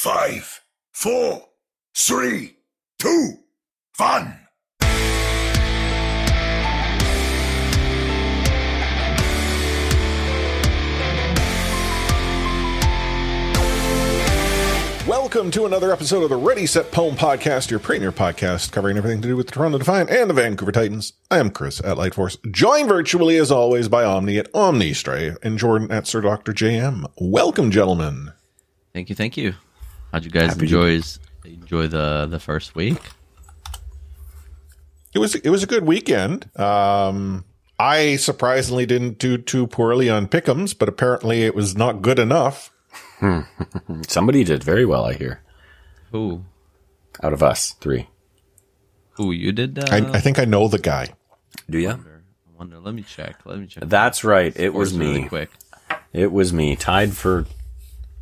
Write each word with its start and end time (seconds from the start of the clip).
Five, 0.00 0.60
four, 0.92 1.42
three, 1.96 2.58
two, 3.00 3.32
one. 3.96 4.38
Welcome 15.04 15.50
to 15.50 15.66
another 15.66 15.92
episode 15.92 16.22
of 16.22 16.28
the 16.28 16.36
Ready 16.36 16.64
Set 16.64 16.92
Pwn 16.92 17.16
Podcast, 17.16 17.70
your 17.70 17.80
premier 17.80 18.12
podcast 18.12 18.70
covering 18.70 18.96
everything 18.96 19.20
to 19.22 19.26
do 19.26 19.36
with 19.36 19.46
the 19.46 19.52
Toronto 19.52 19.78
Defiant 19.78 20.10
and 20.10 20.30
the 20.30 20.34
Vancouver 20.34 20.70
Titans. 20.70 21.14
I 21.28 21.40
am 21.40 21.50
Chris 21.50 21.80
at 21.80 21.96
Lightforce, 21.96 22.38
joined 22.52 22.88
virtually 22.88 23.36
as 23.36 23.50
always 23.50 23.88
by 23.88 24.04
Omni 24.04 24.38
at 24.38 24.52
Omnistray 24.52 25.36
and 25.42 25.58
Jordan 25.58 25.90
at 25.90 26.06
Sir 26.06 26.20
Dr. 26.20 26.52
JM. 26.52 27.04
Welcome, 27.20 27.72
gentlemen. 27.72 28.32
Thank 28.92 29.08
you, 29.08 29.16
thank 29.16 29.36
you. 29.36 29.54
How'd 30.12 30.24
you 30.24 30.30
guys 30.30 30.56
enjoy 30.56 31.00
enjoy 31.44 31.86
the 31.88 32.26
the 32.26 32.40
first 32.40 32.74
week? 32.74 32.98
It 35.14 35.18
was 35.18 35.34
it 35.34 35.50
was 35.50 35.62
a 35.62 35.66
good 35.66 35.84
weekend. 35.86 36.48
Um, 36.58 37.44
I 37.78 38.16
surprisingly 38.16 38.86
didn't 38.86 39.18
do 39.18 39.38
too 39.38 39.66
poorly 39.66 40.10
on 40.10 40.26
Pick'ems, 40.28 40.76
but 40.76 40.88
apparently 40.88 41.42
it 41.44 41.54
was 41.54 41.76
not 41.76 42.02
good 42.02 42.18
enough. 42.18 42.70
Somebody 44.08 44.44
did 44.44 44.62
very 44.64 44.84
well, 44.84 45.04
I 45.04 45.14
hear. 45.14 45.42
Who? 46.12 46.44
Out 47.22 47.32
of 47.32 47.42
us, 47.42 47.72
three. 47.80 48.08
Who 49.12 49.32
you 49.32 49.52
did? 49.52 49.78
Uh, 49.78 49.86
I, 49.90 49.96
I 50.16 50.20
think 50.20 50.38
I 50.38 50.44
know 50.44 50.68
the 50.68 50.78
guy. 50.78 51.08
Do 51.68 51.78
you? 51.78 51.90
I 51.90 51.98
wonder. 52.56 52.78
Let 52.78 52.94
me 52.94 53.02
check. 53.02 53.44
Let 53.44 53.58
me 53.58 53.66
check. 53.66 53.84
That's 53.86 54.24
right. 54.24 54.56
It 54.56 54.72
was 54.74 54.90
Scores 54.90 55.00
really 55.06 55.22
me. 55.22 55.28
quick. 55.28 55.50
It 56.12 56.32
was 56.32 56.52
me. 56.52 56.76
Tied 56.76 57.12
for 57.14 57.46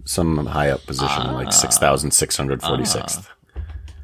some 0.06 0.46
high 0.46 0.70
up 0.70 0.84
position, 0.86 1.32
like 1.34 1.48
6,646th. 1.48 3.26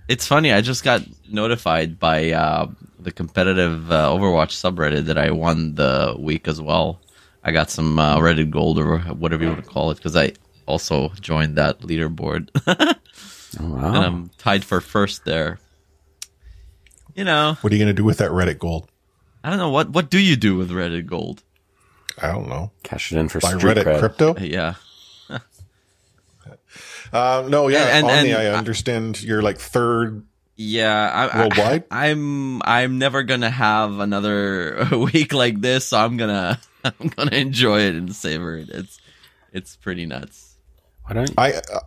It's 0.08 0.26
funny. 0.26 0.52
I 0.52 0.60
just 0.60 0.84
got 0.84 1.02
notified 1.30 1.98
by 1.98 2.32
uh, 2.32 2.66
the 2.98 3.12
competitive 3.12 3.90
uh, 3.90 4.10
Overwatch 4.10 4.52
subreddit 4.52 5.06
that 5.06 5.16
I 5.16 5.30
won 5.30 5.74
the 5.76 6.14
week 6.18 6.46
as 6.48 6.60
well. 6.60 7.00
I 7.44 7.52
got 7.52 7.70
some 7.70 7.98
uh, 7.98 8.18
Reddit 8.18 8.50
gold 8.50 8.78
or 8.78 8.98
whatever 8.98 9.42
you 9.44 9.50
want 9.50 9.64
to 9.64 9.70
call 9.70 9.90
it 9.90 9.96
because 9.96 10.14
I 10.16 10.32
also 10.66 11.08
joined 11.20 11.56
that 11.56 11.80
leaderboard. 11.80 12.50
Oh, 13.60 13.74
and. 13.76 13.84
I'm 13.98 14.30
tied 14.38 14.64
for 14.64 14.80
first 14.80 15.26
there. 15.26 15.58
You 17.14 17.24
know, 17.24 17.58
What 17.60 17.70
are 17.70 17.76
you 17.76 17.82
going 17.84 17.94
to 17.94 18.00
do 18.00 18.02
with 18.02 18.16
that 18.16 18.30
Reddit 18.30 18.58
gold? 18.58 18.88
I 19.44 19.50
don't 19.50 19.58
know 19.58 19.68
what 19.68 19.90
what 19.90 20.08
do 20.08 20.18
you 20.18 20.36
do 20.36 20.56
with 20.56 20.70
Reddit 20.70 21.04
Gold? 21.04 21.42
I 22.16 22.28
don't 22.28 22.48
know. 22.48 22.70
Cash 22.82 23.12
it 23.12 23.18
in 23.18 23.28
for 23.28 23.40
Buy 23.40 23.52
Reddit 23.52 23.84
cred. 23.84 23.98
crypto? 23.98 24.36
Yeah, 24.38 24.76
Um, 27.12 27.50
no, 27.50 27.68
yeah, 27.68 27.84
And- 27.98 28.06
and- 28.06 28.18
Omni, 28.18 28.30
and- 28.32 28.42
I 28.56 28.58
understand 28.58 29.22
you're 29.22 29.42
like 29.42 29.58
third. 29.58 30.24
yeah. 30.56 31.28
I, 31.32 31.38
Worldwide? 31.40 31.84
I, 31.90 32.06
I'm 32.10 32.62
I'm 32.62 32.98
never 32.98 33.22
gonna 33.22 33.50
have 33.50 33.98
another 33.98 34.88
week 35.12 35.32
like 35.32 35.60
this, 35.60 35.88
so 35.88 35.98
I'm 35.98 36.16
gonna 36.16 36.58
I'm 36.84 37.08
gonna 37.08 37.36
enjoy 37.36 37.80
it 37.80 37.94
and 37.94 38.14
savor 38.14 38.56
it. 38.56 38.68
It's 38.70 38.98
it's 39.52 39.76
pretty 39.76 40.06
nuts. 40.06 40.56
Why 41.04 41.14
don't 41.14 41.32
I, 41.36 41.52
uh, 41.54 41.80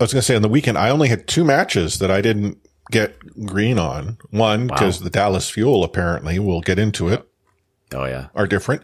I 0.00 0.04
was 0.04 0.12
going 0.12 0.20
to 0.20 0.26
say 0.26 0.36
on 0.36 0.42
the 0.42 0.48
weekend, 0.48 0.76
I 0.78 0.90
only 0.90 1.08
had 1.08 1.26
two 1.26 1.44
matches 1.44 1.98
that 2.00 2.10
I 2.10 2.20
didn't 2.20 2.58
get 2.90 3.18
green 3.46 3.78
on. 3.78 4.18
One, 4.30 4.66
because 4.68 5.00
the 5.00 5.10
Dallas 5.10 5.48
Fuel 5.50 5.82
apparently, 5.84 6.38
we'll 6.38 6.60
get 6.60 6.78
into 6.78 7.08
it, 7.08 7.26
Oh, 7.92 8.04
yeah. 8.04 8.28
are 8.34 8.46
different. 8.46 8.82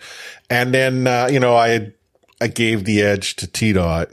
And 0.51 0.73
then, 0.75 1.07
uh, 1.07 1.29
you 1.31 1.39
know, 1.39 1.55
I 1.57 1.93
I 2.41 2.47
gave 2.49 2.85
the 2.85 3.03
edge 3.03 3.37
to 3.37 3.47
T 3.47 3.73
Dot 3.73 4.11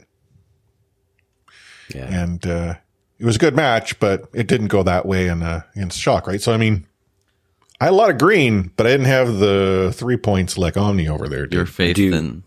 Yeah. 1.94 2.22
and, 2.22 2.46
uh, 2.46 2.74
it 3.18 3.24
was 3.24 3.36
a 3.36 3.38
good 3.38 3.54
match, 3.54 3.98
but 4.00 4.28
it 4.34 4.46
didn't 4.48 4.68
go 4.68 4.82
that 4.82 5.06
way 5.06 5.28
in, 5.28 5.42
uh, 5.42 5.62
against 5.76 5.98
Shock, 5.98 6.26
right? 6.26 6.40
So, 6.40 6.52
I 6.52 6.56
mean, 6.56 6.86
I 7.80 7.84
had 7.84 7.92
a 7.92 7.96
lot 7.96 8.10
of 8.10 8.18
green, 8.18 8.70
but 8.76 8.86
I 8.86 8.90
didn't 8.90 9.06
have 9.06 9.38
the 9.38 9.92
three 9.94 10.16
points 10.16 10.58
like 10.58 10.76
Omni 10.76 11.08
over 11.08 11.28
there. 11.28 11.46
Did. 11.46 11.54
Your 11.56 11.66
faith 11.66 11.96
Do 11.96 12.02
you- 12.04 12.14
in 12.14 12.42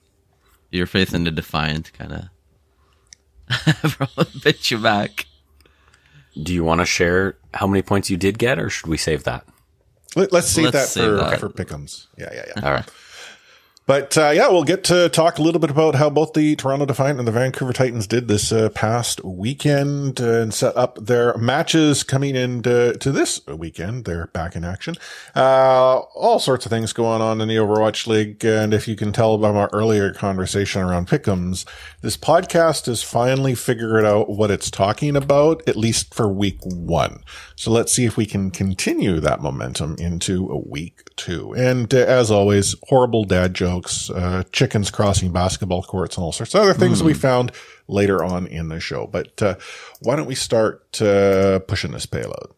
your 0.71 0.85
faith 0.87 1.13
in 1.13 1.23
the 1.23 1.31
Defiant 1.31 1.93
kind 1.93 2.11
of 3.83 4.33
bit 4.43 4.69
you 4.71 4.77
back. 4.77 5.25
Do 6.41 6.53
you 6.53 6.63
want 6.65 6.81
to 6.81 6.85
share 6.85 7.37
how 7.53 7.67
many 7.67 7.81
points 7.81 8.09
you 8.09 8.17
did 8.17 8.37
get, 8.37 8.59
or 8.59 8.69
should 8.69 8.87
we 8.87 8.97
save 8.97 9.23
that? 9.23 9.45
Let, 10.17 10.33
us 10.33 10.49
save 10.49 10.65
Let's 10.65 10.73
that 10.77 10.87
save 10.89 11.05
for, 11.05 11.15
that. 11.15 11.39
for 11.39 11.49
Pick'ems. 11.49 12.07
Yeah, 12.17 12.29
yeah, 12.33 12.45
yeah. 12.55 12.65
All 12.65 12.73
right. 12.73 12.89
But 13.87 14.17
uh, 14.17 14.31
yeah, 14.33 14.49
we'll 14.49 14.63
get 14.63 14.83
to 14.85 15.09
talk 15.09 15.37
a 15.37 15.43
little 15.43 15.59
bit 15.59 15.69
about 15.69 15.93
how 15.93 16.09
both 16.09 16.33
the 16.33 16.55
Toronto 16.55 16.87
Defiant 16.87 17.19
and 17.19 17.27
the 17.27 17.31
Vancouver 17.31 17.71
Titans 17.71 18.07
did 18.07 18.27
this 18.27 18.51
uh, 18.51 18.69
past 18.69 19.23
weekend 19.23 20.19
and 20.19 20.51
set 20.51 20.75
up 20.75 20.97
their 21.05 21.37
matches 21.37 22.01
coming 22.01 22.35
into 22.35 22.97
to 22.97 23.11
this 23.11 23.45
weekend. 23.45 24.05
They're 24.05 24.27
back 24.27 24.55
in 24.55 24.65
action. 24.65 24.95
Uh, 25.35 25.99
all 26.15 26.39
sorts 26.39 26.65
of 26.65 26.71
things 26.71 26.93
going 26.93 27.21
on 27.21 27.41
in 27.41 27.47
the 27.47 27.57
Overwatch 27.57 28.07
League, 28.07 28.43
and 28.43 28.73
if 28.73 28.87
you 28.87 28.95
can 28.95 29.11
tell 29.11 29.37
by 29.37 29.51
my 29.51 29.67
earlier 29.71 30.11
conversation 30.11 30.81
around 30.81 31.07
Pick'ems, 31.07 31.63
this 32.01 32.17
podcast 32.17 32.87
has 32.87 33.03
finally 33.03 33.53
figured 33.53 34.03
out 34.03 34.31
what 34.31 34.49
it's 34.49 34.71
talking 34.71 35.15
about, 35.15 35.61
at 35.67 35.75
least 35.75 36.11
for 36.11 36.27
week 36.27 36.57
one. 36.63 37.23
So 37.55 37.69
let's 37.69 37.93
see 37.93 38.05
if 38.05 38.17
we 38.17 38.25
can 38.25 38.49
continue 38.49 39.19
that 39.19 39.41
momentum 39.41 39.95
into 39.99 40.49
a 40.49 40.57
week 40.57 41.04
two. 41.15 41.53
And 41.53 41.93
uh, 41.93 41.97
as 41.97 42.31
always, 42.31 42.75
horrible 42.87 43.23
dad 43.23 43.53
jokes, 43.53 44.09
uh, 44.09 44.43
chickens 44.51 44.91
crossing 44.91 45.31
basketball 45.31 45.83
courts, 45.83 46.17
and 46.17 46.23
all 46.23 46.31
sorts 46.31 46.53
of 46.53 46.61
other 46.61 46.73
things 46.73 46.99
that 46.99 47.05
we 47.05 47.13
found 47.13 47.51
later 47.87 48.23
on 48.23 48.47
in 48.47 48.69
the 48.69 48.79
show. 48.79 49.07
But 49.07 49.41
uh, 49.41 49.55
why 50.01 50.15
don't 50.15 50.27
we 50.27 50.35
start 50.35 51.01
uh, 51.01 51.59
pushing 51.59 51.91
this 51.91 52.05
payload? 52.05 52.51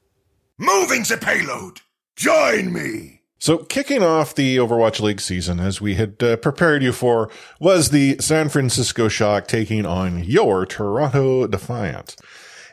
Moving 0.58 1.04
the 1.04 1.18
payload. 1.18 1.82
Join 2.16 2.74
me. 2.74 3.22
So 3.40 3.60
kicking 3.60 4.02
off 4.02 4.34
the 4.34 4.58
Overwatch 4.58 5.00
League 5.00 5.22
season, 5.22 5.60
as 5.60 5.80
we 5.80 5.94
had 5.94 6.22
uh, 6.24 6.38
prepared 6.38 6.82
you 6.82 6.92
for, 6.92 7.30
was 7.60 7.92
the 7.92 8.18
San 8.20 8.50
Francisco 8.50 9.08
Shock 9.08 9.48
taking 9.48 9.86
on 9.86 10.24
your 10.24 10.66
Toronto 10.66 11.46
Defiant. 11.46 12.16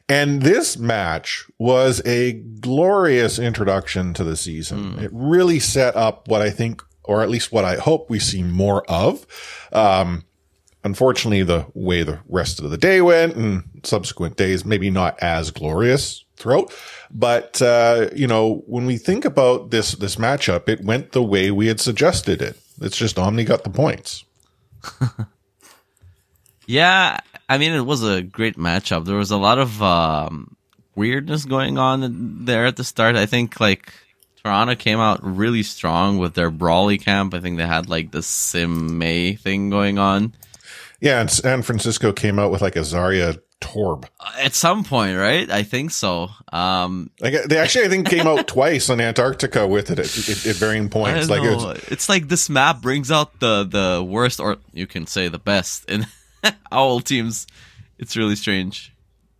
And 0.08 0.42
this 0.42 0.76
match 0.76 1.46
was 1.58 2.02
a 2.04 2.32
glorious 2.32 3.38
introduction 3.38 4.12
to 4.14 4.24
the 4.24 4.36
season. 4.36 4.98
It 4.98 5.10
really 5.14 5.58
set 5.58 5.96
up 5.96 6.28
what 6.28 6.42
I 6.42 6.50
think, 6.50 6.82
or 7.04 7.22
at 7.22 7.30
least 7.30 7.52
what 7.52 7.64
I 7.64 7.76
hope 7.76 8.10
we 8.10 8.18
see 8.18 8.42
more 8.42 8.84
of. 8.90 9.26
Um, 9.72 10.24
unfortunately, 10.82 11.42
the 11.42 11.66
way 11.72 12.02
the 12.02 12.20
rest 12.28 12.60
of 12.60 12.70
the 12.70 12.76
day 12.76 13.00
went 13.00 13.34
and 13.36 13.64
subsequent 13.82 14.36
days, 14.36 14.64
maybe 14.66 14.90
not 14.90 15.18
as 15.20 15.50
glorious 15.50 16.24
throughout. 16.36 16.70
But, 17.10 17.62
uh, 17.62 18.10
you 18.14 18.26
know, 18.26 18.62
when 18.66 18.84
we 18.84 18.98
think 18.98 19.24
about 19.24 19.70
this, 19.70 19.92
this 19.92 20.16
matchup, 20.16 20.68
it 20.68 20.84
went 20.84 21.12
the 21.12 21.22
way 21.22 21.50
we 21.50 21.68
had 21.68 21.80
suggested 21.80 22.42
it. 22.42 22.58
It's 22.80 22.96
just 22.96 23.18
Omni 23.18 23.44
got 23.44 23.64
the 23.64 23.70
points. 23.70 24.24
Yeah, 26.66 27.18
I 27.48 27.58
mean, 27.58 27.72
it 27.72 27.84
was 27.84 28.02
a 28.02 28.22
great 28.22 28.56
matchup. 28.56 29.04
There 29.04 29.16
was 29.16 29.30
a 29.30 29.36
lot 29.36 29.58
of 29.58 29.82
um, 29.82 30.56
weirdness 30.94 31.44
going 31.44 31.78
on 31.78 32.44
there 32.44 32.66
at 32.66 32.76
the 32.76 32.84
start. 32.84 33.16
I 33.16 33.26
think 33.26 33.60
like 33.60 33.92
Toronto 34.42 34.74
came 34.74 34.98
out 34.98 35.20
really 35.22 35.62
strong 35.62 36.18
with 36.18 36.34
their 36.34 36.50
brawly 36.50 36.98
camp. 36.98 37.34
I 37.34 37.40
think 37.40 37.56
they 37.56 37.66
had 37.66 37.88
like 37.88 38.10
the 38.10 38.22
Sim 38.22 38.98
May 38.98 39.34
thing 39.34 39.70
going 39.70 39.98
on. 39.98 40.34
Yeah. 41.00 41.20
And 41.20 41.30
San 41.30 41.62
Francisco 41.62 42.12
came 42.12 42.38
out 42.38 42.50
with 42.50 42.62
like 42.62 42.76
a 42.76 42.80
Zarya 42.80 43.40
Torb. 43.60 44.06
At 44.38 44.54
some 44.54 44.84
point, 44.84 45.16
right? 45.16 45.50
I 45.50 45.62
think 45.62 45.90
so. 45.90 46.28
Um, 46.52 47.10
Like 47.20 47.44
they 47.44 47.58
actually, 47.58 47.86
I 47.86 47.88
think 47.88 48.08
came 48.08 48.26
out 48.26 48.46
twice 48.48 48.90
on 48.90 49.00
Antarctica 49.00 49.66
with 49.66 49.90
it 49.90 49.98
at, 49.98 50.06
at, 50.06 50.46
at 50.46 50.56
varying 50.56 50.88
points. 50.90 51.28
Like 51.28 51.42
it 51.42 51.54
was, 51.54 51.84
it's 51.88 52.08
like 52.08 52.28
this 52.28 52.48
map 52.50 52.80
brings 52.82 53.10
out 53.10 53.40
the 53.40 53.64
the 53.64 54.04
worst, 54.06 54.40
or 54.40 54.56
you 54.72 54.86
can 54.86 55.06
say 55.06 55.28
the 55.28 55.38
best 55.38 55.88
in 55.90 56.06
owl 56.72 57.00
teams. 57.00 57.46
It's 57.98 58.16
really 58.16 58.36
strange. 58.36 58.92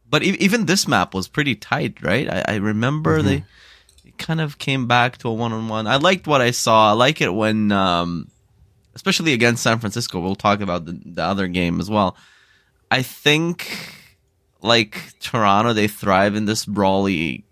But 0.08 0.22
e- 0.22 0.36
even 0.40 0.66
this 0.66 0.86
map 0.86 1.14
was 1.14 1.28
pretty 1.28 1.54
tight, 1.54 2.02
right? 2.02 2.28
I, 2.28 2.44
I 2.48 2.54
remember 2.56 3.18
Mm-hmm. 3.18 3.26
they 3.28 3.44
kind 4.18 4.40
of 4.40 4.58
came 4.58 4.86
back 4.86 5.18
to 5.18 5.28
a 5.28 5.32
one 5.32 5.52
on 5.52 5.68
one. 5.68 5.86
I 5.86 5.96
liked 5.96 6.26
what 6.26 6.40
I 6.40 6.50
saw. 6.52 6.90
I 6.90 6.92
like 6.92 7.20
it 7.20 7.34
when, 7.34 7.72
um, 7.72 8.28
especially 8.94 9.32
against 9.32 9.62
San 9.62 9.78
Francisco. 9.80 10.20
We'll 10.20 10.36
talk 10.36 10.60
about 10.60 10.84
the, 10.84 10.92
the 11.04 11.22
other 11.22 11.48
game 11.48 11.80
as 11.80 11.90
well. 11.90 12.16
I 12.90 13.02
think 13.02 13.66
like 14.62 15.02
Toronto, 15.20 15.72
they 15.72 15.88
thrive 15.88 16.36
in 16.36 16.44
this 16.44 16.64
brawly 16.64 17.44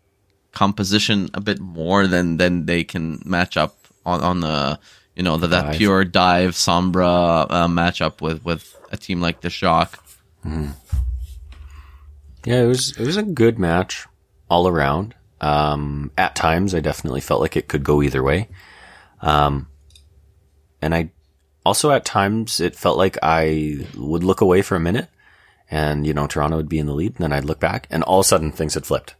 composition 0.52 1.31
a 1.34 1.40
bit 1.40 1.58
more 1.60 2.06
than 2.06 2.37
than 2.37 2.66
they 2.66 2.84
can 2.84 3.20
match 3.25 3.56
up 3.56 3.76
on 4.06 4.20
on 4.20 4.40
the 4.40 4.78
you 5.14 5.23
know 5.23 5.37
the, 5.37 5.47
that 5.49 5.62
Dive. 5.62 5.76
pure 5.76 6.05
dive 6.05 6.50
sombra 6.50 7.47
uh, 7.50 7.69
matchup 7.69 8.20
with 8.20 8.44
with 8.44 8.76
a 8.91 8.97
team 8.97 9.20
like 9.20 9.41
the 9.41 9.50
Shock. 9.50 10.03
Yeah, 12.44 12.62
it 12.62 12.67
was 12.67 12.97
it 12.99 13.06
was 13.06 13.17
a 13.17 13.23
good 13.23 13.59
match 13.59 14.06
all 14.50 14.67
around. 14.67 15.14
Um, 15.41 16.12
at 16.17 16.37
times, 16.37 16.75
I 16.75 16.81
definitely 16.81 17.20
felt 17.20 17.41
like 17.41 17.56
it 17.56 17.69
could 17.69 17.85
go 17.85 18.03
either 18.03 18.23
way. 18.23 18.49
Um, 19.20 19.69
and 20.81 20.94
I 20.94 21.11
also 21.64 21.91
at 21.91 22.05
times 22.05 22.61
it 22.61 22.76
felt 22.76 22.99
like 22.99 23.19
I 23.23 23.87
would 23.97 24.25
look 24.25 24.41
away 24.41 24.62
for 24.62 24.76
a 24.76 24.81
minute 24.81 25.09
and, 25.70 26.06
you 26.06 26.12
know, 26.12 26.26
Toronto 26.26 26.56
would 26.56 26.69
be 26.69 26.79
in 26.79 26.87
the 26.87 26.94
lead. 26.94 27.14
And 27.14 27.25
then 27.25 27.32
I'd 27.32 27.44
look 27.44 27.61
back 27.61 27.87
and 27.91 28.03
all 28.03 28.20
of 28.20 28.26
a 28.26 28.29
sudden 28.29 28.53
things 28.53 28.75
had 28.75 28.87
flipped 28.87 29.14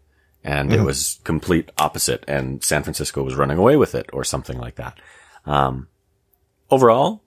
and 0.45 0.73
it 0.73 0.81
was 0.83 1.21
complete 1.23 1.71
opposite 1.79 2.25
and 2.27 2.63
San 2.65 2.83
Francisco 2.83 3.23
was 3.23 3.37
running 3.37 3.59
away 3.59 3.77
with 3.77 3.95
it 3.95 4.11
or 4.13 4.25
something 4.25 4.59
like 4.59 4.75
that. 4.75 4.99
Um, 5.47 5.89
overall, 6.71 7.23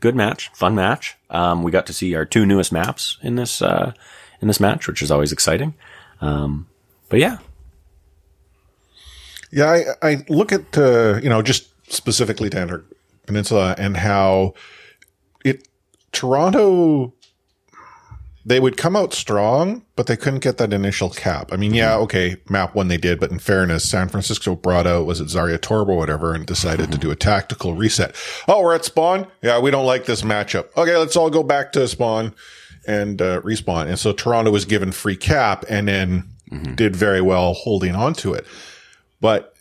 good 0.00 0.14
match, 0.14 0.50
fun 0.54 0.74
match. 0.74 1.16
Um, 1.30 1.62
we 1.62 1.70
got 1.70 1.86
to 1.86 1.92
see 1.92 2.14
our 2.14 2.24
two 2.24 2.46
newest 2.46 2.72
maps 2.72 3.18
in 3.22 3.34
this, 3.36 3.60
uh, 3.62 3.92
in 4.40 4.48
this 4.48 4.60
match, 4.60 4.86
which 4.86 5.02
is 5.02 5.10
always 5.10 5.32
exciting. 5.32 5.74
Um, 6.20 6.68
but 7.08 7.20
yeah, 7.20 7.38
Yeah, 9.50 9.70
I, 10.02 10.10
I 10.10 10.24
look 10.28 10.52
at, 10.52 10.76
uh, 10.76 11.20
you 11.22 11.28
know, 11.28 11.42
just 11.42 11.68
specifically 11.90 12.50
to 12.50 12.82
Peninsula 13.26 13.74
and 13.78 13.96
how 13.96 14.54
it, 15.44 15.66
Toronto, 16.12 17.14
they 18.48 18.60
would 18.60 18.76
come 18.78 18.96
out 18.96 19.12
strong, 19.12 19.84
but 19.94 20.06
they 20.06 20.16
couldn't 20.16 20.40
get 20.42 20.56
that 20.56 20.72
initial 20.72 21.10
cap. 21.10 21.52
I 21.52 21.56
mean, 21.56 21.74
yeah, 21.74 21.96
okay, 21.96 22.36
map 22.48 22.74
one 22.74 22.88
they 22.88 22.96
did, 22.96 23.20
but 23.20 23.30
in 23.30 23.38
fairness, 23.38 23.88
San 23.88 24.08
Francisco 24.08 24.56
brought 24.56 24.86
out, 24.86 25.04
was 25.06 25.20
it 25.20 25.28
Zarya 25.28 25.58
Torb 25.58 25.88
or 25.88 25.96
whatever, 25.96 26.34
and 26.34 26.46
decided 26.46 26.90
to 26.92 26.98
do 26.98 27.10
a 27.10 27.16
tactical 27.16 27.74
reset. 27.74 28.16
Oh, 28.48 28.62
we're 28.62 28.74
at 28.74 28.84
spawn? 28.86 29.26
Yeah, 29.42 29.60
we 29.60 29.70
don't 29.70 29.84
like 29.86 30.06
this 30.06 30.22
matchup. 30.22 30.74
Okay, 30.76 30.96
let's 30.96 31.14
all 31.14 31.28
go 31.28 31.42
back 31.42 31.72
to 31.72 31.86
spawn 31.86 32.34
and 32.86 33.20
uh, 33.20 33.42
respawn. 33.42 33.86
And 33.88 33.98
so 33.98 34.12
Toronto 34.12 34.50
was 34.50 34.64
given 34.64 34.92
free 34.92 35.16
cap 35.16 35.64
and 35.68 35.86
then 35.88 36.30
did 36.74 36.96
very 36.96 37.20
well 37.20 37.52
holding 37.52 37.94
on 37.94 38.14
to 38.14 38.32
it. 38.32 38.46
But 39.20 39.54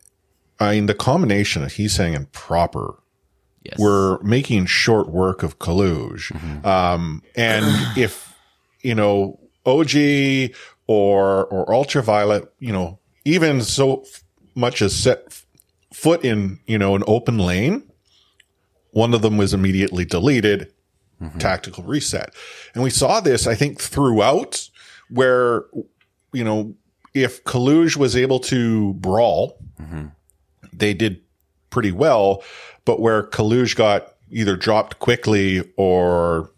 I 0.62 0.76
mean, 0.76 0.86
the 0.86 0.94
combination 0.94 1.62
of 1.64 1.72
Heesang 1.74 2.16
and 2.16 2.32
Proper 2.32 2.96
Yes. 3.64 3.80
were 3.80 4.24
making 4.24 4.68
short 4.68 5.10
work 5.10 5.44
of 5.44 5.60
Kaluge. 5.60 6.32
Um, 6.66 7.22
and 7.36 7.66
if, 7.98 8.27
you 8.88 8.96
know, 8.96 9.38
OG 9.66 10.56
or, 10.88 11.46
or 11.48 11.74
Ultraviolet, 11.74 12.50
you 12.60 12.72
know, 12.72 13.00
even 13.26 13.62
so 13.62 14.04
f- 14.04 14.24
much 14.56 14.82
as 14.82 14.96
set 14.96 15.24
f- 15.28 15.46
foot 15.94 16.24
in, 16.24 16.60
you 16.68 16.78
know, 16.78 16.96
an 16.96 17.04
open 17.06 17.38
lane, 17.38 17.84
one 18.92 19.14
of 19.14 19.22
them 19.22 19.36
was 19.36 19.54
immediately 19.54 20.06
deleted, 20.06 20.72
mm-hmm. 21.22 21.38
tactical 21.38 21.84
reset. 21.84 22.34
And 22.74 22.82
we 22.82 22.90
saw 22.90 23.20
this, 23.20 23.46
I 23.46 23.56
think, 23.56 23.82
throughout 23.82 24.70
where, 25.10 25.66
you 26.32 26.46
know, 26.46 26.74
if 27.14 27.44
Kaluge 27.44 27.98
was 27.98 28.16
able 28.16 28.40
to 28.40 28.94
brawl, 28.94 29.60
mm-hmm. 29.82 30.06
they 30.72 30.94
did 30.94 31.20
pretty 31.72 31.92
well, 31.92 32.42
but 32.86 33.02
where 33.02 33.24
Kaluge 33.24 33.76
got 33.76 34.14
either 34.32 34.56
dropped 34.56 35.00
quickly 35.00 35.70
or, 35.76 36.54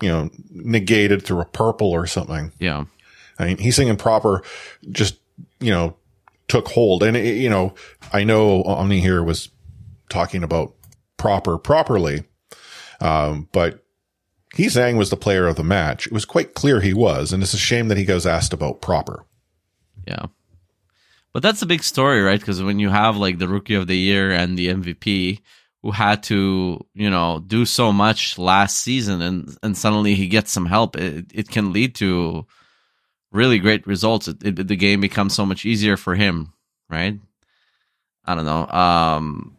you 0.00 0.08
know, 0.08 0.30
negated 0.50 1.24
through 1.24 1.40
a 1.40 1.46
purple 1.46 1.90
or 1.90 2.06
something. 2.06 2.52
yeah. 2.58 2.84
I 3.38 3.46
mean, 3.46 3.56
he's 3.56 3.76
singing 3.76 3.96
proper, 3.96 4.42
just, 4.90 5.18
you 5.60 5.70
know, 5.70 5.96
took 6.46 6.68
hold. 6.68 7.02
And, 7.02 7.16
it, 7.16 7.38
you 7.38 7.48
know, 7.48 7.74
I 8.12 8.22
know 8.22 8.62
Omni 8.64 9.00
here 9.00 9.22
was 9.22 9.48
talking 10.10 10.42
about 10.42 10.74
proper 11.16 11.56
properly. 11.56 12.24
Um, 13.00 13.48
but 13.52 13.82
he 14.54 14.68
sang 14.68 14.98
was 14.98 15.08
the 15.08 15.16
player 15.16 15.46
of 15.46 15.56
the 15.56 15.64
match. 15.64 16.06
It 16.06 16.12
was 16.12 16.26
quite 16.26 16.52
clear 16.52 16.80
he 16.80 16.92
was. 16.92 17.32
And 17.32 17.42
it's 17.42 17.54
a 17.54 17.58
shame 17.58 17.88
that 17.88 17.96
he 17.96 18.04
goes 18.04 18.26
asked 18.26 18.52
about 18.52 18.82
proper. 18.82 19.24
Yeah. 20.06 20.26
But 21.32 21.42
that's 21.42 21.62
a 21.62 21.66
big 21.66 21.82
story, 21.82 22.20
right? 22.20 22.40
Because 22.40 22.62
when 22.62 22.78
you 22.78 22.90
have 22.90 23.16
like 23.16 23.38
the 23.38 23.48
rookie 23.48 23.74
of 23.74 23.86
the 23.86 23.96
year 23.96 24.30
and 24.30 24.58
the 24.58 24.68
MVP 24.68 25.40
who 25.82 25.90
had 25.90 26.22
to, 26.24 26.84
you 26.94 27.08
know, 27.08 27.42
do 27.46 27.64
so 27.64 27.92
much 27.92 28.38
last 28.38 28.78
season 28.78 29.22
and, 29.22 29.56
and 29.62 29.76
suddenly 29.76 30.14
he 30.14 30.28
gets 30.28 30.52
some 30.52 30.66
help, 30.66 30.96
it, 30.96 31.26
it 31.32 31.48
can 31.48 31.72
lead 31.72 31.94
to 31.94 32.46
really 33.32 33.58
great 33.58 33.86
results. 33.86 34.28
It, 34.28 34.42
it, 34.42 34.68
the 34.68 34.76
game 34.76 35.00
becomes 35.00 35.34
so 35.34 35.46
much 35.46 35.64
easier 35.64 35.96
for 35.96 36.14
him, 36.14 36.52
right? 36.88 37.18
I 38.24 38.34
don't 38.34 38.44
know. 38.44 38.66
Um, 38.66 39.56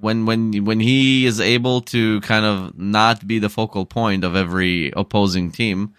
when 0.00 0.26
when 0.26 0.64
when 0.64 0.80
he 0.80 1.26
is 1.26 1.40
able 1.40 1.82
to 1.82 2.20
kind 2.22 2.44
of 2.44 2.78
not 2.78 3.26
be 3.26 3.38
the 3.38 3.48
focal 3.50 3.84
point 3.84 4.24
of 4.24 4.34
every 4.34 4.92
opposing 4.96 5.52
team, 5.52 5.94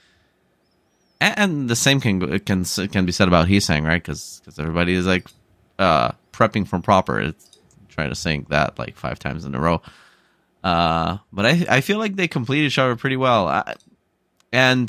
and, 1.20 1.70
the 1.70 1.76
same 1.76 2.02
can 2.02 2.40
can 2.40 2.66
can 2.66 3.06
be 3.06 3.12
said 3.12 3.28
about 3.28 3.48
Heesang, 3.48 3.86
right? 3.86 4.02
Because 4.02 4.42
everybody 4.60 4.94
is 4.94 5.06
like 5.06 5.28
uh, 5.78 6.12
prepping 6.34 6.68
from 6.68 6.82
proper. 6.82 7.22
It's 7.22 7.51
trying 8.02 8.10
to 8.10 8.16
sing 8.16 8.46
that 8.50 8.80
like 8.80 8.98
five 8.98 9.20
times 9.20 9.46
in 9.46 9.54
a 9.54 9.60
row. 9.60 9.82
Uh, 10.64 11.18
but 11.32 11.46
I 11.46 11.66
I 11.70 11.82
feel 11.82 12.00
like 12.00 12.16
they 12.16 12.28
complete 12.28 12.66
each 12.66 12.80
other 12.80 12.96
pretty 12.96 13.18
well. 13.18 13.48
I, 13.48 13.76
and 14.52 14.88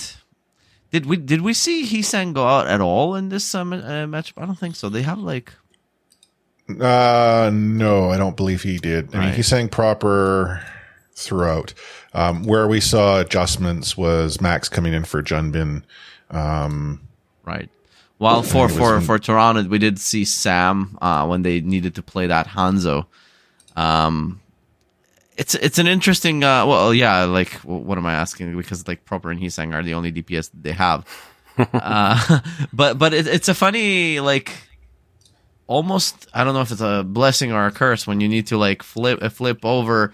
did 0.91 1.07
we 1.07 1.17
did 1.17 1.43
we 1.43 1.55
see 1.55 1.85
Heesang 1.87 2.33
go 2.33 2.47
out 2.47 2.67
at 2.67 2.81
all 2.81 3.15
in 3.15 3.29
this 3.29 3.55
um, 3.55 3.73
uh, 3.73 4.07
match? 4.07 4.33
I 4.37 4.47
don't 4.47 4.59
think 4.59 4.77
so. 4.77 4.89
They 4.89 5.03
have 5.03 5.19
like 5.19 5.53
Uh, 6.69 7.51
no, 7.53 8.11
I 8.11 8.17
don't 8.17 8.37
believe 8.37 8.63
he 8.63 8.79
did. 8.79 9.15
I 9.15 9.27
mean, 9.27 9.35
Heesang 9.35 9.71
proper 9.71 10.65
throughout. 11.15 11.75
Um, 12.15 12.45
where 12.45 12.67
we 12.69 12.81
saw 12.81 13.21
adjustments 13.21 13.97
was 13.97 14.41
Max 14.41 14.69
coming 14.69 14.93
in 14.93 15.05
for 15.05 15.23
Junbin. 15.23 15.83
Um, 16.31 17.01
right. 17.45 17.71
While 18.23 18.45
for 18.45 18.69
for 18.69 19.01
for 19.01 19.19
Toronto, 19.19 19.65
we 19.65 19.79
did 19.79 19.99
see 19.99 20.25
Sam 20.25 20.97
uh, 21.03 21.27
when 21.27 21.43
they 21.43 21.61
needed 21.61 21.97
to 21.97 22.05
play 22.05 22.29
that 22.29 22.47
Hanzo. 22.47 23.07
Um, 23.75 24.41
it's 25.37 25.57
it's 25.57 25.79
an 25.79 25.89
interesting. 25.89 26.45
Uh, 26.45 26.65
well, 26.65 26.95
yeah. 26.95 27.25
Like, 27.25 27.51
what 27.65 27.99
am 27.99 28.07
I 28.07 28.15
asking? 28.15 28.57
Because 28.57 28.87
like 28.87 29.05
Proper 29.05 29.33
and 29.33 29.41
Heesang 29.41 29.75
are 29.75 29.83
the 29.83 29.95
only 29.95 30.13
DPS 30.13 30.53
that 30.53 30.63
they 30.63 30.71
have. 30.71 31.05
uh, 31.59 32.39
but 32.73 32.97
but 32.97 33.13
it, 33.13 33.27
it's 33.27 33.49
a 33.49 33.55
funny 33.55 34.21
like 34.21 34.53
almost. 35.67 36.29
I 36.33 36.45
don't 36.45 36.55
know 36.55 36.61
if 36.61 36.71
it's 36.71 36.81
a 36.81 37.03
blessing 37.03 37.51
or 37.51 37.67
a 37.67 37.73
curse 37.73 38.07
when 38.07 38.21
you 38.21 38.29
need 38.29 38.47
to 38.47 38.57
like 38.57 38.85
flip 38.85 39.21
flip 39.33 39.65
over 39.65 40.13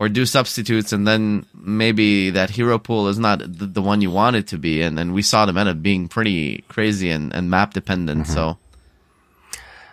or 0.00 0.08
do 0.08 0.24
substitutes 0.24 0.92
and 0.92 1.06
then 1.06 1.44
maybe 1.54 2.30
that 2.30 2.50
hero 2.50 2.78
pool 2.78 3.06
is 3.06 3.18
not 3.18 3.38
the, 3.40 3.66
the 3.66 3.82
one 3.82 4.00
you 4.00 4.10
want 4.10 4.34
it 4.34 4.48
to 4.48 4.58
be 4.58 4.80
and 4.82 4.96
then 4.98 5.12
we 5.12 5.22
saw 5.22 5.46
the 5.46 5.52
meta 5.52 5.74
being 5.74 6.08
pretty 6.08 6.64
crazy 6.68 7.10
and, 7.10 7.32
and 7.34 7.50
map 7.50 7.74
dependent 7.74 8.26
so 8.26 8.56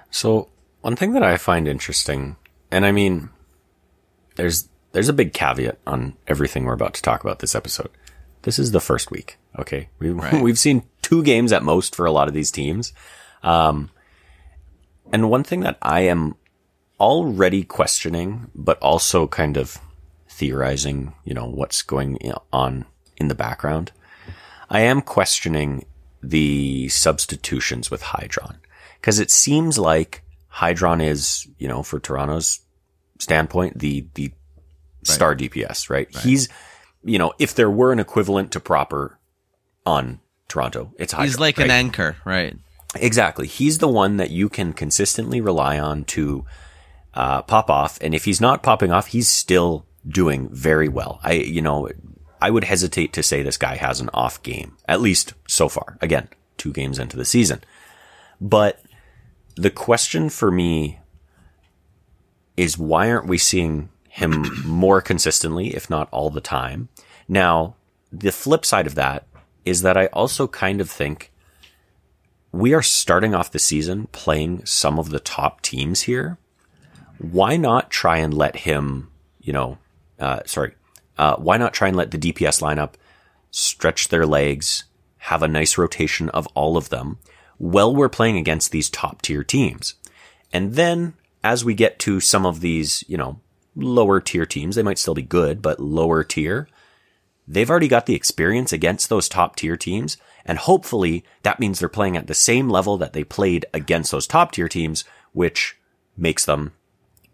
So 0.09 0.49
one 0.81 0.95
thing 0.95 1.13
that 1.13 1.23
I 1.23 1.37
find 1.37 1.67
interesting, 1.67 2.37
and 2.71 2.85
I 2.85 2.91
mean, 2.91 3.29
there's 4.35 4.69
there's 4.93 5.09
a 5.09 5.13
big 5.13 5.33
caveat 5.33 5.77
on 5.85 6.15
everything 6.27 6.65
we're 6.65 6.73
about 6.73 6.93
to 6.95 7.01
talk 7.01 7.23
about 7.23 7.39
this 7.39 7.55
episode. 7.55 7.89
This 8.43 8.57
is 8.57 8.71
the 8.71 8.79
first 8.79 9.11
week, 9.11 9.37
okay? 9.59 9.89
We, 9.99 10.09
Right. 10.11 10.41
We've 10.41 10.57
seen 10.57 10.83
two 11.01 11.23
games 11.23 11.51
at 11.51 11.63
most 11.63 11.95
for 11.95 12.05
a 12.05 12.11
lot 12.11 12.27
of 12.27 12.33
these 12.33 12.51
teams, 12.51 12.93
um, 13.43 13.91
and 15.11 15.29
one 15.29 15.43
thing 15.43 15.61
that 15.61 15.77
I 15.81 16.01
am 16.01 16.35
already 16.99 17.63
questioning, 17.63 18.49
but 18.55 18.79
also 18.79 19.27
kind 19.27 19.57
of 19.57 19.79
theorizing, 20.37 21.13
you 21.23 21.33
know, 21.33 21.45
what's 21.45 21.81
going 21.81 22.19
on 22.53 22.85
in 23.17 23.27
the 23.27 23.35
background. 23.35 23.91
I 24.69 24.81
am 24.81 25.01
questioning 25.01 25.85
the 26.21 26.89
substitutions 26.89 27.89
with 27.89 28.01
Hydron 28.03 28.57
because 28.99 29.19
it 29.19 29.31
seems 29.31 29.77
like 29.77 30.23
Hydron 30.53 31.03
is, 31.03 31.47
you 31.57 31.67
know, 31.67 31.83
for 31.83 31.99
Toronto's 31.99 32.59
standpoint, 33.19 33.79
the 33.79 34.05
the 34.13 34.31
star 35.03 35.35
DPS, 35.35 35.89
right? 35.89 36.13
He's, 36.17 36.49
you 37.03 37.17
know, 37.17 37.33
if 37.39 37.55
there 37.55 37.69
were 37.69 37.91
an 37.91 37.99
equivalent 37.99 38.51
to 38.51 38.59
proper 38.59 39.17
on 39.85 40.19
Toronto, 40.47 40.93
it's 40.97 41.13
Hydron. 41.13 41.23
he's 41.23 41.39
like 41.39 41.57
right? 41.57 41.65
an 41.65 41.71
anchor 41.71 42.17
right 42.25 42.55
Exactly. 42.95 43.47
He's 43.47 43.79
the 43.79 43.87
one 43.87 44.17
that 44.17 44.31
you 44.31 44.49
can 44.49 44.73
consistently 44.73 45.41
rely 45.41 45.79
on 45.79 46.03
to 46.05 46.45
uh, 47.13 47.41
pop 47.41 47.69
off. 47.69 47.97
And 48.01 48.13
if 48.13 48.25
he's 48.25 48.41
not 48.41 48.63
popping 48.63 48.91
off, 48.91 49.07
he's 49.07 49.29
still 49.29 49.85
doing 50.07 50.49
very 50.49 50.87
well. 50.87 51.19
I, 51.23 51.33
you 51.33 51.61
know, 51.61 51.89
I 52.41 52.49
would 52.49 52.63
hesitate 52.63 53.13
to 53.13 53.23
say 53.23 53.41
this 53.41 53.57
guy 53.57 53.75
has 53.75 53.99
an 53.99 54.09
off 54.13 54.41
game, 54.43 54.77
at 54.87 55.01
least 55.01 55.33
so 55.47 55.69
far. 55.69 55.97
Again, 56.01 56.29
two 56.57 56.71
games 56.71 56.99
into 56.99 57.17
the 57.17 57.25
season. 57.25 57.63
But 58.39 58.81
the 59.55 59.71
question 59.71 60.29
for 60.29 60.51
me 60.51 60.99
is 62.55 62.77
why 62.77 63.09
aren't 63.11 63.27
we 63.27 63.37
seeing 63.37 63.89
him 64.09 64.63
more 64.65 65.01
consistently, 65.01 65.75
if 65.75 65.89
not 65.89 66.09
all 66.11 66.29
the 66.29 66.41
time? 66.41 66.89
Now, 67.27 67.75
the 68.11 68.31
flip 68.31 68.65
side 68.65 68.87
of 68.87 68.95
that 68.95 69.25
is 69.65 69.81
that 69.81 69.97
I 69.97 70.07
also 70.07 70.47
kind 70.47 70.79
of 70.79 70.89
think 70.89 71.31
we 72.51 72.73
are 72.73 72.81
starting 72.81 73.35
off 73.35 73.51
the 73.51 73.59
season 73.59 74.07
playing 74.07 74.65
some 74.65 74.97
of 74.97 75.09
the 75.09 75.19
top 75.19 75.61
teams 75.61 76.03
here. 76.03 76.37
Why 77.17 77.57
not 77.57 77.91
try 77.91 78.17
and 78.17 78.33
let 78.33 78.57
him, 78.57 79.09
you 79.41 79.53
know, 79.53 79.77
uh, 80.19 80.41
sorry, 80.45 80.73
uh, 81.17 81.35
why 81.37 81.57
not 81.57 81.73
try 81.73 81.87
and 81.87 81.97
let 81.97 82.11
the 82.11 82.17
DPS 82.17 82.61
lineup 82.61 82.93
stretch 83.51 84.09
their 84.09 84.25
legs, 84.25 84.83
have 85.17 85.43
a 85.43 85.47
nice 85.47 85.77
rotation 85.77 86.29
of 86.29 86.47
all 86.47 86.77
of 86.77 86.89
them 86.89 87.17
while 87.57 87.93
we're 87.93 88.09
playing 88.09 88.37
against 88.37 88.71
these 88.71 88.89
top 88.89 89.21
tier 89.21 89.43
teams? 89.43 89.95
And 90.53 90.75
then 90.75 91.13
as 91.43 91.65
we 91.65 91.73
get 91.73 91.99
to 91.99 92.19
some 92.19 92.45
of 92.45 92.61
these, 92.61 93.03
you 93.07 93.17
know, 93.17 93.39
lower 93.75 94.19
tier 94.19 94.45
teams, 94.45 94.75
they 94.75 94.83
might 94.83 94.99
still 94.99 95.13
be 95.13 95.21
good, 95.21 95.61
but 95.61 95.79
lower 95.79 96.23
tier, 96.23 96.67
they've 97.47 97.69
already 97.69 97.87
got 97.87 98.05
the 98.05 98.15
experience 98.15 98.73
against 98.73 99.09
those 99.09 99.29
top 99.29 99.55
tier 99.55 99.77
teams. 99.77 100.17
And 100.45 100.57
hopefully 100.57 101.23
that 101.43 101.59
means 101.59 101.79
they're 101.79 101.89
playing 101.89 102.17
at 102.17 102.27
the 102.27 102.33
same 102.33 102.69
level 102.69 102.97
that 102.97 103.13
they 103.13 103.23
played 103.23 103.65
against 103.73 104.11
those 104.11 104.27
top 104.27 104.51
tier 104.51 104.67
teams, 104.67 105.03
which 105.33 105.77
makes 106.15 106.45
them 106.45 106.73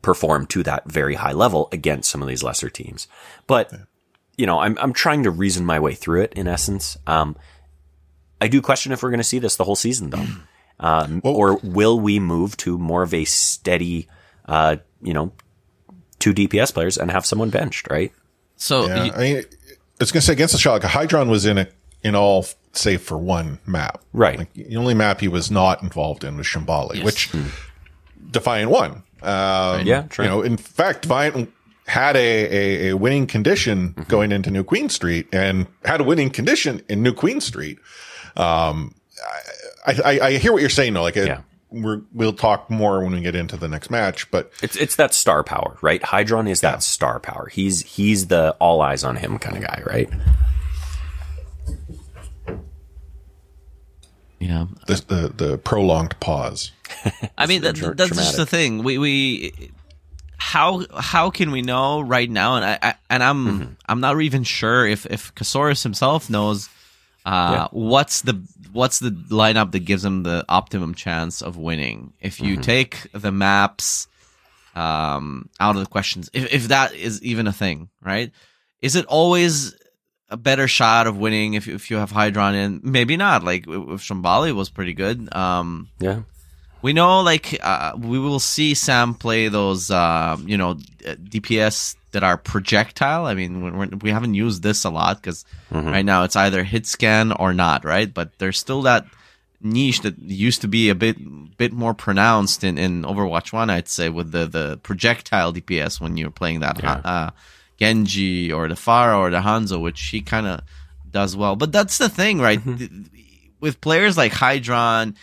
perform 0.04 0.46
to 0.48 0.62
that 0.62 0.84
very 0.92 1.16
high 1.16 1.32
level 1.32 1.68
against 1.72 2.12
some 2.12 2.22
of 2.22 2.28
these 2.28 2.44
lesser 2.44 2.70
teams. 2.70 3.08
But, 3.48 3.74
you 4.38 4.46
know, 4.46 4.60
I'm, 4.60 4.78
I'm 4.80 4.94
trying 4.94 5.24
to 5.24 5.32
reason 5.32 5.66
my 5.66 5.80
way 5.80 5.96
through 5.96 6.22
it 6.22 6.34
in 6.34 6.48
essence. 6.48 6.96
Um, 7.08 7.36
I 8.40 8.48
do 8.48 8.62
question 8.62 8.92
if 8.92 9.02
we're 9.02 9.10
going 9.10 9.18
to 9.20 9.24
see 9.24 9.40
this 9.40 9.56
the 9.56 9.64
whole 9.64 9.76
season 9.76 10.12
though. 10.12 10.26
Um, 10.80 11.22
or 11.24 11.58
will 11.64 11.98
we 12.00 12.20
move 12.20 12.58
to 12.58 12.78
more 12.78 13.04
of 13.04 13.14
a 13.14 13.24
steady, 13.26 14.08
uh, 14.48 14.78
you 15.02 15.14
know, 15.14 15.32
two 16.20 16.34
DPS 16.34 16.74
players 16.74 16.98
and 16.98 17.10
have 17.12 17.26
someone 17.26 17.52
benched, 17.52 17.88
right? 17.90 18.12
So 18.58 18.88
Yeah, 18.88 19.04
you- 19.06 19.14
I 19.14 19.18
mean, 19.20 19.36
it's 20.02 20.12
going 20.12 20.20
to 20.20 20.22
say 20.22 20.34
against 20.34 20.54
the 20.54 20.58
shot. 20.60 20.82
Like 20.84 20.92
Hydron 20.92 21.30
was 21.30 21.46
in 21.46 21.58
it 21.60 21.74
in 22.02 22.16
all 22.16 22.48
save 22.74 23.02
for 23.04 23.18
one 23.18 23.60
map. 23.66 24.02
Right. 24.12 24.40
Like, 24.40 24.54
the 24.56 24.76
only 24.76 24.96
map 24.96 25.22
he 25.22 25.30
was 25.30 25.50
not 25.52 25.84
involved 25.84 26.26
in 26.26 26.36
was 26.36 26.48
Shambali, 26.48 27.02
which 27.04 27.30
Defiant 28.32 28.70
won. 28.72 29.04
Um, 29.24 29.86
Yeah, 29.88 30.04
true. 30.04 30.26
You 30.26 30.30
know, 30.32 30.42
in 30.42 30.58
fact, 30.58 31.04
Defiant 31.04 31.52
had 31.88 32.16
a, 32.16 32.20
a, 32.20 32.90
a 32.90 32.98
winning 32.98 33.28
condition 33.28 33.90
Mm-hmm. 33.94 34.04
going 34.10 34.32
into 34.32 34.50
New 34.52 34.64
Queen 34.64 34.90
Street 34.90 35.28
and 35.34 35.68
had 35.86 36.00
a 36.02 36.04
winning 36.04 36.30
condition 36.30 36.82
in 36.90 37.04
New 37.04 37.14
Queen 37.14 37.42
Street. 37.42 37.78
Um, 38.38 38.96
I, 39.86 40.00
I, 40.06 40.20
I 40.28 40.32
hear 40.38 40.52
what 40.54 40.62
you're 40.62 40.70
saying 40.70 40.94
though. 40.94 41.02
Like, 41.04 41.18
it, 41.18 41.28
Yeah. 41.28 41.42
we're, 41.70 42.02
we'll 42.14 42.34
talk 42.34 42.70
more 42.70 43.04
when 43.04 43.12
we 43.14 43.22
get 43.22 43.36
into 43.36 43.58
the 43.58 43.68
next 43.68 43.90
match, 43.90 44.30
but 44.32 44.52
It's 44.62 44.76
it's 44.78 44.96
that 44.96 45.14
star 45.14 45.44
power, 45.44 45.78
right? 45.82 46.02
Hydron 46.02 46.48
is 46.50 46.62
that 46.62 46.84
star 46.84 47.20
power. 47.20 47.48
He's 47.52 47.82
he's 47.82 48.28
the 48.28 48.52
all 48.60 48.82
eyes 48.82 49.04
on 49.04 49.18
him 49.18 49.38
kind 49.40 49.58
of 49.58 49.64
guy, 49.64 49.82
right? 49.86 50.10
yeah, 54.40 54.66
the, 54.88 54.96
the, 55.08 55.46
the 55.46 55.58
prolonged 55.58 56.20
pause. 56.20 56.72
I 57.38 57.46
mean, 57.48 57.62
that, 57.64 57.76
that's 57.98 58.10
just 58.10 58.38
the 58.38 58.46
thing. 58.46 58.84
We 58.84 58.98
we 58.98 59.72
how 60.38 60.86
how 61.00 61.30
can 61.30 61.52
we 61.52 61.62
know 61.62 62.02
right 62.02 62.30
now? 62.30 62.56
And 62.58 62.66
I, 62.66 62.80
I 62.82 62.96
and 63.10 63.24
I'm 63.24 63.46
Mm-hmm. 63.46 63.74
I'm 63.88 64.00
not 64.00 64.22
even 64.22 64.44
sure 64.44 64.86
if 64.86 65.06
if 65.08 65.34
Kasaurus 65.36 65.84
himself 65.84 66.30
knows 66.30 66.70
uh, 67.26 67.68
what's 67.72 68.22
the 68.22 68.42
what's 68.72 69.00
the 69.00 69.12
lineup 69.30 69.72
that 69.72 69.80
gives 69.86 70.04
him 70.04 70.24
the 70.24 70.44
optimum 70.50 70.94
chance 70.96 71.42
of 71.42 71.58
winning. 71.58 72.14
If 72.20 72.40
you 72.42 72.54
Mm-hmm. 72.54 72.62
take 72.62 73.08
the 73.14 73.32
maps 73.32 74.08
um, 74.76 75.50
out 75.60 75.76
of 75.76 75.82
the 75.82 75.90
questions, 75.90 76.30
if 76.34 76.52
if 76.54 76.68
that 76.70 76.94
is 76.94 77.22
even 77.24 77.48
a 77.48 77.54
thing, 77.54 77.90
right? 78.02 78.32
Is 78.82 78.96
it 78.96 79.06
always 79.06 79.76
a 80.30 80.36
better 80.38 80.68
shot 80.68 81.08
of 81.08 81.16
winning 81.18 81.54
if 81.54 81.68
if 81.68 81.90
you 81.92 81.98
have 81.98 82.12
Hydron 82.12 82.56
in? 82.56 82.82
Maybe 82.84 83.16
not. 83.18 83.44
Like 83.44 83.64
if 83.68 84.02
Shambali 84.02 84.54
was 84.54 84.70
pretty 84.70 84.94
good. 84.94 85.34
Um, 85.34 85.88
Yeah. 86.00 86.22
We 86.84 86.94
know, 86.94 87.22
like, 87.22 87.58
uh, 87.64 87.94
we 87.98 88.20
will 88.20 88.40
see 88.40 88.76
Sam 88.76 89.16
play 89.16 89.48
those, 89.48 89.90
uh, 89.90 90.38
you 90.46 90.58
know, 90.58 90.76
DPS 91.02 91.96
that 92.12 92.24
are 92.24 92.38
projectile. 92.38 93.26
I 93.26 93.34
mean, 93.34 93.76
we're, 93.76 93.88
we 93.88 94.12
haven't 94.12 94.36
used 94.36 94.62
this 94.62 94.84
a 94.84 94.90
lot 94.92 95.18
because 95.22 95.46
right 95.72 96.06
now 96.06 96.24
it's 96.24 96.36
either 96.36 96.64
hit 96.64 96.86
scan 96.86 97.32
or 97.32 97.54
not, 97.54 97.84
right? 97.86 98.14
But 98.14 98.38
there's 98.38 98.60
still 98.60 98.84
that 98.84 99.06
niche 99.62 100.02
that 100.02 100.20
used 100.20 100.62
to 100.62 100.68
be 100.68 100.90
a 100.90 100.96
bit 100.96 101.18
bit 101.58 101.72
more 101.72 101.94
pronounced 101.94 102.64
in, 102.64 102.78
in 102.78 103.04
Overwatch 103.04 103.54
One, 103.54 103.70
I'd 103.70 103.88
say, 103.88 104.10
with 104.10 104.32
the 104.32 104.46
the 104.46 104.80
projectile 104.84 105.54
DPS 105.54 106.00
when 106.02 106.18
you're 106.18 106.30
playing 106.32 106.60
that 106.60 106.84
uh, 107.06 107.32
Genji 107.80 108.52
or 108.52 108.68
the 108.68 108.76
Pharah 108.76 109.18
or 109.18 109.30
the 109.32 109.40
Hanzo, 109.40 109.82
which 109.82 110.02
he 110.02 110.22
kind 110.22 110.46
of 110.48 110.62
does 111.10 111.36
well. 111.36 111.56
But 111.56 111.72
that's 111.72 111.98
the 111.98 112.10
thing, 112.10 112.40
right? 112.40 112.62
Th- 112.64 112.92
With 113.60 113.80
players 113.82 114.18
like 114.18 114.34
Hydron. 114.34 115.16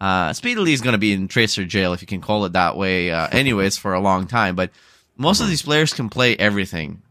Uh, 0.00 0.32
Speedily 0.32 0.72
is 0.72 0.80
going 0.80 0.92
to 0.92 0.98
be 0.98 1.12
in 1.12 1.28
Tracer 1.28 1.64
jail, 1.64 1.92
if 1.92 2.00
you 2.00 2.06
can 2.06 2.20
call 2.20 2.44
it 2.44 2.52
that 2.52 2.76
way, 2.76 3.10
uh, 3.10 3.26
anyways, 3.32 3.76
for 3.76 3.94
a 3.94 4.00
long 4.00 4.26
time. 4.26 4.54
But 4.54 4.70
most 5.16 5.40
of 5.40 5.48
these 5.48 5.62
players 5.62 5.92
can 5.92 6.08
play 6.08 6.36
everything. 6.36 7.02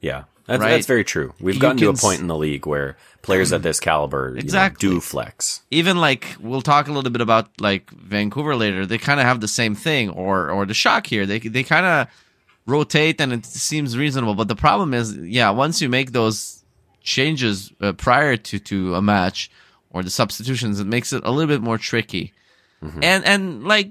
Yeah. 0.00 0.24
That's, 0.46 0.60
Right. 0.60 0.70
that's 0.70 0.86
very 0.86 1.04
true. 1.04 1.32
We've 1.40 1.54
You 1.54 1.60
gotten 1.60 1.76
to 1.78 1.88
a 1.88 1.94
point 1.94 2.20
in 2.20 2.26
the 2.26 2.36
league 2.36 2.66
where 2.66 2.96
players 3.22 3.52
at 3.52 3.62
this 3.62 3.78
caliber 3.78 4.30
you 4.30 4.34
know, 4.34 4.40
Exactly. 4.40 4.88
do 4.88 5.00
flex. 5.00 5.62
Even 5.70 5.98
like 5.98 6.34
we'll 6.40 6.62
talk 6.62 6.88
a 6.88 6.92
little 6.92 7.12
bit 7.12 7.20
about 7.20 7.48
like 7.60 7.88
Vancouver 7.92 8.56
later. 8.56 8.84
They 8.84 8.98
kind 8.98 9.20
of 9.20 9.26
have 9.26 9.40
the 9.40 9.46
same 9.46 9.76
thing, 9.76 10.10
or 10.10 10.50
or 10.50 10.66
the 10.66 10.74
shock 10.74 11.06
here. 11.06 11.26
They 11.26 11.38
they 11.38 11.62
kind 11.62 11.86
of 11.86 12.08
rotate, 12.66 13.20
and 13.20 13.32
it 13.32 13.46
seems 13.46 13.96
reasonable. 13.96 14.34
But 14.34 14.48
the 14.48 14.56
problem 14.56 14.92
is, 14.94 15.16
yeah, 15.16 15.50
once 15.50 15.80
you 15.80 15.88
make 15.88 16.10
those 16.10 16.64
changes 17.04 17.72
uh, 17.80 17.92
prior 17.92 18.36
to 18.36 18.58
to 18.58 18.96
a 18.96 19.00
match 19.02 19.48
or 19.92 20.02
the 20.02 20.10
substitutions, 20.10 20.80
it 20.80 20.86
makes 20.86 21.12
it 21.12 21.22
a 21.24 21.30
little 21.30 21.48
bit 21.48 21.62
more 21.62 21.78
tricky. 21.78 22.32
And 22.82 23.24
and 23.24 23.62
like 23.64 23.90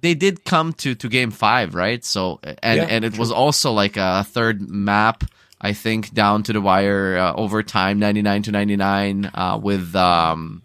they 0.00 0.14
did 0.14 0.44
come 0.44 0.72
to 0.74 0.94
to 0.94 1.08
game 1.08 1.30
five, 1.32 1.74
right? 1.74 2.04
So 2.04 2.38
and 2.62 2.76
Yeah, 2.76 2.86
and 2.88 3.04
it 3.04 3.18
was 3.18 3.32
also 3.32 3.72
like 3.72 3.96
a 3.96 4.22
third 4.22 4.60
map, 4.70 5.24
I 5.60 5.72
think, 5.72 6.12
down 6.14 6.42
to 6.44 6.52
the 6.52 6.60
wire 6.60 7.16
uh, 7.18 7.34
overtime, 7.34 7.98
ninety 7.98 8.22
nine 8.22 8.42
to 8.44 8.52
ninety 8.52 8.76
nine, 8.76 9.30
uh, 9.34 9.58
with 9.60 9.94
um. 9.96 10.62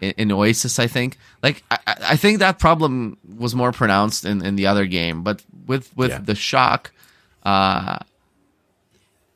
In, 0.00 0.12
in 0.18 0.32
Oasis, 0.32 0.78
I 0.78 0.88
think. 0.88 1.16
Like, 1.42 1.62
I, 1.70 1.78
I 1.86 1.94
I 2.12 2.16
think 2.16 2.40
that 2.40 2.58
problem 2.58 3.16
was 3.38 3.54
more 3.54 3.72
pronounced 3.72 4.24
in, 4.26 4.44
in 4.44 4.56
the 4.56 4.66
other 4.66 4.84
game, 4.86 5.22
but 5.22 5.42
with 5.66 5.90
with 5.96 6.10
Yeah. 6.10 6.18
the 6.20 6.34
shock, 6.34 6.92
uh, 7.44 7.98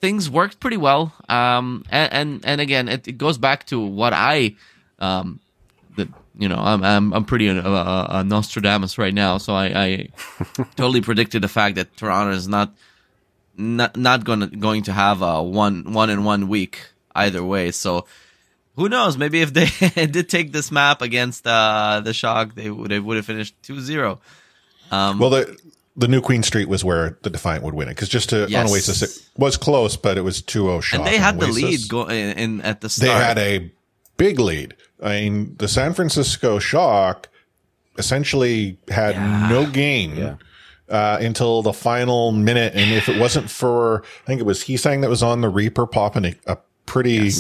things 0.01 0.31
worked 0.31 0.61
pretty 0.61 0.77
well. 0.77 1.13
Um, 1.29 1.85
and 1.91 2.13
and, 2.13 2.45
and 2.45 2.61
again, 2.61 2.89
it, 2.89 3.07
it 3.09 3.19
goes 3.19 3.39
back 3.39 3.67
to 3.67 3.81
what 3.81 4.13
I, 4.13 4.57
um, 4.99 5.41
the 5.97 6.09
you 6.39 6.49
know, 6.49 6.57
I'm 6.59 6.83
I'm 6.83 7.13
I'm 7.13 7.25
pretty 7.25 7.49
uh, 7.49 7.63
uh, 7.63 8.07
uh, 8.09 8.23
Nostradamus 8.23 8.99
right 8.99 9.15
now, 9.15 9.39
so 9.39 9.55
I, 9.55 9.67
I 9.67 10.09
totally 10.77 11.01
predicted 11.01 11.43
the 11.43 11.49
fact 11.49 11.77
that 11.77 11.97
Toronto 11.97 12.33
is 12.33 12.49
not 12.49 12.75
not 13.57 13.97
not 13.97 14.25
going 14.25 14.41
to 14.41 14.47
going 14.49 14.83
to 14.85 14.93
have 14.93 15.23
a 15.23 15.43
one 15.43 15.93
one 15.93 16.11
in 16.11 16.25
one 16.25 16.49
week 16.49 16.81
either 17.15 17.45
way. 17.45 17.71
So 17.71 18.07
who 18.77 18.89
knows? 18.89 19.19
Maybe 19.19 19.43
if 19.43 19.53
they 19.53 19.67
did 20.07 20.29
take 20.29 20.53
this 20.53 20.71
map 20.71 21.03
against 21.03 21.47
uh, 21.47 22.01
the 22.03 22.15
Shock, 22.15 22.55
they 22.55 22.71
would 22.71 22.91
they 22.91 22.99
would 22.99 23.17
have 23.17 23.27
finished 23.27 23.55
2-0. 23.63 24.19
Well, 25.19 25.31
the 25.31 25.59
the 26.01 26.09
new 26.09 26.21
Queen 26.21 26.43
Street 26.43 26.69
was 26.69 26.83
where 26.85 27.19
the 27.23 27.31
Defiant 27.31 27.63
would 27.63 27.75
win 27.75 27.89
it 27.89 27.93
because 27.93 28.09
just 28.09 28.31
to 28.31 28.47
Yes. 28.49 28.65
on 28.67 28.73
Oasis 28.73 29.03
it 29.03 29.11
was 29.37 29.57
close, 29.57 29.97
but 29.97 30.17
it 30.19 30.23
was 30.23 30.41
2-0 30.43 30.81
shot. 30.83 30.99
And 31.01 31.07
they 31.07 31.17
on 31.17 31.23
had 31.23 31.41
the 31.41 31.47
lead 31.49 31.81
go 31.89 32.09
in, 32.09 32.37
in 32.39 32.61
at 32.63 32.81
the 32.81 32.89
start. 32.89 33.09
They 33.09 33.25
had 33.25 33.39
a 33.39 33.73
big 34.17 34.39
lead. 34.39 34.75
I 35.03 35.21
mean, 35.21 35.57
the 35.59 35.69
San 35.69 35.95
Francisco 35.95 36.59
Shock 36.59 37.29
essentially 37.99 38.79
had 38.89 39.17
no 39.51 39.67
gain 39.67 40.37
uh, 40.89 41.19
until 41.21 41.63
the 41.63 41.73
final 41.73 42.33
minute, 42.33 42.75
and 42.75 42.93
if 42.93 43.09
it 43.09 43.19
wasn't 43.19 43.51
for, 43.51 44.03
I 44.23 44.27
think 44.27 44.41
it 44.41 44.45
was 44.45 44.65
Heesang 44.65 45.03
that 45.03 45.11
was 45.11 45.23
on 45.23 45.41
the 45.41 45.49
Reaper 45.49 45.87
popping 45.87 46.25
a, 46.27 46.35
a 46.47 46.59
pretty 46.87 47.31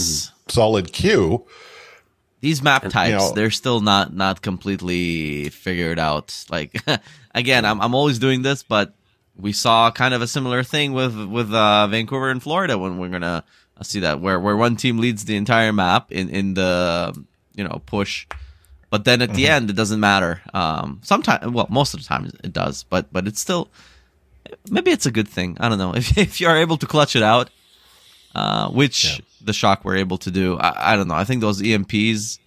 solid 0.48 0.92
Q. 0.92 1.44
these 2.40 2.62
map 2.62 2.88
types 2.88 3.10
know- 3.12 3.32
they're 3.34 3.50
still 3.50 3.80
not 3.80 4.14
not 4.14 4.40
completely 4.42 5.48
figured 5.50 5.98
out 5.98 6.44
like 6.50 6.82
again 7.34 7.64
i'm 7.64 7.80
i'm 7.80 7.94
always 7.94 8.18
doing 8.18 8.42
this 8.42 8.62
but 8.62 8.94
we 9.36 9.52
saw 9.52 9.90
kind 9.90 10.14
of 10.14 10.22
a 10.22 10.26
similar 10.26 10.62
thing 10.62 10.92
with 10.92 11.16
with 11.26 11.52
uh 11.52 11.86
vancouver 11.86 12.30
and 12.30 12.42
florida 12.42 12.76
when 12.78 12.98
we're 12.98 13.08
gonna 13.08 13.44
uh, 13.76 13.82
see 13.82 14.00
that 14.00 14.20
where 14.20 14.38
where 14.40 14.56
one 14.56 14.76
team 14.76 14.98
leads 14.98 15.24
the 15.24 15.36
entire 15.36 15.72
map 15.72 16.10
in 16.12 16.28
in 16.28 16.54
the 16.54 17.14
you 17.54 17.64
know 17.64 17.80
push 17.86 18.26
but 18.90 19.04
then 19.04 19.22
at 19.22 19.32
the 19.34 19.44
Mm-hmm. 19.44 19.52
end 19.52 19.70
it 19.70 19.76
doesn't 19.76 20.00
matter 20.00 20.42
um 20.54 21.00
sometimes 21.02 21.46
well 21.52 21.66
most 21.70 21.94
of 21.94 22.00
the 22.00 22.06
time 22.06 22.30
it 22.44 22.52
does 22.52 22.84
but 22.84 23.12
but 23.12 23.26
it's 23.26 23.40
still 23.40 23.68
maybe 24.68 24.90
it's 24.90 25.06
a 25.06 25.10
good 25.12 25.28
thing 25.28 25.56
i 25.60 25.68
don't 25.68 25.78
know 25.78 25.94
if 26.00 26.16
if 26.18 26.40
you're 26.40 26.56
able 26.56 26.76
to 26.78 26.86
clutch 26.86 27.14
it 27.16 27.22
out 27.22 27.50
uh, 28.34 28.68
which 28.70 29.20
the 29.44 29.52
shock 29.52 29.84
were 29.84 29.96
able 29.96 30.16
to 30.16 30.30
do. 30.30 30.56
I, 30.56 30.92
I 30.92 30.96
don't 30.96 31.08
know. 31.08 31.16
I 31.16 31.24
think 31.24 31.40
those 31.40 31.60
EMPs 31.60 32.38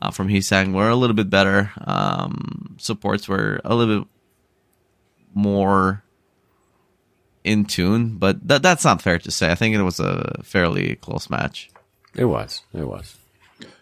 uh, 0.00 0.12
from 0.12 0.28
Heesang 0.28 0.72
were 0.72 0.88
a 0.88 0.94
little 0.94 1.16
bit 1.16 1.28
better. 1.28 1.72
Um, 1.84 2.76
supports 2.78 3.26
were 3.26 3.60
a 3.64 3.74
little 3.74 3.98
bit 4.00 4.08
more 5.36 6.02
in 7.44 7.64
tune, 7.64 8.16
but 8.16 8.48
that 8.48 8.62
that's 8.62 8.84
not 8.84 9.00
fair 9.02 9.18
to 9.20 9.30
say. 9.30 9.50
I 9.52 9.54
think 9.54 9.74
it 9.76 9.82
was 9.82 10.00
a 10.00 10.40
fairly 10.42 10.96
close 10.96 11.30
match. 11.30 11.70
It 12.16 12.24
was. 12.24 12.62
It 12.74 12.88
was. 12.88 13.16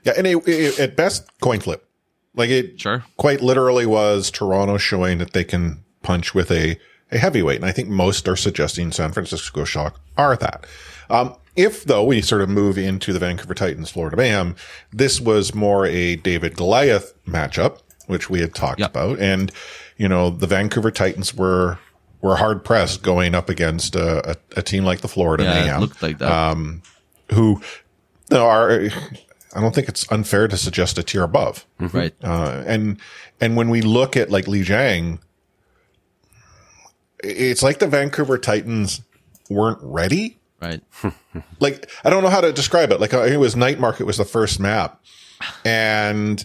Yeah, 0.03 0.13
and 0.19 0.27
it, 0.27 0.37
it, 0.47 0.79
at 0.79 0.97
best, 0.97 1.27
coin 1.41 1.61
flip. 1.61 1.89
Like 2.35 2.51
it 2.51 2.79
Sure. 2.81 3.05
quite 3.17 3.41
literally 3.41 3.87
was 3.87 4.31
Toronto 4.31 4.77
showing 4.77 5.19
that 5.19 5.33
they 5.33 5.45
can 5.45 5.83
punch 6.03 6.35
with 6.35 6.51
a, 6.51 6.79
a 7.13 7.19
heavyweight. 7.19 7.57
And 7.57 7.65
I 7.65 7.71
think 7.73 7.89
most 7.89 8.27
are 8.29 8.37
suggesting 8.37 8.91
San 8.93 9.13
Francisco 9.13 9.65
Shock 9.65 10.01
are 10.19 10.37
that. 10.37 10.67
Um, 11.09 11.35
if 11.57 11.85
though 11.85 12.03
we 12.05 12.21
sort 12.21 12.43
of 12.43 12.49
move 12.49 12.77
into 12.77 13.13
the 13.13 13.21
Vancouver 13.21 13.55
Titans 13.55 13.89
Florida 13.91 14.17
Bam, 14.17 14.57
this 14.93 15.21
was 15.21 15.55
more 15.55 15.87
a 15.87 16.17
David 16.17 16.57
Goliath 16.57 17.15
matchup, 17.25 17.79
which 18.09 18.29
we 18.29 18.41
had 18.41 18.55
talked 18.55 18.81
Yep. 18.81 18.91
about. 18.91 19.19
And, 19.21 19.53
you 19.97 20.09
know, 20.09 20.31
the 20.31 20.47
Vancouver 20.47 20.91
Titans 20.91 21.35
were, 21.35 21.79
were 22.21 22.37
hard 22.37 22.65
pressed 22.65 23.03
going 23.03 23.35
up 23.35 23.49
against 23.49 23.95
a, 23.95 24.31
a, 24.33 24.37
a 24.59 24.63
team 24.63 24.85
like 24.85 25.01
the 25.01 25.09
Florida 25.09 25.45
Yeah, 25.45 25.55
Mayhem. 25.55 25.77
it 25.77 25.81
looked 25.81 26.03
like 26.03 26.19
that. 26.19 26.67
who 27.33 27.61
you 28.31 28.37
know, 28.37 28.47
are 28.47 28.89
I 29.57 29.61
don't 29.61 29.75
think 29.75 29.89
it's 29.89 30.11
unfair 30.11 30.49
to 30.49 30.57
suggest 30.57 30.99
a 30.99 31.03
tier 31.03 31.23
above. 31.23 31.65
right. 31.79 32.13
Uh, 32.23 32.65
and 32.67 32.99
and 33.41 33.57
when 33.57 33.69
we 33.71 33.83
look 33.83 34.17
at 34.17 34.31
like 34.31 34.49
Li 34.49 34.63
Jiang, 34.65 35.19
it's 37.23 37.63
like 37.63 37.79
the 37.79 37.87
Vancouver 37.87 38.39
Titans 38.39 39.01
weren't 39.49 39.79
ready. 39.83 40.39
right. 40.61 40.81
Like 41.59 41.91
I 42.05 42.11
don't 42.11 42.23
know 42.23 42.29
how 42.31 42.41
to 42.41 42.53
describe 42.53 42.93
it. 42.93 43.01
Like 43.01 43.13
uh, 43.13 43.23
it 43.23 43.39
was 43.39 43.57
Night 43.57 43.81
Market 43.81 44.05
was 44.07 44.19
the 44.19 44.25
first 44.25 44.61
map, 44.61 45.03
and 45.65 46.45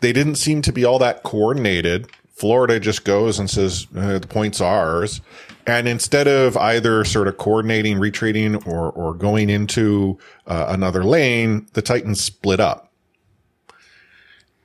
they 0.00 0.12
didn't 0.12 0.36
seem 0.36 0.60
to 0.62 0.72
be 0.72 0.84
all 0.84 0.98
that 0.98 1.22
coordinated. 1.22 2.08
Florida 2.34 2.80
just 2.80 3.04
goes 3.04 3.38
and 3.38 3.48
says 3.48 3.86
uh, 3.96 4.18
the 4.18 4.26
points 4.26 4.60
ours, 4.60 5.20
and 5.66 5.88
instead 5.88 6.28
of 6.28 6.56
either 6.56 7.04
sort 7.04 7.28
of 7.28 7.36
coordinating, 7.38 7.98
retreating, 7.98 8.56
or 8.64 8.90
or 8.90 9.14
going 9.14 9.48
into 9.48 10.18
uh, 10.46 10.66
another 10.68 11.04
lane, 11.04 11.66
the 11.72 11.82
Titans 11.82 12.20
split 12.20 12.60
up, 12.60 12.90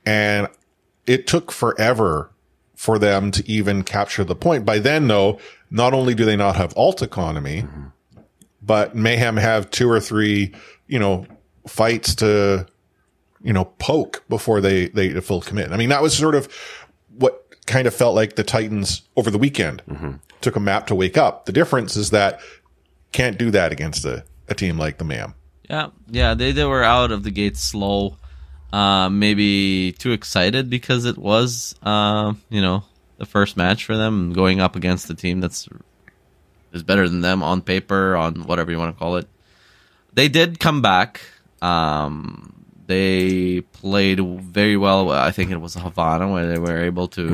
and 0.04 0.48
it 1.06 1.26
took 1.26 1.52
forever 1.52 2.30
for 2.74 2.98
them 2.98 3.30
to 3.30 3.48
even 3.48 3.82
capture 3.82 4.24
the 4.24 4.34
point. 4.34 4.64
By 4.64 4.78
then, 4.78 5.06
though, 5.06 5.38
not 5.70 5.92
only 5.92 6.14
do 6.14 6.24
they 6.24 6.36
not 6.36 6.56
have 6.56 6.72
alt 6.76 7.02
economy, 7.02 7.66
but 8.62 8.94
Mayhem 8.94 9.36
have 9.36 9.70
two 9.70 9.88
or 9.88 10.00
three, 10.00 10.54
you 10.86 10.98
know, 10.98 11.26
fights 11.66 12.14
to, 12.16 12.66
you 13.42 13.52
know, 13.52 13.66
poke 13.78 14.24
before 14.28 14.60
they, 14.60 14.88
they 14.88 15.12
full 15.20 15.42
commit. 15.42 15.72
I 15.72 15.76
mean, 15.76 15.90
that 15.90 16.00
was 16.00 16.16
sort 16.16 16.34
of 16.34 16.48
kind 17.66 17.86
of 17.86 17.94
felt 17.94 18.14
like 18.14 18.36
the 18.36 18.44
Titans 18.44 19.02
over 19.16 19.30
the 19.30 19.38
weekend 19.38 19.82
took 20.40 20.56
a 20.56 20.60
map 20.60 20.86
to 20.88 20.94
wake 20.94 21.16
up. 21.16 21.46
The 21.46 21.52
difference 21.52 21.96
is 21.96 22.10
that 22.10 22.40
can't 23.12 23.38
do 23.38 23.50
that 23.50 23.72
against 23.72 24.04
a, 24.04 24.24
a 24.48 24.54
team 24.54 24.78
like 24.78 24.98
the 24.98 25.04
MAM. 25.04 25.34
Yeah, 25.68 25.90
yeah, 26.08 26.34
they 26.34 26.52
they 26.52 26.64
were 26.64 26.82
out 26.82 27.12
of 27.12 27.22
the 27.22 27.30
gate 27.30 27.56
slow, 27.56 28.16
uh, 28.72 29.08
maybe 29.08 29.92
too 29.92 30.12
excited 30.12 30.68
because 30.68 31.04
it 31.04 31.16
was, 31.16 31.76
uh, 31.82 32.34
you 32.48 32.60
know, 32.60 32.82
the 33.18 33.26
first 33.26 33.56
match 33.56 33.84
for 33.84 33.96
them 33.96 34.32
going 34.32 34.60
up 34.60 34.74
against 34.74 35.08
a 35.10 35.14
team 35.14 35.40
that's 35.40 35.68
is 36.72 36.82
better 36.82 37.08
than 37.08 37.20
them 37.20 37.42
on 37.42 37.62
paper, 37.62 38.16
on 38.16 38.42
whatever 38.46 38.70
you 38.70 38.78
want 38.78 38.94
to 38.94 38.98
call 38.98 39.16
it. 39.16 39.28
They 40.12 40.28
did 40.28 40.58
come 40.58 40.82
back. 40.82 41.20
Um, 41.62 42.59
they 42.90 43.60
played 43.80 44.18
very 44.42 44.76
well. 44.76 45.10
I 45.10 45.30
think 45.30 45.50
it 45.50 45.60
was 45.60 45.74
Havana 45.74 46.26
where 46.32 46.46
they 46.50 46.58
were 46.58 46.82
able 46.90 47.08
to 47.16 47.24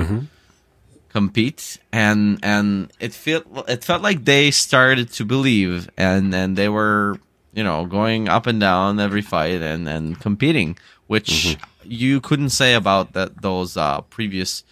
compete 1.09 1.79
and 1.93 2.39
and 2.43 2.93
it 3.01 3.15
felt 3.15 3.45
it 3.69 3.83
felt 3.83 4.03
like 4.03 4.25
they 4.25 4.51
started 4.51 5.11
to 5.13 5.25
believe 5.25 5.89
and 5.97 6.35
and 6.35 6.57
they 6.59 6.69
were 6.69 7.19
you 7.55 7.65
know 7.65 7.87
going 7.87 8.29
up 8.29 8.47
and 8.47 8.61
down 8.61 9.01
every 9.01 9.23
fight 9.23 9.63
and 9.63 9.89
and 9.89 10.21
competing 10.21 10.77
which 11.07 11.57
you 11.85 12.21
couldn't 12.21 12.51
say 12.51 12.75
about 12.75 13.15
that 13.15 13.41
those 13.41 13.79
uh 13.79 14.01
previous 14.13 14.63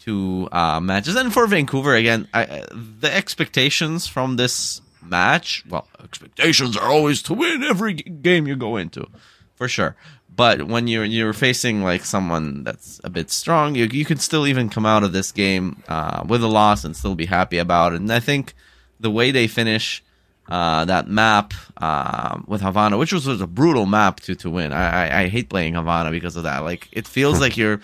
two 0.00 0.48
uh 0.50 0.80
matches 0.80 1.14
and 1.14 1.32
for 1.32 1.46
Vancouver 1.46 1.94
again 1.94 2.26
I- 2.34 2.64
the 2.72 3.14
expectations 3.14 4.08
from 4.08 4.34
this 4.36 4.80
match 5.02 5.62
well 5.68 5.86
expectations 6.02 6.76
are 6.76 6.90
always 6.90 7.22
to 7.22 7.32
win 7.34 7.62
every 7.62 7.94
game 7.94 8.48
you 8.48 8.56
go 8.56 8.76
into 8.76 9.06
for 9.54 9.68
sure. 9.68 9.94
But 10.36 10.64
when 10.64 10.86
you're 10.86 11.04
you're 11.04 11.32
facing 11.32 11.82
like 11.82 12.04
someone 12.04 12.62
that's 12.62 13.00
a 13.02 13.10
bit 13.10 13.30
strong, 13.30 13.74
you 13.74 13.86
you 13.90 14.04
can 14.04 14.18
still 14.18 14.46
even 14.46 14.68
come 14.68 14.84
out 14.84 15.02
of 15.02 15.12
this 15.12 15.32
game 15.32 15.82
uh, 15.88 16.24
with 16.26 16.42
a 16.42 16.46
loss 16.46 16.84
and 16.84 16.94
still 16.94 17.14
be 17.14 17.26
happy 17.26 17.56
about 17.58 17.94
it. 17.94 18.00
And 18.00 18.12
I 18.12 18.20
think 18.20 18.54
the 19.00 19.10
way 19.10 19.30
they 19.30 19.46
finish 19.46 20.02
uh, 20.48 20.84
that 20.84 21.08
map 21.08 21.54
uh, 21.78 22.38
with 22.46 22.60
Havana, 22.60 22.98
which 22.98 23.12
was, 23.12 23.26
was 23.26 23.40
a 23.40 23.46
brutal 23.46 23.86
map 23.86 24.20
to 24.20 24.34
to 24.36 24.50
win. 24.50 24.72
I, 24.72 25.06
I 25.06 25.20
I 25.22 25.28
hate 25.28 25.48
playing 25.48 25.74
Havana 25.74 26.10
because 26.10 26.36
of 26.36 26.42
that. 26.42 26.58
Like 26.58 26.88
it 26.92 27.08
feels 27.08 27.40
like 27.44 27.56
you're 27.56 27.80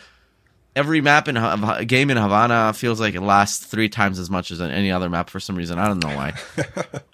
every 0.74 1.00
map 1.00 1.28
in 1.28 1.36
Ha- 1.36 1.82
game 1.84 2.10
in 2.10 2.16
Havana 2.16 2.72
feels 2.72 2.98
like 3.00 3.14
it 3.14 3.20
lasts 3.20 3.64
three 3.66 3.88
times 3.88 4.18
as 4.18 4.30
much 4.30 4.50
as 4.50 4.60
any 4.60 4.90
other 4.90 5.08
map 5.10 5.28
for 5.30 5.38
some 5.40 5.54
reason. 5.56 5.78
I 5.78 5.86
don't 5.86 6.02
know 6.02 6.14
why. 6.16 6.32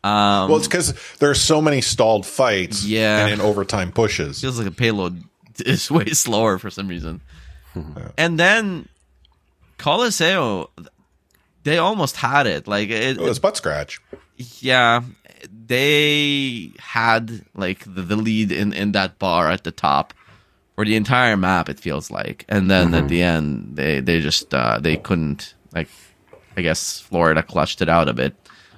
Um, 0.05 0.49
well, 0.49 0.57
it's 0.57 0.69
because 0.69 0.95
there's 1.19 1.41
so 1.41 1.61
many 1.61 1.81
stalled 1.83 2.25
fights 2.25 2.85
Yeah. 2.85 3.27
and 3.27 3.35
in 3.35 3.41
overtime 3.41 3.93
pushes. 3.93 4.41
feels 4.41 4.57
like 4.59 4.67
a 4.69 4.71
payload 4.71 5.23
is 5.67 5.91
way 5.91 6.07
slower 6.07 6.57
for 6.59 6.71
some 6.71 6.89
reason. 6.89 7.21
and 8.17 8.39
then 8.39 8.89
Colosseo, 9.79 10.71
they 11.65 11.77
almost 11.79 12.17
had 12.17 12.47
it. 12.47 12.67
Like 12.67 12.89
it, 12.91 13.19
oh, 13.19 13.25
It 13.25 13.29
was 13.29 13.39
butt 13.39 13.57
scratch. 13.57 14.01
yeah, 14.61 15.03
they 15.67 16.71
had 16.79 17.45
like 17.55 17.81
the, 17.85 18.03
the 18.03 18.17
lead 18.17 18.51
in 18.53 18.73
in 18.73 18.93
that 18.93 19.19
bar 19.19 19.51
at 19.51 19.65
the 19.65 19.71
top 19.73 20.15
for 20.79 20.85
the 20.85 20.95
entire 20.95 21.37
map. 21.37 21.69
It 21.69 21.81
feels 21.81 22.09
like, 22.09 22.45
and 22.49 22.71
then 22.71 22.95
at 22.95 23.09
the 23.09 23.21
end, 23.21 23.73
they 23.75 23.99
they 24.01 24.21
just 24.21 24.55
uh, 24.55 24.79
they 24.81 24.97
couldn't 24.97 25.55
like. 25.75 25.89
I 26.57 26.63
guess 26.63 27.01
Florida 27.01 27.43
clutched 27.43 27.83
it 27.83 27.89
out 27.89 28.09
a 28.09 28.13
bit. 28.13 28.35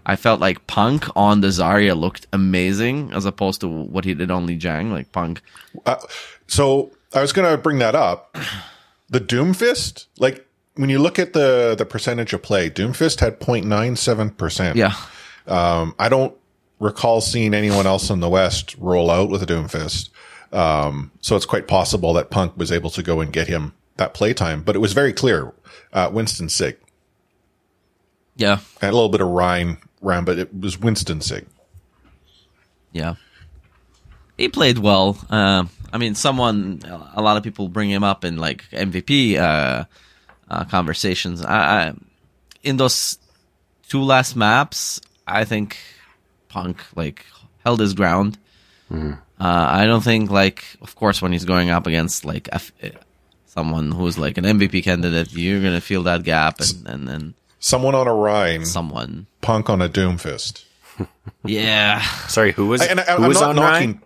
I 0.07 0.17
felt 0.17 0.41
like 0.41 0.67
Punk 0.67 1.05
on 1.15 1.43
the 1.43 1.49
Zarya 1.49 1.95
looked 1.95 2.27
amazing 2.33 3.13
as 3.13 3.27
opposed 3.27 3.61
to 3.61 3.69
what 3.69 4.05
he 4.07 4.15
did 4.15 4.31
on 4.31 4.47
Li 4.47 4.59
Jiang. 4.59 4.91
Like 4.93 5.13
Punk, 5.13 5.43
Uh, 5.85 5.97
so 6.47 6.91
I 7.15 7.21
was 7.21 7.33
going 7.35 7.51
to 7.51 7.59
bring 7.59 7.79
that 7.81 7.95
up. 7.95 8.35
The 9.11 9.21
Doomfist, 9.21 10.07
like 10.19 10.47
when 10.77 10.89
you 10.89 10.99
look 10.99 11.19
at 11.19 11.35
the 11.35 11.75
the 11.77 11.85
percentage 11.85 12.33
of 12.33 12.43
play, 12.43 12.71
Doomfist 12.71 13.21
had 13.21 13.41
0.97 13.41 14.37
percent. 14.39 14.77
yeah, 14.77 14.95
Um, 15.47 15.95
I 15.99 16.09
don't 16.09 16.35
recall 16.79 17.21
seeing 17.21 17.53
anyone 17.55 17.87
else 17.87 18.09
in 18.09 18.21
the 18.21 18.29
West 18.31 18.75
roll 18.79 19.11
out 19.11 19.29
with 19.31 19.43
a 19.43 19.47
Doomfist. 19.47 20.09
Um, 20.53 21.13
so 21.21 21.37
it's 21.37 21.47
quite 21.47 21.69
possible 21.69 22.13
that 22.15 22.31
Punk 22.31 22.57
was 22.57 22.73
able 22.73 22.91
to 22.91 23.03
go 23.03 23.21
and 23.21 23.33
get 23.33 23.47
him 23.47 23.75
that 23.97 24.15
playtime, 24.15 24.63
but 24.63 24.75
it 24.75 24.81
was 24.81 24.93
very 24.93 25.13
clear. 25.13 25.53
Uh, 25.93 26.11
Winston 26.13 26.49
Sig 26.49 26.79
yeah, 28.41 28.61
and 28.81 28.91
a 28.91 28.95
little 28.95 29.11
bit 29.11 29.21
of 29.21 29.29
Ryan, 29.29 29.77
Ryan, 30.01 30.25
but 30.25 30.39
it 30.39 30.59
was 30.59 30.79
Winston 30.79 31.21
Sig. 31.21 31.47
Yeah. 32.91 33.17
He 34.39 34.49
played 34.49 34.79
well. 34.79 35.19
Uh, 35.29 35.65
I 35.93 35.99
mean, 35.99 36.15
someone, 36.15 36.81
a 37.15 37.21
lot 37.21 37.37
of 37.37 37.43
people 37.43 37.69
bring 37.69 37.91
him 37.91 38.03
up 38.03 38.25
in 38.25 38.39
like 38.39 38.65
MVP 38.71 39.37
uh, 39.37 39.85
uh, 40.49 40.65
conversations. 40.65 41.45
I, 41.45 41.89
I, 41.89 41.93
in 42.63 42.79
those 42.79 43.19
two 43.89 44.01
last 44.01 44.35
maps, 44.37 45.03
I 45.27 45.45
think 45.45 45.77
Punk 46.49 46.83
like 46.97 47.27
held 47.63 47.81
his 47.81 47.93
ground. 47.93 48.39
Uh, 49.41 49.67
I 49.71 49.87
don't 49.87 50.05
think 50.05 50.31
like, 50.31 50.65
of 50.83 50.95
course, 50.97 51.23
when 51.23 51.33
he's 51.33 51.47
going 51.47 51.71
up 51.71 51.87
against 51.87 52.25
like 52.27 52.49
F- 52.53 52.73
someone 53.47 53.91
who's 53.91 54.19
like 54.19 54.37
an 54.37 54.45
MVP 54.45 54.85
candidate, 54.85 55.33
you're 55.33 55.63
gonna 55.63 55.81
feel 55.81 56.03
that 56.03 56.23
gap, 56.25 56.61
and 56.61 56.87
and 56.87 57.09
then 57.09 57.35
Someone 57.59 57.95
on 57.95 58.07
a 58.07 58.15
rhyme, 58.15 58.65
someone, 58.65 59.27
Punk 59.43 59.69
on 59.69 59.83
a 59.83 59.89
Doomfist. 59.89 60.65
yeah, 61.45 62.01
Sorry, 62.29 62.53
who 62.53 62.69
was 62.69 62.81
And 62.83 63.01
I, 63.01 63.17
who 63.17 63.23
I'm 63.23 63.29
was 63.29 63.41
not 63.41 63.51
on 63.51 63.57
knocking. 63.57 63.89
Ryan? 63.93 64.03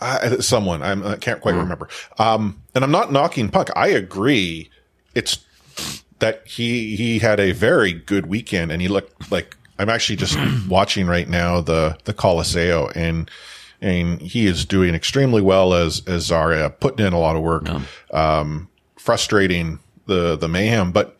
Uh, 0.00 0.40
someone 0.40 0.82
I'm, 0.82 1.06
I 1.06 1.16
can't 1.16 1.40
quite 1.42 1.54
remember. 1.54 1.88
Um, 2.18 2.62
and 2.74 2.82
I'm 2.84 2.90
not 2.90 3.12
knocking 3.12 3.50
Punk. 3.50 3.68
I 3.76 3.88
agree. 3.88 4.70
It's 5.14 5.38
that 6.20 6.46
he 6.46 6.96
he 6.96 7.18
had 7.18 7.38
a 7.40 7.52
very 7.52 7.92
good 7.92 8.26
weekend, 8.26 8.72
and 8.72 8.80
he 8.80 8.88
looked 8.88 9.30
like 9.30 9.56
I'm 9.78 9.88
actually 9.90 10.16
just 10.16 10.38
watching 10.68 11.06
right 11.06 11.28
now 11.28 11.60
the 11.60 11.98
the 12.04 12.14
Colosseo, 12.14 12.90
and 12.94 13.30
and 13.80 14.20
he 14.20 14.46
is 14.46 14.64
doing 14.64 14.94
extremely 14.94 15.40
well 15.42 15.72
as 15.74 16.02
as 16.06 16.28
Zarya, 16.30 16.78
putting 16.80 17.06
in 17.06 17.12
a 17.12 17.18
lot 17.18 17.36
of 17.36 17.42
work, 17.42 17.66
um, 18.12 18.68
frustrating 18.98 19.78
the 20.06 20.36
the 20.36 20.48
mayhem. 20.48 20.92
But 20.92 21.16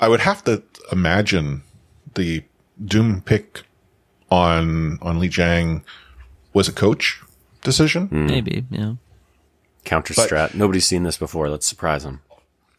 I 0.00 0.08
would 0.08 0.20
have 0.20 0.42
to 0.44 0.62
imagine 0.92 1.62
the 2.14 2.42
Doom 2.84 3.20
pick 3.22 3.62
on 4.30 4.98
on 5.00 5.18
Li 5.20 5.28
Jiang 5.28 5.82
was 6.52 6.68
a 6.68 6.72
coach 6.72 7.20
decision. 7.62 8.08
maybe, 8.10 8.64
yeah. 8.70 8.94
Counter 9.84 10.14
strat. 10.14 10.54
Nobody's 10.54 10.86
seen 10.86 11.02
this 11.02 11.16
before. 11.18 11.48
Let's 11.48 11.66
surprise 11.66 12.04
him. 12.04 12.20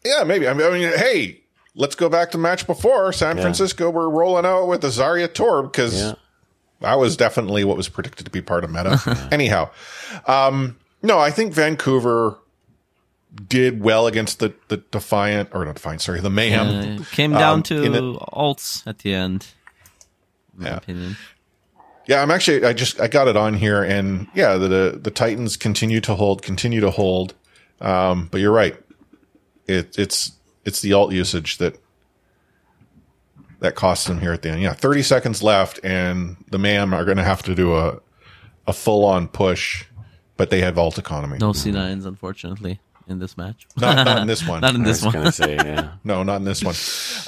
Yeah, 0.04 0.24
maybe. 0.24 0.48
I 0.48 0.54
mean, 0.54 0.66
I 0.66 0.70
mean, 0.70 0.92
hey, 0.98 1.40
let's 1.74 1.94
go 1.94 2.08
back 2.08 2.30
to 2.32 2.36
the 2.36 2.42
match 2.42 2.66
before 2.66 3.12
San 3.12 3.36
Yeah. 3.36 3.42
Francisco. 3.42 3.90
We're 3.90 4.08
rolling 4.08 4.44
out 4.44 4.66
with 4.66 4.80
the 4.80 4.88
Zarya 4.88 5.28
Torb 5.28 5.72
because 5.72 5.98
Yeah. 6.00 6.14
That 6.80 6.98
was 6.98 7.16
definitely 7.16 7.64
what 7.64 7.76
was 7.76 7.88
predicted 7.88 8.24
to 8.26 8.30
be 8.32 8.40
part 8.42 8.64
of 8.64 8.70
meta. 8.70 9.28
Anyhow, 9.32 9.70
um, 10.26 10.76
no, 11.02 11.18
I 11.18 11.30
think 11.30 11.52
Vancouver 11.52 12.38
did 13.48 13.82
well 13.82 14.06
against 14.06 14.38
the 14.38 14.54
the 14.68 14.78
Defiant 14.78 15.50
or 15.52 15.64
not 15.64 15.74
Defiant, 15.74 16.00
sorry, 16.00 16.20
the 16.20 16.30
Mayhem. 16.30 17.04
Came 17.12 17.32
down 17.32 17.54
Um, 17.56 17.62
to 17.64 17.80
the- 17.88 18.00
alts 18.32 18.86
at 18.86 19.00
the 19.00 19.12
end. 19.14 19.46
in 20.56 20.62
my 20.64 20.68
Yeah. 20.70 20.76
opinion. 20.76 21.16
Yeah, 22.06 22.22
I'm 22.22 22.30
actually. 22.30 22.64
I 22.64 22.72
just 22.72 23.00
I 23.00 23.08
got 23.08 23.26
it 23.26 23.36
on 23.36 23.54
here, 23.54 23.82
and 23.82 24.28
yeah, 24.32 24.54
the 24.54 24.68
the, 24.68 24.98
the 25.02 25.10
Titans 25.10 25.56
continue 25.56 26.00
to 26.02 26.14
hold, 26.14 26.40
continue 26.40 26.80
to 26.80 26.90
hold. 26.90 27.34
Um, 27.80 28.28
but 28.30 28.40
you're 28.40 28.52
right. 28.52 28.76
It 29.66 29.98
it's 29.98 30.32
it's 30.64 30.80
the 30.80 30.92
alt 30.92 31.10
usage 31.12 31.58
that 31.58 31.76
that 33.60 33.74
costs 33.74 34.06
them 34.06 34.20
here 34.20 34.32
at 34.32 34.42
the 34.42 34.50
end. 34.50 34.60
Yeah, 34.62 34.72
30 34.74 35.02
seconds 35.02 35.42
left, 35.42 35.80
and 35.82 36.36
the 36.50 36.58
MAM 36.58 36.92
are 36.94 37.04
going 37.04 37.16
to 37.16 37.24
have 37.24 37.42
to 37.44 37.54
do 37.54 37.74
a 37.76 37.98
a 38.68 38.72
full 38.72 39.04
on 39.04 39.28
push, 39.28 39.84
but 40.36 40.50
they 40.50 40.60
have 40.60 40.76
alt 40.76 40.98
economy. 40.98 41.38
No 41.38 41.50
C9s, 41.52 42.04
unfortunately, 42.04 42.80
in 43.06 43.20
this 43.20 43.36
match. 43.36 43.66
Not, 43.76 44.04
not 44.04 44.18
in 44.22 44.26
this 44.26 44.46
one. 44.48 44.60
Not 44.60 44.74
in 44.74 44.82
this 44.82 45.02
I 45.02 45.06
was 45.06 45.14
one. 45.14 45.22
gonna 45.22 45.32
say, 45.32 45.54
yeah. 45.54 45.92
No, 46.04 46.22
not 46.24 46.36
in 46.36 46.44
this 46.44 46.64
one. 46.64 46.74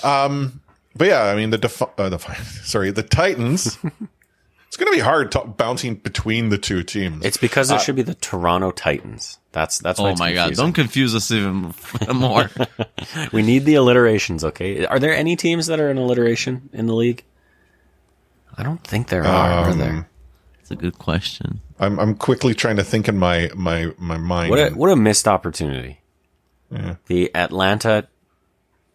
Um, 0.03 0.61
but 0.97 1.07
yeah, 1.07 1.23
I 1.25 1.37
mean 1.37 1.51
the 1.51 1.59
defi- 1.59 1.85
uh, 1.97 2.09
the 2.09 2.19
sorry 2.64 2.91
the 2.91 3.05
Titans. 3.05 3.79
It's 4.68 4.76
going 4.76 4.92
to 4.92 4.96
be 4.96 5.02
hard 5.02 5.33
to- 5.33 5.44
bouncing 5.44 5.96
between 5.96 6.50
the 6.50 6.59
two 6.59 6.83
teams. 6.83 7.24
It's 7.24 7.38
because 7.38 7.70
it 7.70 7.76
uh, 7.76 7.78
should 7.78 7.96
be 7.96 8.02
the 8.02 8.14
Toronto 8.14 8.70
Titans. 8.70 9.38
That's 9.52 9.78
that's 9.78 9.98
Oh 9.98 10.07
it's 10.07 10.20
my 10.20 10.35
god! 10.35 10.54
Don't 10.54 10.74
confuse 10.74 11.14
us 11.14 11.31
even 11.31 11.74
more. 12.14 12.50
We 13.33 13.42
need 13.42 13.64
the 13.64 13.74
alliterations, 13.76 14.44
okay? 14.44 14.85
Are 14.85 14.98
there 14.98 15.14
any 15.14 15.37
teams 15.37 15.68
that 15.68 15.81
are 15.81 15.90
an 15.90 15.96
alliteration 15.96 16.68
in 16.72 16.87
the 16.87 16.94
league? 16.94 17.24
I 18.57 18.62
don't 18.62 18.85
think 18.85 19.09
there 19.09 19.24
are. 19.24 19.64
are 19.64 19.70
um, 19.70 19.78
there? 19.78 20.09
It's 20.61 20.70
a 20.70 20.76
good 20.76 20.98
question. 20.98 21.61
I'm 21.78 21.98
I'm 21.98 22.14
quickly 22.14 22.54
trying 22.54 22.76
to 22.76 22.85
think 22.85 23.09
in 23.09 23.16
my 23.16 23.50
my 23.54 23.92
my 23.96 24.18
mind. 24.18 24.50
What 24.50 24.59
a 24.59 24.70
what 24.74 24.90
a 24.90 24.96
missed 24.96 25.26
opportunity. 25.26 26.00
The 27.07 27.35
Atlanta 27.35 28.09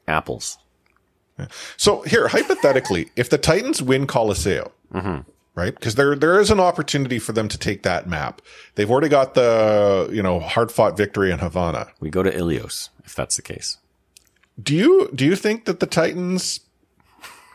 Apples. 0.08 0.60
So 1.78 2.02
here, 2.04 2.28
hypothetically, 2.28 3.10
if 3.16 3.30
the 3.30 3.40
Titans 3.40 3.82
win 3.82 4.06
Colosseo, 4.06 4.72
mm-hmm. 4.94 5.22
Right? 5.56 5.74
Because 5.74 5.96
there 5.96 6.16
there 6.16 6.40
is 6.40 6.52
an 6.52 6.60
opportunity 6.60 7.20
for 7.20 7.32
them 7.34 7.48
to 7.50 7.58
take 7.58 7.84
that 7.84 8.08
map. 8.08 8.42
They've 8.76 8.90
already 8.90 9.10
got 9.10 9.34
the 9.34 10.10
you 10.12 10.24
know 10.24 10.40
hard 10.40 10.72
fought 10.72 10.98
victory 10.98 11.32
in 11.32 11.40
Havana. 11.40 11.88
We 12.00 12.10
go 12.10 12.24
to 12.24 12.32
Ilios 12.32 12.90
if 13.06 13.16
that's 13.16 13.36
the 13.36 13.42
case. 13.42 13.78
Do 14.62 14.76
you 14.76 15.10
do 15.14 15.26
you 15.26 15.36
think 15.36 15.66
that 15.66 15.80
the 15.80 15.88
Titans 15.88 16.60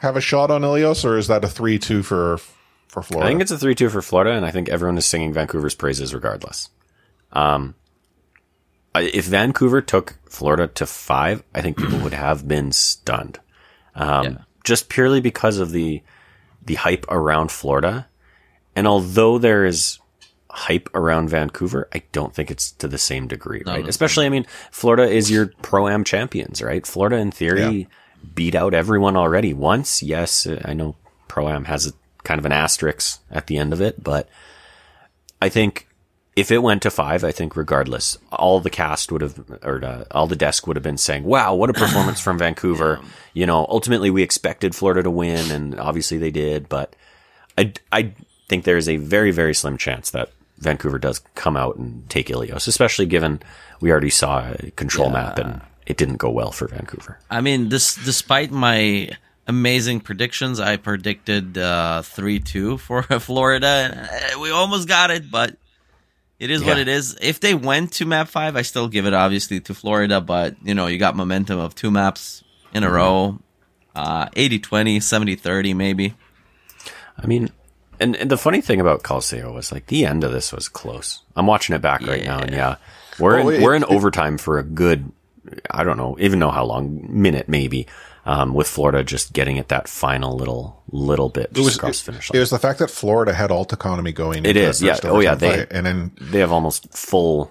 have 0.00 0.16
a 0.16 0.20
shot 0.20 0.50
on 0.50 0.62
Ilios, 0.62 1.04
or 1.04 1.16
is 1.16 1.28
that 1.28 1.44
a 1.44 1.48
three 1.48 1.78
two 1.78 2.02
for 2.02 2.38
for 2.88 3.02
Florida? 3.02 3.26
I 3.26 3.30
think 3.30 3.42
it's 3.42 3.50
a 3.50 3.58
three-two 3.58 3.90
for 3.90 4.00
Florida, 4.02 4.32
and 4.32 4.46
I 4.46 4.50
think 4.50 4.68
everyone 4.68 4.96
is 4.98 5.04
singing 5.06 5.32
Vancouver's 5.32 5.74
praises 5.74 6.14
regardless. 6.14 6.70
Um, 7.32 7.74
if 8.94 9.26
Vancouver 9.26 9.80
took 9.82 10.16
Florida 10.28 10.66
to 10.68 10.86
five, 10.86 11.42
I 11.54 11.60
think 11.60 11.76
people 11.76 11.98
would 12.00 12.14
have 12.14 12.48
been 12.48 12.72
stunned. 12.72 13.38
Um, 13.94 14.24
Yeah. 14.24 14.36
just 14.64 14.88
purely 14.88 15.20
because 15.20 15.58
of 15.58 15.70
the 15.72 16.02
the 16.68 16.74
hype 16.74 17.06
around 17.08 17.50
Florida, 17.50 18.06
and 18.76 18.86
although 18.86 19.38
there 19.38 19.64
is 19.64 19.98
hype 20.50 20.88
around 20.94 21.30
Vancouver, 21.30 21.88
I 21.92 22.02
don't 22.12 22.34
think 22.34 22.50
it's 22.50 22.72
to 22.72 22.88
the 22.88 22.98
same 22.98 23.26
degree, 23.26 23.62
right? 23.66 23.82
no. 23.82 23.88
Especially, 23.88 24.26
I 24.26 24.28
mean, 24.28 24.46
Florida 24.70 25.08
is 25.08 25.30
your 25.30 25.46
pro 25.62 25.88
am 25.88 26.04
champions, 26.04 26.62
right? 26.62 26.86
Florida, 26.86 27.16
in 27.16 27.30
theory, 27.30 27.88
beat 28.34 28.54
out 28.54 28.74
everyone 28.74 29.16
already 29.16 29.52
once. 29.52 30.02
Yes, 30.02 30.46
uh, 30.46 30.60
I 30.64 30.74
know 30.74 30.94
pro 31.26 31.48
am 31.48 31.64
has 31.64 31.86
a 31.86 31.92
kind 32.22 32.38
of 32.38 32.44
an 32.44 32.52
asterisk 32.52 33.20
at 33.30 33.46
the 33.46 33.56
end 33.56 33.72
of 33.72 33.80
it, 33.80 34.02
but 34.02 34.28
I 35.40 35.48
think 35.48 35.87
if 36.38 36.50
it 36.52 36.58
went 36.58 36.82
to 36.82 36.90
five, 36.90 37.24
I 37.24 37.32
think 37.32 37.56
regardless, 37.56 38.16
all 38.30 38.60
the 38.60 38.70
cast 38.70 39.10
would 39.10 39.22
have, 39.22 39.38
or 39.62 39.84
uh, 39.84 40.04
all 40.12 40.26
the 40.26 40.36
desk 40.36 40.66
would 40.66 40.76
have 40.76 40.82
been 40.82 40.98
saying, 40.98 41.24
"Wow, 41.24 41.54
what 41.54 41.70
a 41.70 41.72
performance 41.72 42.20
from 42.20 42.38
Vancouver!" 42.44 43.00
You 43.34 43.46
know, 43.46 43.66
ultimately 43.68 44.10
we 44.10 44.22
expected 44.22 44.74
Florida 44.74 45.02
to 45.02 45.10
win, 45.10 45.50
and 45.50 45.78
obviously 45.80 46.16
they 46.18 46.30
did. 46.30 46.68
But 46.68 46.94
I, 47.56 47.72
I 47.92 48.12
think 48.48 48.64
there 48.64 48.76
is 48.76 48.88
a 48.88 48.96
very, 48.96 49.30
very 49.32 49.54
slim 49.54 49.76
chance 49.76 50.10
that 50.10 50.30
Vancouver 50.58 50.98
does 50.98 51.20
come 51.34 51.56
out 51.56 51.76
and 51.76 52.08
take 52.08 52.28
Ilios, 52.28 52.68
especially 52.68 53.06
given 53.06 53.40
we 53.80 53.90
already 53.90 54.10
saw 54.10 54.48
a 54.50 54.70
control 54.72 55.10
map 55.10 55.38
and 55.38 55.60
it 55.86 55.96
didn't 55.96 56.16
go 56.16 56.30
well 56.30 56.50
for 56.52 56.68
Vancouver. 56.68 57.18
I 57.30 57.40
mean, 57.40 57.68
this 57.68 57.94
despite 57.94 58.50
my 58.50 59.10
amazing 59.46 60.00
predictions, 60.00 60.60
I 60.60 60.76
predicted 60.76 61.56
uh, 61.58 62.02
three 62.02 62.38
two 62.40 62.78
for 62.78 63.02
Florida. 63.20 64.08
Uh, 64.34 64.40
We 64.40 64.50
almost 64.50 64.86
got 64.88 65.10
it, 65.10 65.30
but 65.30 65.56
it 66.38 66.50
is 66.50 66.62
what 66.64 66.78
it 66.78 66.88
is. 66.88 67.16
If 67.20 67.40
they 67.40 67.54
went 67.54 67.92
to 67.94 68.06
map 68.06 68.28
five, 68.28 68.56
I 68.56 68.62
still 68.62 68.88
give 68.88 69.06
it 69.06 69.14
obviously 69.14 69.60
to 69.60 69.74
Florida, 69.74 70.20
but 70.20 70.56
you 70.62 70.74
know, 70.74 70.86
you 70.86 70.98
got 70.98 71.16
momentum 71.16 71.58
of 71.58 71.74
two 71.74 71.90
maps 71.90 72.42
in 72.72 72.84
a 72.84 72.90
row. 72.90 73.38
Uh, 73.94 74.28
80-20, 74.30 74.98
70-30 74.98 75.74
maybe. 75.74 76.14
I 77.20 77.26
mean, 77.26 77.50
and, 77.98 78.14
and 78.14 78.30
the 78.30 78.36
funny 78.38 78.60
thing 78.60 78.80
about 78.80 79.02
Calcio 79.02 79.52
was 79.52 79.72
like 79.72 79.86
the 79.86 80.06
end 80.06 80.22
of 80.22 80.30
this 80.30 80.52
was 80.52 80.68
close. 80.68 81.22
I'm 81.34 81.46
watching 81.46 81.74
it 81.74 81.82
back 81.82 82.06
right 82.06 82.22
now, 82.24 82.38
and 82.38 82.52
yeah, 82.52 82.76
we're 83.18 83.38
Well, 83.38 83.48
in, 83.48 83.54
it- 83.56 83.62
we're 83.64 83.74
in 83.74 83.82
it- 83.82 83.88
overtime 83.88 84.38
for 84.38 84.58
a 84.58 84.62
good, 84.62 85.10
I 85.70 85.82
don't 85.82 85.96
know, 85.96 86.16
even 86.20 86.38
know 86.38 86.50
how 86.52 86.64
long, 86.64 87.06
minute 87.10 87.48
maybe, 87.48 87.88
um, 88.28 88.52
with 88.52 88.68
Florida 88.68 89.02
just 89.02 89.32
getting 89.32 89.56
it 89.56 89.68
that 89.68 89.88
final 89.88 90.36
little 90.36 90.82
little 90.92 91.30
bit 91.30 91.52
just 91.52 91.58
it 91.58 91.64
was 91.64 91.76
across 91.76 92.02
the 92.02 92.10
it, 92.10 92.14
finish 92.14 92.30
it 92.34 92.38
was 92.38 92.50
the 92.50 92.58
fact 92.58 92.78
that 92.78 92.90
Florida 92.90 93.32
had 93.32 93.50
alt 93.50 93.72
economy 93.72 94.12
going. 94.12 94.44
It 94.44 94.56
into 94.56 94.68
is, 94.68 94.80
that 94.80 95.02
yeah. 95.02 95.10
Oh, 95.10 95.20
yeah, 95.20 95.34
they- 95.34 95.58
fight, 95.60 95.68
and 95.70 95.86
then 95.86 96.12
they 96.20 96.40
have 96.40 96.52
almost 96.52 96.94
full. 96.94 97.50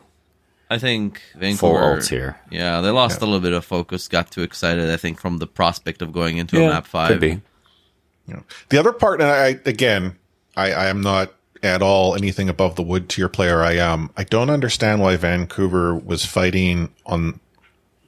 I 0.69 0.77
think 0.77 1.21
Full 1.31 1.39
Vancouver 1.39 2.01
here. 2.09 2.39
Yeah, 2.51 2.81
they 2.81 2.89
lost 2.89 3.21
a 3.21 3.25
little 3.25 3.39
bit 3.39 3.53
of 3.53 3.63
focus, 3.63 4.09
got 4.09 4.29
too 4.29 4.43
excited, 4.43 4.89
I 4.89 4.97
think, 4.97 5.17
from 5.17 5.37
the 5.37 5.47
prospect 5.47 6.01
of 6.01 6.11
going 6.11 6.39
into 6.39 6.61
a 6.61 6.69
map 6.69 6.85
five. 6.85 7.07
could 7.09 7.21
be. 7.21 7.41
you 8.27 8.33
know, 8.33 8.43
the 8.67 8.77
other 8.77 8.91
part, 8.91 9.21
and 9.21 9.29
I 9.29 9.59
again, 9.65 10.17
I, 10.57 10.73
I 10.73 10.87
am 10.87 11.01
not 11.01 11.33
at 11.63 11.81
all 11.81 12.15
anything 12.15 12.49
above 12.49 12.75
the 12.75 12.83
wood 12.83 13.09
tier 13.09 13.29
player 13.29 13.61
I 13.61 13.77
am. 13.77 14.11
I 14.17 14.25
don't 14.25 14.49
understand 14.49 15.01
why 15.01 15.15
Vancouver 15.15 15.95
was 15.95 16.25
fighting 16.25 16.93
on 17.05 17.39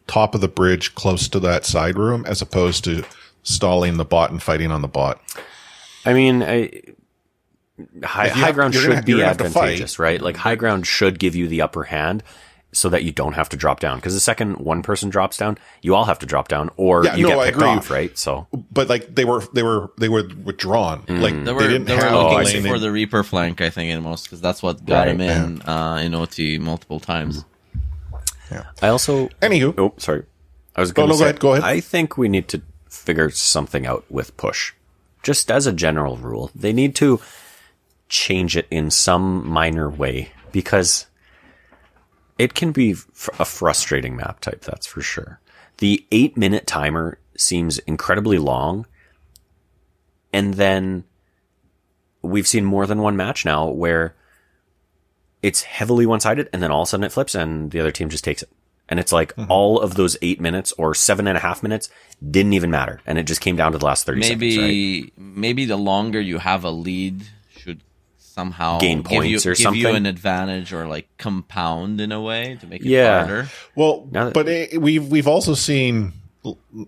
top 0.09 0.35
of 0.35 0.41
the 0.41 0.47
bridge 0.47 0.93
close 0.95 1.27
to 1.29 1.39
that 1.39 1.65
side 1.65 1.97
room 1.97 2.25
as 2.25 2.41
opposed 2.41 2.83
to 2.83 3.03
stalling 3.43 3.97
the 3.97 4.05
bot 4.05 4.31
and 4.31 4.41
fighting 4.43 4.71
on 4.71 4.81
the 4.81 4.87
bot. 4.87 5.21
I 6.05 6.13
mean, 6.13 6.43
I, 6.43 6.71
high, 8.03 8.25
If 8.27 8.31
high 8.33 8.45
have- 8.47 8.55
ground 8.55 8.73
should 8.73 8.87
gonna- 8.89 9.01
be 9.03 9.11
you're 9.13 9.19
gonna 9.19 9.27
have 9.29 9.37
to 9.37 9.45
advantageous, 9.45 9.99
right? 9.99 10.21
Like 10.21 10.37
high 10.37 10.55
ground 10.55 10.85
should 10.87 11.19
give 11.19 11.35
you 11.35 11.47
the 11.47 11.61
upper 11.61 11.83
hand 11.83 12.23
so 12.71 12.87
that 12.89 13.03
you 13.03 13.11
don't 13.11 13.33
have 13.33 13.49
to 13.49 13.57
drop 13.57 13.79
down. 13.79 13.97
Because 13.97 14.13
the 14.13 14.19
second 14.19 14.57
one 14.57 14.83
person 14.83 15.09
drops 15.09 15.37
down, 15.37 15.57
you 15.81 15.95
all 15.95 16.05
have 16.05 16.19
to 16.19 16.25
drop 16.27 16.47
down, 16.47 16.69
or 16.77 17.03
Yeah, 17.03 17.15
you 17.15 17.23
no, 17.23 17.29
get 17.29 17.39
I 17.39 17.45
picked 17.45 17.57
agree. 17.57 17.67
off, 17.69 17.89
right? 17.89 18.17
So 18.17 18.47
But 18.71 18.89
like 18.89 19.15
they 19.15 19.25
were, 19.25 19.43
they 19.53 19.63
were, 19.63 19.91
they 19.97 20.07
were 20.09 20.29
withdrawn. 20.43 21.03
Like 21.07 21.43
They 21.45 21.51
were, 21.53 21.61
they 21.61 21.67
they 21.67 21.73
didn't 21.79 21.89
were 21.89 21.95
have 22.03 22.13
looking 22.13 22.39
a 22.39 22.43
lane 22.43 22.63
for 22.73 22.77
the 22.79 22.91
Reaper 22.91 23.23
flank, 23.23 23.61
I 23.61 23.69
think, 23.71 23.89
in 23.91 24.03
most, 24.03 24.25
because 24.25 24.39
that's 24.41 24.61
what 24.61 24.85
got 24.85 25.07
Right, 25.07 25.09
him 25.09 25.21
in 25.21 25.61
uh, 25.63 25.99
in 26.03 26.13
OT 26.13 26.59
multiple 26.59 26.99
times. 26.99 27.43
I 28.81 28.87
also, 28.87 29.27
Anywho, 29.41 29.73
oh, 29.77 29.93
sorry, 29.97 30.25
I 30.75 30.81
was 30.81 30.91
going 30.91 31.09
no, 31.09 31.15
to 31.15 31.19
go 31.19 31.23
ahead, 31.23 31.39
go 31.39 31.51
ahead. 31.53 31.63
I 31.63 31.79
think 31.79 32.17
we 32.17 32.29
need 32.29 32.47
to 32.49 32.61
figure 32.89 33.29
something 33.29 33.85
out 33.85 34.05
with 34.09 34.35
push, 34.37 34.73
just 35.23 35.51
as 35.51 35.67
a 35.67 35.73
general 35.73 36.17
rule. 36.17 36.51
They 36.55 36.73
need 36.73 36.95
to 36.95 37.21
change 38.07 38.57
it 38.57 38.67
in 38.71 38.89
some 38.89 39.47
minor 39.47 39.89
way 39.89 40.31
because 40.51 41.05
it 42.37 42.53
can 42.53 42.71
be 42.71 42.93
fr- 42.93 43.31
a 43.37 43.45
frustrating 43.45 44.15
map 44.15 44.39
type, 44.39 44.61
that's 44.61 44.87
for 44.87 45.01
sure. 45.01 45.39
The 45.77 46.05
eight 46.11 46.35
minute 46.35 46.65
timer 46.65 47.19
seems 47.37 47.77
incredibly 47.79 48.37
long. 48.37 48.85
And 50.33 50.55
then 50.55 51.05
we've 52.21 52.47
seen 52.47 52.65
more 52.65 52.85
than 52.85 53.01
one 53.01 53.15
match 53.15 53.45
now 53.45 53.67
where 53.67 54.15
it's 55.41 55.63
heavily 55.63 56.05
one 56.05 56.19
sided 56.19 56.49
and 56.53 56.61
then 56.61 56.71
all 56.71 56.81
of 56.81 56.87
a 56.87 56.89
sudden 56.89 57.03
it 57.03 57.11
flips 57.11 57.35
and 57.35 57.71
the 57.71 57.79
other 57.79 57.91
team 57.91 58.09
just 58.09 58.23
takes 58.23 58.41
it. 58.43 58.49
And 58.89 58.99
it's 58.99 59.11
like 59.11 59.33
all 59.49 59.79
of 59.79 59.93
those 59.95 60.17
eight 60.23 60.41
minutes 60.41 60.71
or 60.73 60.95
seven 60.95 61.27
and 61.27 61.37
a 61.37 61.39
half 61.41 61.61
minutes 61.61 61.89
didn't 62.31 62.53
even 62.53 62.71
matter. 62.71 63.01
And 63.05 63.19
it 63.19 63.23
just 63.23 63.39
came 63.39 63.55
down 63.55 63.71
to 63.73 63.77
the 63.77 63.85
last 63.85 64.05
30 64.07 64.19
Maybe 64.21 64.51
seconds, 64.55 65.03
right? 65.03 65.13
maybe 65.37 65.65
the 65.65 65.77
longer 65.77 66.19
you 66.19 66.39
have 66.39 66.63
a 66.63 66.71
lead 66.71 67.21
should 67.55 67.81
somehow 68.17 68.79
Gain 68.79 69.03
give 69.03 69.25
you, 69.25 69.37
points 69.39 69.45
or 69.45 69.53
give 69.53 69.75
you 69.75 69.89
an 69.89 70.07
advantage 70.07 70.73
or 70.73 70.87
like 70.87 71.07
compound 71.19 72.01
in 72.01 72.11
a 72.11 72.19
way 72.19 72.57
to 72.61 72.65
make 72.67 72.81
it 72.81 72.87
Yeah. 72.87 73.19
harder. 73.25 73.49
Well, 73.75 74.07
that- 74.11 74.33
but 74.33 74.47
it, 74.49 74.81
we've 74.81 75.07
we've 75.07 75.27
also 75.27 75.53
seen 75.53 76.13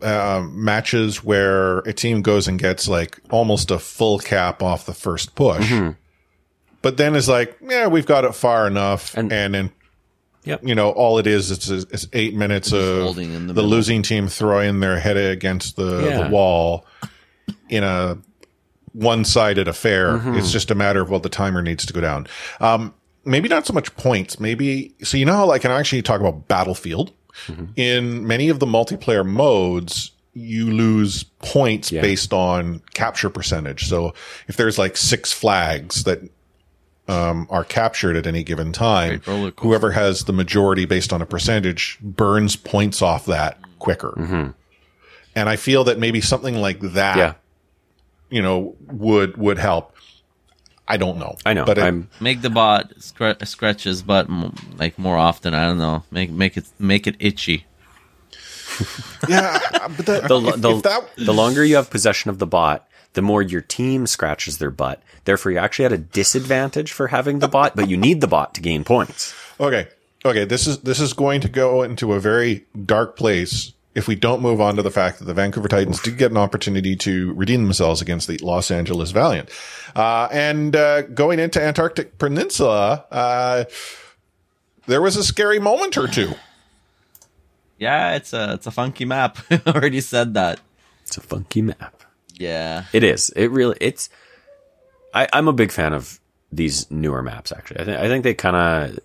uh, 0.02 0.44
matches 0.50 1.24
where 1.24 1.80
a 1.80 1.94
team 1.94 2.22
goes 2.22 2.48
and 2.48 2.58
gets 2.58 2.88
like 2.88 3.20
almost 3.30 3.70
a 3.70 3.78
full 3.80 4.18
cap 4.18 4.64
off 4.64 4.86
the 4.86 4.94
first 4.94 5.36
push, 5.36 5.70
Mm-hmm. 5.70 5.92
But 6.82 6.98
then 6.98 7.16
it's 7.16 7.28
like, 7.28 7.58
yeah, 7.62 7.88
we've 7.88 8.06
got 8.06 8.26
it 8.26 8.34
far 8.36 8.68
enough, 8.68 9.16
And- 9.18 9.32
and, 9.32 9.54
then 9.54 9.72
Yep. 10.44 10.62
you 10.64 10.74
know 10.74 10.90
all 10.90 11.20
it 11.20 11.28
is 11.28 11.52
it's, 11.52 11.70
is 11.70 12.08
eight 12.14 12.34
minutes 12.34 12.72
of 12.72 13.04
holding 13.04 13.32
in 13.34 13.46
the 13.46 13.54
the, 13.54 13.62
losing 13.62 14.02
team 14.02 14.28
throwing 14.28 14.80
their 14.80 15.00
head 15.00 15.16
against 15.16 15.76
the, 15.76 16.02
Yeah. 16.04 16.24
the 16.24 16.30
wall 16.30 16.86
in 17.70 17.84
a 17.84 18.18
one 18.94 19.24
sided 19.24 19.68
affair. 19.68 20.18
Mm-hmm. 20.18 20.36
It's 20.38 20.52
just 20.52 20.72
a 20.72 20.76
matter 20.76 21.02
of 21.02 21.12
well, 21.12 21.20
the 21.20 21.30
timer 21.30 21.62
needs 21.62 21.86
to 21.86 21.94
go 21.94 22.02
down. 22.02 22.26
Um, 22.60 22.94
maybe 23.24 23.50
not 23.50 23.68
so 23.68 23.74
much 23.74 23.96
points. 23.96 24.40
Maybe 24.40 24.96
so. 25.04 25.16
You 25.18 25.26
know 25.26 25.34
how 25.34 25.46
like, 25.46 25.62
can 25.62 25.70
I 25.72 25.80
actually 25.80 26.02
talk 26.02 26.20
about 26.20 26.48
Battlefield? 26.48 27.14
Mm-hmm. 27.46 27.66
In 27.76 28.26
many 28.28 28.50
of 28.50 28.60
the 28.60 28.66
multiplayer 28.66 29.24
modes, 29.26 30.12
you 30.34 30.72
lose 30.72 31.24
points 31.24 31.92
Yeah. 31.92 32.02
based 32.02 32.34
on 32.34 32.82
capture 32.96 33.30
percentage. 33.30 33.88
So 33.88 34.14
if 34.48 34.58
there's 34.58 34.80
like 34.80 34.98
six 34.98 35.32
flags 35.32 36.04
that 36.06 36.20
um, 37.12 37.48
are 37.50 37.64
captured 37.64 38.16
at 38.16 38.26
any 38.26 38.44
given 38.44 38.72
time, 38.72 39.10
Great 39.10 39.28
roller 39.28 39.52
coaster. 39.52 39.68
whoever 39.68 39.92
has 39.92 40.24
the 40.26 40.34
majority 40.34 40.86
based 40.86 41.12
on 41.12 41.22
a 41.22 41.26
percentage 41.26 41.98
burns 42.02 42.56
points 42.56 43.02
off 43.02 43.26
that 43.26 43.58
quicker. 43.80 44.54
And 45.36 45.50
I 45.50 45.56
feel 45.56 45.84
that 45.86 45.98
maybe 46.00 46.22
something 46.22 46.56
like 46.56 46.80
that, 46.82 47.18
Yeah, 47.18 47.34
you 48.30 48.42
know, 48.42 48.76
would, 48.88 49.38
would 49.38 49.58
help. 49.60 49.96
I 50.88 50.98
don't 50.98 51.18
know. 51.20 51.36
I 51.46 51.54
know. 51.54 51.64
But 51.66 51.78
it- 51.78 51.84
I'm 51.84 52.10
Make 52.20 52.42
the 52.42 52.50
bot 52.50 52.92
scr- 53.00 53.44
scratch 53.46 53.84
his 53.86 54.02
butt 54.02 54.30
m- 54.30 54.54
like 54.78 55.00
more 55.00 55.18
often. 55.18 55.54
I 55.54 55.66
don't 55.66 55.78
know. 55.78 56.04
Make 56.12 56.32
make 56.32 56.58
it 56.58 56.66
make 56.80 57.08
it 57.08 57.16
itchy. 57.20 57.66
yeah, 59.30 59.58
but 59.96 60.06
that, 60.06 60.28
the, 60.28 60.38
if, 60.42 60.62
the, 60.62 60.70
if 60.78 60.84
that, 60.84 61.10
the 61.18 61.34
longer 61.34 61.64
you 61.64 61.76
have 61.78 61.90
possession 61.90 62.30
of 62.30 62.40
the 62.40 62.48
bot, 62.48 62.88
the 63.14 63.22
more 63.22 63.42
your 63.42 63.62
team 63.62 64.08
scratches 64.08 64.58
their 64.58 64.72
butt. 64.72 65.02
Therefore, 65.26 65.52
you're 65.52 65.62
actually 65.62 65.86
at 65.86 65.94
a 65.94 65.98
disadvantage 65.98 66.92
for 66.92 67.08
having 67.08 67.40
the 67.40 67.48
bot, 67.48 67.76
but 67.76 67.90
you 67.90 67.98
need 67.98 68.22
the 68.22 68.28
bot 68.28 68.54
to 68.56 68.62
gain 68.62 68.84
points. 68.84 69.34
Okay. 69.60 69.88
Okay. 70.26 70.46
This 70.46 70.68
is, 70.68 70.80
this 70.80 71.00
is 71.00 71.14
going 71.14 71.42
to 71.42 71.50
go 71.50 71.84
into 71.84 72.14
a 72.14 72.20
very 72.20 72.66
dark 72.86 73.16
place 73.16 73.74
if 73.94 74.08
we 74.08 74.16
don't 74.16 74.42
move 74.42 74.62
on 74.62 74.78
to 74.78 74.82
the 74.82 74.92
fact 74.92 75.20
that 75.20 75.26
the 75.26 75.34
Vancouver 75.34 75.68
Titans 75.68 76.02
did 76.02 76.18
get 76.18 76.32
an 76.32 76.38
opportunity 76.38 76.96
to 76.96 77.34
redeem 77.34 77.64
themselves 77.64 78.02
against 78.02 78.28
the 78.28 78.38
Los 78.38 78.72
Angeles 78.72 79.12
Valiant. 79.12 79.50
Uh, 79.96 80.30
and, 80.32 80.76
uh, 80.76 81.02
going 81.02 81.40
into 81.40 81.62
Antarctic 81.62 82.18
Peninsula, 82.18 83.06
uh, 83.12 83.66
there 84.88 85.02
was 85.02 85.18
a 85.18 85.24
scary 85.24 85.60
moment 85.60 85.98
or 85.98 86.08
two. 86.08 86.34
Yeah, 87.78 88.14
it's 88.16 88.32
a 88.32 88.54
it's 88.54 88.68
a 88.68 88.72
funky 88.72 89.06
map. 89.06 89.40
I 89.50 89.62
already 89.66 90.02
said 90.02 90.36
that. 90.36 90.60
It's 91.02 91.18
a 91.18 91.22
funky 91.22 91.64
map. 91.64 92.01
Yeah. 92.42 92.86
It 92.92 93.04
is. 93.04 93.30
It 93.30 93.52
really. 93.52 93.78
It's. 93.80 94.10
I, 95.14 95.28
I'm 95.32 95.48
a 95.48 95.54
big 95.54 95.72
fan 95.72 95.94
of 95.94 96.20
these 96.52 96.90
newer 96.90 97.22
maps. 97.22 97.52
Actually, 97.52 97.82
I 97.82 97.86
think 97.86 98.00
I 98.00 98.08
think 98.08 98.24
they 98.24 98.34
kind 98.34 98.56
of. 98.56 99.00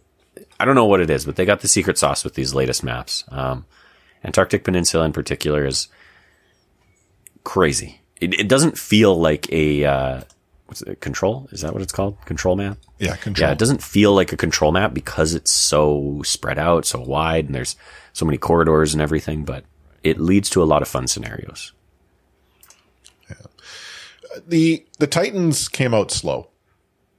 I 0.59 0.65
don't 0.65 0.75
know 0.75 0.87
what 0.87 1.01
it 1.01 1.11
is, 1.11 1.27
but 1.27 1.37
they 1.37 1.45
got 1.45 1.61
the 1.61 1.69
secret 1.69 1.99
sauce 1.99 2.25
with 2.25 2.35
these 2.35 2.55
latest 2.55 2.83
maps. 2.83 3.25
Um, 3.29 3.67
Antarctic 4.25 4.65
Peninsula 4.65 5.05
in 5.05 5.13
particular 5.13 5.67
is 5.67 5.89
crazy. 7.45 8.01
It, 8.21 8.41
it 8.41 8.49
doesn't 8.49 8.79
feel 8.79 9.19
like 9.21 9.53
a 9.53 9.85
uh, 9.85 10.21
what's 10.67 10.81
it, 10.83 11.01
control. 11.03 11.47
Is 11.53 11.61
that 11.61 11.75
what 11.75 11.83
it's 11.83 11.93
called? 11.93 12.17
Control 12.25 12.57
map. 12.57 12.79
Yeah. 12.99 13.17
Control. 13.17 13.49
Yeah, 13.49 13.53
it 13.53 13.59
doesn't 13.59 13.83
feel 13.83 14.15
like 14.15 14.33
a 14.33 14.37
control 14.37 14.73
map 14.73 14.95
because 14.95 15.35
it's 15.35 15.51
so 15.51 16.23
spread 16.25 16.59
out, 16.59 16.87
so 16.87 17.01
wide, 17.01 17.45
and 17.45 17.55
there's 17.55 17.77
so 18.15 18.25
many 18.25 18.39
corridors 18.39 18.95
and 18.95 19.03
everything. 19.03 19.45
But 19.45 19.65
it 20.03 20.19
leads 20.19 20.49
to 20.51 20.63
a 20.63 20.65
lot 20.65 20.81
of 20.81 20.89
fun 20.89 21.07
scenarios. 21.07 21.73
The 24.47 24.85
the 24.99 25.07
Titans 25.07 25.69
came 25.69 25.95
out 25.95 26.11
slow. 26.11 26.49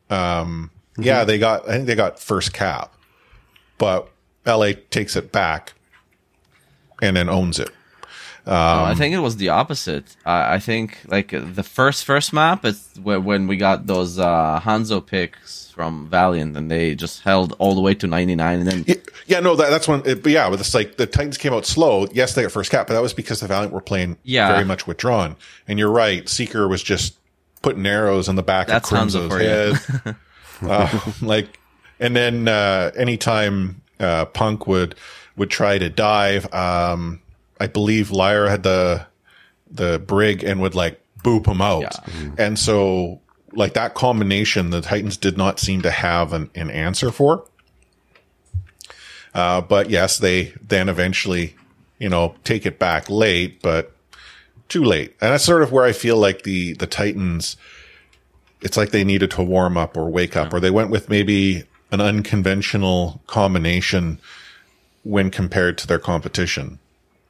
Um, 0.10 0.72
yeah, 0.98 1.24
they 1.24 1.38
got 1.38 1.68
I 1.68 1.74
think 1.74 1.88
they 1.88 1.96
got 1.96 2.20
first 2.20 2.54
cap, 2.54 2.94
but 3.78 4.10
LA 4.46 4.72
takes 4.90 5.16
it 5.16 5.32
back 5.32 5.74
and 7.02 7.16
then 7.16 7.30
owns 7.30 7.60
it. 7.60 7.70
No, 8.48 8.84
I 8.86 8.96
think 8.96 9.14
it 9.14 9.20
was 9.20 9.36
the 9.38 9.50
opposite. 9.50 10.16
I 10.26 10.56
I 10.56 10.60
think 10.60 10.98
like 11.08 11.30
the 11.32 11.64
first 11.64 12.06
first 12.06 12.34
map 12.34 12.66
is 12.66 12.88
where, 13.02 13.20
when 13.20 13.48
we 13.48 13.58
got 13.58 13.88
those 13.88 14.18
uh, 14.20 14.60
Hanzo 14.64 15.06
picks 15.06 15.70
from 15.72 16.08
Valiant, 16.10 16.58
and 16.58 16.72
they 16.72 16.96
just 16.96 17.22
held 17.24 17.54
all 17.60 17.76
the 17.76 17.82
way 17.82 17.94
to 17.96 18.08
ninety 18.08 18.36
nine, 18.36 18.60
and 18.60 18.68
then 18.68 18.84
Yeah, 18.88 18.96
yeah 19.28 19.40
no, 19.42 19.56
that, 19.56 19.70
that's 19.70 19.88
when. 19.88 20.02
It, 20.06 20.24
but 20.24 20.32
yeah, 20.32 20.50
but 20.50 20.60
it's 20.60 20.74
like 20.74 20.98
the 20.98 21.06
Titans 21.06 21.38
came 21.38 21.54
out 21.54 21.66
slow. 21.66 22.08
Yes, 22.14 22.34
they 22.34 22.42
got 22.42 22.52
first 22.52 22.72
cap, 22.72 22.88
but 22.88 22.94
that 22.94 23.02
was 23.02 23.14
because 23.14 23.40
the 23.42 23.48
Valiant 23.48 23.74
were 23.74 23.82
playing 23.82 24.18
Yeah. 24.24 24.52
very 24.52 24.66
much 24.66 24.88
withdrawn. 24.88 25.36
And 25.68 25.78
you're 25.78 25.92
right, 25.92 26.28
Seeker 26.28 26.68
was 26.68 26.82
just 26.82 27.16
putting 27.62 27.86
arrows 27.86 28.30
in 28.30 28.36
the 28.36 28.44
back 28.44 28.68
That's 28.68 28.92
of 28.92 28.98
Hanzo 28.98 29.30
Crimzo's 29.30 29.78
head. 29.86 30.16
uh, 30.62 31.12
like, 31.22 31.60
and 32.00 32.16
then 32.16 32.48
uh, 32.48 32.92
anytime 32.96 33.82
uh, 34.00 34.26
Punk 34.26 34.68
would 34.68 34.96
would 35.36 35.50
try 35.52 35.78
to 35.78 35.90
dive, 35.90 36.52
um, 36.54 37.20
I 37.60 37.68
believe 37.68 38.12
Lyra 38.12 38.50
had 38.50 38.64
the 38.64 39.06
the 39.70 40.00
brig 40.00 40.44
and 40.44 40.62
would 40.62 40.76
like 40.76 41.02
boop 41.24 41.48
him 41.48 41.62
out. 41.62 41.82
Yeah. 41.82 42.30
And 42.38 42.58
so 42.60 43.20
like 43.54 43.74
that 43.74 43.96
combination, 43.96 44.70
the 44.70 44.82
Titans 44.82 45.18
did 45.18 45.38
not 45.38 45.60
seem 45.60 45.82
to 45.82 45.92
have 45.92 46.34
an, 46.34 46.50
an 46.56 46.70
answer 46.70 47.12
for. 47.12 47.46
Uh, 49.34 49.62
but 49.62 49.90
yes, 49.90 50.18
they 50.18 50.54
then 50.66 50.90
eventually, 50.90 51.56
you 52.00 52.10
know, 52.10 52.36
take 52.44 52.66
it 52.66 52.80
back 52.80 53.10
late, 53.10 53.62
but 53.62 53.92
too 54.70 54.84
late. 54.84 55.16
And 55.22 55.32
that's 55.32 55.44
sort 55.44 55.64
of 55.64 55.72
where 55.72 55.86
I 55.86 55.92
feel 55.92 56.18
like 56.18 56.44
the, 56.44 56.74
the 56.74 56.88
Titans, 56.88 57.58
it's 58.62 58.78
like 58.78 58.92
they 58.92 59.04
needed 59.04 59.32
to 59.32 59.44
warm 59.44 59.78
up 59.78 59.96
or 59.96 60.10
wake 60.10 60.36
up, 60.36 60.54
or 60.54 60.60
they 60.60 60.72
went 60.72 60.90
with 60.90 61.10
maybe 61.10 61.64
an 61.92 62.02
unconventional 62.02 63.22
combination 63.28 64.20
when 65.04 65.30
compared 65.30 65.78
to 65.78 65.88
their 65.88 66.00
competition. 66.00 66.80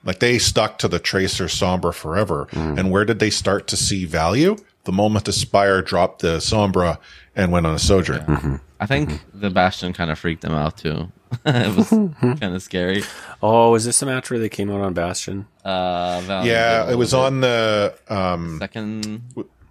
Like 0.04 0.20
they 0.20 0.38
stuck 0.40 0.78
to 0.80 0.88
the 0.88 1.00
Tracer 1.00 1.46
Sombra 1.46 1.94
forever. 1.94 2.48
And 2.52 2.92
where 2.92 3.04
did 3.06 3.20
they 3.20 3.30
start 3.30 3.68
to 3.68 3.78
see 3.78 4.06
value? 4.06 4.56
The 4.86 4.92
moment 4.94 5.28
Aspire 5.28 5.82
dropped 5.82 6.22
the 6.22 6.38
Sombra 6.38 6.98
and 7.36 7.52
went 7.52 7.66
on 7.66 7.76
a 7.76 7.80
Sojourn. 7.80 8.62
I 8.80 8.86
think 8.86 9.22
the 9.34 9.50
Bastion 9.50 9.92
kind 9.94 10.10
of 10.12 10.18
freaked 10.20 10.44
them 10.44 10.54
out 10.54 10.78
too. 10.78 11.12
it 11.46 11.76
was 11.76 11.90
kind 11.90 12.56
of 12.56 12.62
scary. 12.62 13.04
Oh, 13.44 13.76
is 13.76 13.84
this 13.84 14.02
a 14.02 14.06
match 14.06 14.30
where 14.30 14.40
they 14.40 14.48
came 14.48 14.72
out 14.72 14.80
on 14.80 14.94
Bastion? 14.94 15.46
Uh, 15.66 16.22
Valiant 16.22 16.48
Yeah, 16.48 16.86
did 16.86 16.94
it 16.94 16.96
was 16.96 17.12
little 17.12 17.26
on 17.26 17.42
the, 17.42 17.94
um, 18.08 18.60
bit. 18.60 18.64
second. 18.64 19.22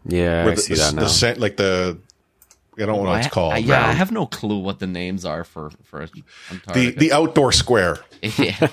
Yeah, 0.05 0.45
where 0.45 0.53
I 0.53 0.55
the, 0.55 0.61
see 0.61 0.75
the, 0.75 0.81
that 0.81 0.95
now. 0.95 1.05
the 1.07 1.41
like 1.41 1.57
the, 1.57 1.99
I 2.77 2.81
don't 2.85 3.03
know 3.03 3.11
what 3.11 3.21
it's 3.25 3.33
called. 3.33 3.55
I- 3.55 3.59
yeah, 3.59 3.87
I 3.89 3.93
have 3.93 4.13
no 4.13 4.27
clue 4.27 4.59
what 4.59 4.81
the 4.81 4.87
names 4.87 5.25
are 5.25 5.45
for 5.45 5.71
for 5.85 6.07
the, 6.75 6.91
the 6.91 7.13
outdoor 7.13 7.53
square. 7.53 8.01
yeah. 8.39 8.69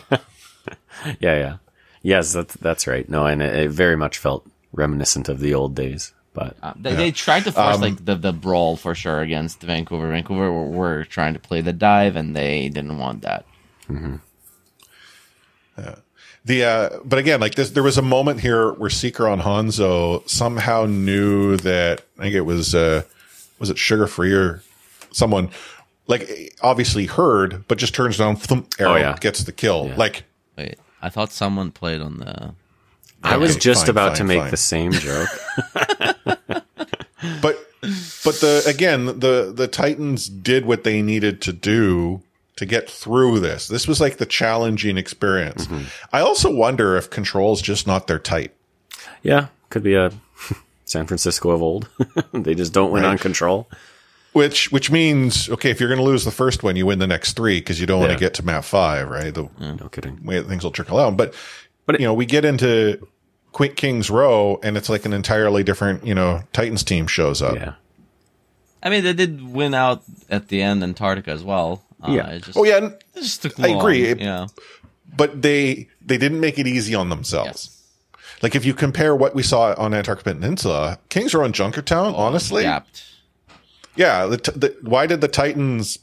yeah, 1.19 1.37
yeah. 1.37 1.57
Yes, 2.01 2.33
that's 2.33 2.55
that's 2.55 2.85
right. 2.87 3.07
No, 3.09 3.25
and 3.25 3.41
it, 3.41 3.55
it 3.55 3.69
very 3.71 3.95
much 3.95 4.17
felt 4.17 4.45
reminiscent 4.73 5.29
of 5.29 5.39
the 5.39 5.53
old 5.53 5.75
days. 5.75 6.13
But 6.33 6.57
Uh, 6.63 6.73
they, 6.75 6.95
they 6.95 7.11
tried 7.11 7.43
to 7.43 7.51
force 7.51 7.79
like 7.79 8.03
the, 8.05 8.15
the 8.15 8.33
brawl 8.33 8.75
for 8.75 8.95
sure 8.95 9.21
against 9.21 9.61
Vancouver. 9.61 10.09
Vancouver 10.09 10.51
were, 10.51 10.65
were 10.67 11.03
trying 11.05 11.33
to 11.33 11.39
play 11.39 11.61
the 11.61 11.73
dive, 11.73 12.15
and 12.15 12.35
they 12.35 12.69
didn't 12.69 12.97
want 12.97 13.21
that. 13.21 13.45
The 16.45 16.63
uh, 16.65 16.89
but 17.05 17.19
again, 17.19 17.39
like 17.39 17.55
this, 17.55 17.69
there 17.69 17.83
was 17.83 17.97
a 17.97 18.01
moment 18.01 18.41
here 18.41 18.73
where 18.73 18.89
Seeker 18.89 19.27
on 19.29 19.39
Hanzo 19.41 20.27
somehow 20.29 20.85
knew 20.85 21.55
that 21.57 22.01
I 22.19 22.23
think 22.23 22.35
it 22.35 22.41
was 22.41 22.75
uh, 22.75 23.03
was 23.59 23.69
it 23.69 23.77
Sugar 23.77 24.07
Free 24.07 24.33
or 24.33 24.61
someone 25.11 25.51
like 26.07 26.53
obviously 26.61 27.05
heard, 27.05 27.65
but 27.69 27.77
just 27.77 27.95
turns 27.95 28.17
down, 28.17 28.35
thump, 28.35 28.73
arrow 28.77 28.93
Oh, 28.93 28.95
yeah. 28.97 29.15
gets 29.21 29.45
the 29.45 29.53
kill. 29.53 29.87
Like 29.95 30.23
Wait, 30.57 30.77
I 31.01 31.09
thought 31.09 31.31
someone 31.31 31.71
played 31.71 32.01
on 32.01 32.17
the. 32.19 32.53
I 33.23 33.37
was 33.37 33.55
just 33.55 33.81
fine, 33.83 33.89
about 33.91 34.09
fine, 34.09 34.17
to 34.17 34.23
make 34.25 34.39
fine. 34.41 34.51
the 34.51 34.57
same 34.57 34.91
joke. 34.91 35.29
but 37.41 37.57
but 38.23 38.35
the 38.41 38.63
again 38.67 39.05
the 39.05 39.51
the 39.55 39.67
Titans 39.67 40.27
did 40.27 40.65
what 40.65 40.83
they 40.83 41.01
needed 41.01 41.41
to 41.43 41.53
do 41.53 42.21
to 42.55 42.65
get 42.65 42.89
through 42.89 43.39
this. 43.39 43.67
This 43.67 43.87
was 43.87 43.99
like 43.99 44.17
the 44.17 44.25
challenging 44.25 44.97
experience. 44.97 45.65
Mm-hmm. 45.67 45.85
I 46.11 46.19
also 46.19 46.53
wonder 46.53 46.95
if 46.97 47.09
control's 47.09 47.61
just 47.61 47.87
not 47.87 48.07
their 48.07 48.19
type. 48.19 48.55
yeah, 49.23 49.47
could 49.69 49.83
be 49.83 49.95
a 49.95 50.11
San 50.85 51.07
Francisco 51.07 51.49
of 51.51 51.61
old. 51.61 51.89
they 52.33 52.53
just 52.55 52.73
don't 52.73 52.91
win 52.91 53.03
Right. 53.03 53.11
on 53.11 53.17
control. 53.17 53.67
Which 54.33 54.71
which 54.71 54.89
means 54.91 55.47
okay, 55.49 55.69
if 55.69 55.79
you're 55.79 55.89
going 55.89 55.99
to 55.99 56.03
lose 56.05 56.25
the 56.25 56.31
first 56.31 56.63
one, 56.63 56.75
you 56.75 56.85
win 56.87 56.99
the 56.99 57.07
next 57.07 57.33
three 57.33 57.59
because 57.59 57.79
you 57.79 57.85
don't 57.85 57.99
want 57.99 58.11
Yeah. 58.11 58.17
to 58.17 58.19
get 58.19 58.33
to 58.35 58.45
map 58.45 58.63
five, 58.63 59.07
right? 59.09 59.33
The 59.33 59.47
No 59.59 59.89
kidding. 59.89 60.23
way 60.25 60.41
things 60.41 60.63
will 60.63 60.71
trickle 60.71 60.99
out. 60.99 61.15
But 61.17 61.33
But 61.85 61.95
it- 61.95 62.01
you 62.01 62.07
know, 62.07 62.13
we 62.15 62.25
get 62.25 62.43
into 62.45 63.07
Quick 63.51 63.75
Kings 63.75 64.09
Row, 64.09 64.59
and 64.63 64.75
it's 64.75 64.89
like 64.89 65.05
an 65.05 65.13
entirely 65.13 65.63
different 65.63 66.05
you 66.07 66.15
know 66.15 66.41
Titans 66.51 66.83
team 66.83 67.05
shows 67.07 67.41
up. 67.41 67.55
Yeah. 67.55 67.73
I 68.81 68.89
mean, 68.89 69.03
they 69.03 69.13
did 69.13 69.53
win 69.53 69.73
out 69.73 70.01
at 70.29 70.47
the 70.49 70.61
end 70.61 70.83
Antarctica 70.83 71.31
as 71.31 71.43
well. 71.43 71.83
Uh, 72.01 72.11
Yeah. 72.11 72.27
It 72.31 72.43
just, 72.43 72.57
Oh 72.57 72.63
yeah, 72.65 72.77
It 72.87 73.01
just 73.15 73.43
took 73.43 73.59
I 73.59 73.67
long, 73.67 73.77
agree. 73.79 74.03
It- 74.05 74.19
Yeah. 74.19 74.47
but 75.15 75.41
they 75.43 75.87
they 76.05 76.17
didn't 76.17 76.39
make 76.39 76.57
it 76.57 76.65
easy 76.67 76.95
on 76.95 77.09
themselves. 77.09 77.69
Yes. 77.69 77.79
Like 78.41 78.55
if 78.55 78.65
you 78.65 78.73
compare 78.73 79.15
what 79.15 79.35
we 79.35 79.43
saw 79.43 79.73
on 79.77 79.93
Antarctic 79.93 80.25
Peninsula, 80.25 80.97
Kings 81.09 81.33
Row 81.35 81.45
and 81.45 81.53
Junkertown, 81.53 82.17
honestly, 82.17 82.63
Yapped. 82.63 83.03
Yeah. 83.95 84.25
The, 84.25 84.37
t- 84.37 84.51
the, 84.55 84.77
why 84.81 85.05
did 85.07 85.21
the 85.21 85.27
Titans 85.27 85.99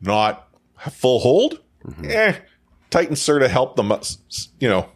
not 0.00 0.48
have 0.76 0.94
full 0.94 1.20
hold? 1.20 1.60
Eh, 2.04 2.34
Titans 2.90 3.20
sort 3.22 3.42
of 3.42 3.50
helped 3.50 3.76
them, 3.76 3.92
uh, 3.92 3.96
s- 3.96 4.18
s- 4.30 4.48
you 4.58 4.68
know, 4.68 4.88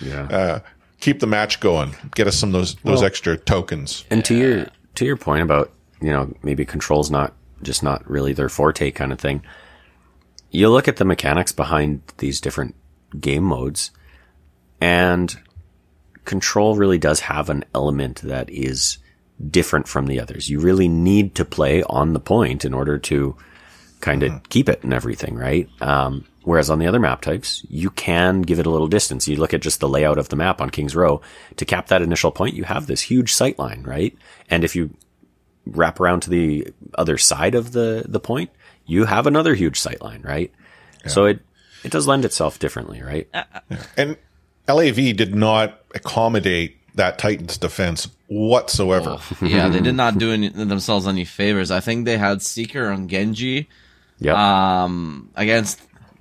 Yeah. 0.00 0.22
uh, 0.24 0.60
keep 1.00 1.20
the 1.20 1.26
match 1.26 1.60
going, 1.60 1.94
get 2.14 2.26
us 2.26 2.36
some 2.36 2.50
of 2.50 2.52
those 2.54 2.74
those 2.76 2.96
Well- 3.00 3.04
extra 3.04 3.36
tokens. 3.36 4.04
And 4.10 4.24
to 4.26 4.34
your 4.36 4.66
to 4.96 5.04
your 5.04 5.16
point 5.16 5.42
about 5.42 5.72
you 6.00 6.10
know 6.12 6.32
maybe 6.42 6.64
controls 6.64 7.10
not 7.10 7.32
just 7.62 7.82
not 7.82 8.08
really 8.10 8.32
their 8.32 8.48
forte 8.50 8.90
kind 8.90 9.12
of 9.12 9.18
thing. 9.18 9.42
You 10.50 10.68
look 10.70 10.88
at 10.88 10.96
the 10.96 11.04
mechanics 11.04 11.52
behind 11.52 12.02
these 12.18 12.40
different 12.40 12.74
game 13.20 13.42
modes, 13.44 13.90
and 14.80 15.36
control 16.24 16.76
really 16.76 16.98
does 16.98 17.20
have 17.20 17.48
an 17.50 17.64
element 17.74 18.20
that 18.22 18.50
is 18.50 18.98
different 19.50 19.88
from 19.88 20.06
the 20.06 20.20
others. 20.20 20.48
You 20.48 20.60
really 20.60 20.88
need 20.88 21.34
to 21.36 21.44
play 21.44 21.82
on 21.84 22.12
the 22.12 22.20
point 22.20 22.64
in 22.64 22.74
order 22.74 22.98
to 22.98 23.36
kind 24.00 24.22
of 24.22 24.32
mm-hmm. 24.32 24.44
keep 24.48 24.68
it 24.68 24.82
and 24.82 24.94
everything, 24.94 25.34
right? 25.34 25.68
Um, 25.80 26.24
Whereas 26.46 26.70
on 26.70 26.78
the 26.78 26.86
other 26.86 27.00
map 27.00 27.22
types, 27.22 27.66
you 27.68 27.90
can 27.90 28.42
give 28.42 28.60
it 28.60 28.66
a 28.66 28.70
little 28.70 28.86
distance. 28.86 29.26
You 29.26 29.34
look 29.34 29.52
at 29.52 29.62
just 29.62 29.80
the 29.80 29.88
layout 29.88 30.16
of 30.16 30.28
the 30.28 30.36
map 30.36 30.60
on 30.60 30.70
King's 30.70 30.94
Row. 30.94 31.20
To 31.56 31.64
cap 31.64 31.88
that 31.88 32.02
initial 32.02 32.30
point, 32.30 32.54
you 32.54 32.62
have 32.62 32.86
this 32.86 33.00
huge 33.00 33.34
sight 33.34 33.58
line, 33.58 33.82
right? 33.82 34.16
And 34.48 34.62
if 34.62 34.76
you 34.76 34.94
wrap 35.66 35.98
around 35.98 36.20
to 36.20 36.30
the 36.30 36.68
other 36.94 37.18
side 37.18 37.56
of 37.56 37.72
the, 37.72 38.04
the 38.06 38.20
point, 38.20 38.50
you 38.86 39.06
have 39.06 39.26
another 39.26 39.56
huge 39.56 39.80
sight 39.80 40.00
line, 40.00 40.22
right? 40.22 40.52
So 41.06 41.24
it, 41.24 41.40
it 41.82 41.90
does 41.90 42.06
lend 42.06 42.24
itself 42.24 42.60
differently, 42.60 43.02
right? 43.02 43.28
Uh, 43.34 43.42
uh, 43.52 43.76
and 43.96 44.16
LAV 44.68 45.16
did 45.16 45.34
not 45.34 45.80
accommodate 45.96 46.78
that 46.96 47.18
Titans 47.18 47.56
defense 47.58 48.08
whatsoever. 48.28 49.18
yeah, 49.40 49.68
they 49.68 49.80
did 49.80 49.94
not 49.94 50.18
do 50.18 50.32
any, 50.32 50.48
themselves 50.48 51.06
any 51.06 51.24
favors. 51.24 51.70
I 51.70 51.80
think 51.80 52.04
they 52.04 52.18
had 52.18 52.42
Seeker 52.42 52.88
on 52.88 53.08
Genji 53.08 53.68
Yep. 54.18 54.34
um, 54.34 55.30
against 55.36 55.80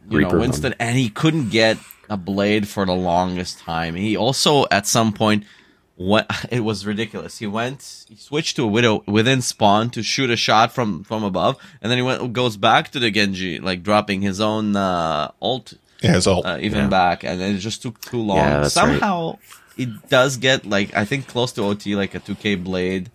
you 0.10 0.18
Reaper 0.20 0.30
know 0.32 0.36
on- 0.36 0.42
Winston, 0.42 0.76
and 0.80 0.98
he 0.98 1.10
couldn't 1.10 1.50
get 1.50 1.78
a 2.10 2.18
blade 2.18 2.68
for 2.68 2.86
the 2.86 2.94
longest 2.94 3.60
time. 3.60 3.96
He 3.96 4.16
also 4.18 4.66
at 4.70 4.86
some 4.86 5.14
point 5.14 5.46
what 5.96 6.30
it 6.52 6.60
was 6.60 6.86
ridiculous. 6.86 7.40
He 7.40 7.48
went, 7.48 8.06
he 8.10 8.16
switched 8.18 8.58
to 8.58 8.64
a 8.64 8.68
widow 8.68 9.02
within 9.08 9.42
spawn 9.42 9.90
to 9.92 10.04
shoot 10.04 10.30
a 10.30 10.36
shot 10.36 10.74
from 10.74 11.04
from 11.06 11.24
above, 11.24 11.56
and 11.82 11.90
then 11.90 11.98
he 11.98 12.02
went 12.04 12.34
goes 12.34 12.58
back 12.58 12.92
to 12.92 13.00
the 13.00 13.10
Genji, 13.10 13.60
like 13.60 13.82
dropping 13.82 14.22
his 14.22 14.42
own 14.42 14.76
uh, 14.76 15.32
ult 15.42 15.74
Yeah, 16.02 16.20
so 16.20 16.42
uh, 16.44 16.60
even 16.62 16.90
back, 16.90 17.24
and 17.24 17.42
it 17.42 17.58
just 17.60 17.82
took 17.82 18.02
too 18.02 18.20
long. 18.22 18.38
Yeah, 18.40 18.60
that's 18.60 18.76
right. 18.76 19.00
Somehow 19.78 19.92
it 20.04 20.10
does 20.10 20.38
get 20.38 20.66
like 20.66 20.96
I 20.96 21.06
think 21.06 21.28
close 21.28 21.52
to 21.54 21.64
OT, 21.64 21.96
like 21.96 22.16
a 22.16 22.20
2K 22.20 22.64
blade. 22.64 23.12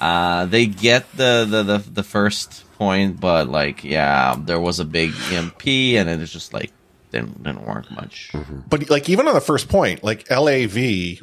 Uh, 0.00 0.44
they 0.46 0.66
get 0.66 1.10
the, 1.16 1.46
the 1.48 1.62
the 1.62 1.78
the 1.78 2.02
first 2.02 2.64
point, 2.78 3.20
but 3.20 3.48
like 3.48 3.84
yeah, 3.84 4.34
there 4.38 4.60
was 4.60 4.80
a 4.80 4.84
big 4.84 5.12
MP, 5.12 5.94
and 5.94 6.08
it 6.10 6.24
just 6.26 6.52
like 6.52 6.72
didn't 7.12 7.42
didn't 7.42 7.64
work 7.64 7.90
much. 7.90 8.32
but 8.68 8.90
like 8.90 9.08
even 9.08 9.28
on 9.28 9.34
the 9.34 9.40
first 9.40 9.68
point, 9.68 10.02
like 10.02 10.28
LAV 10.30 11.20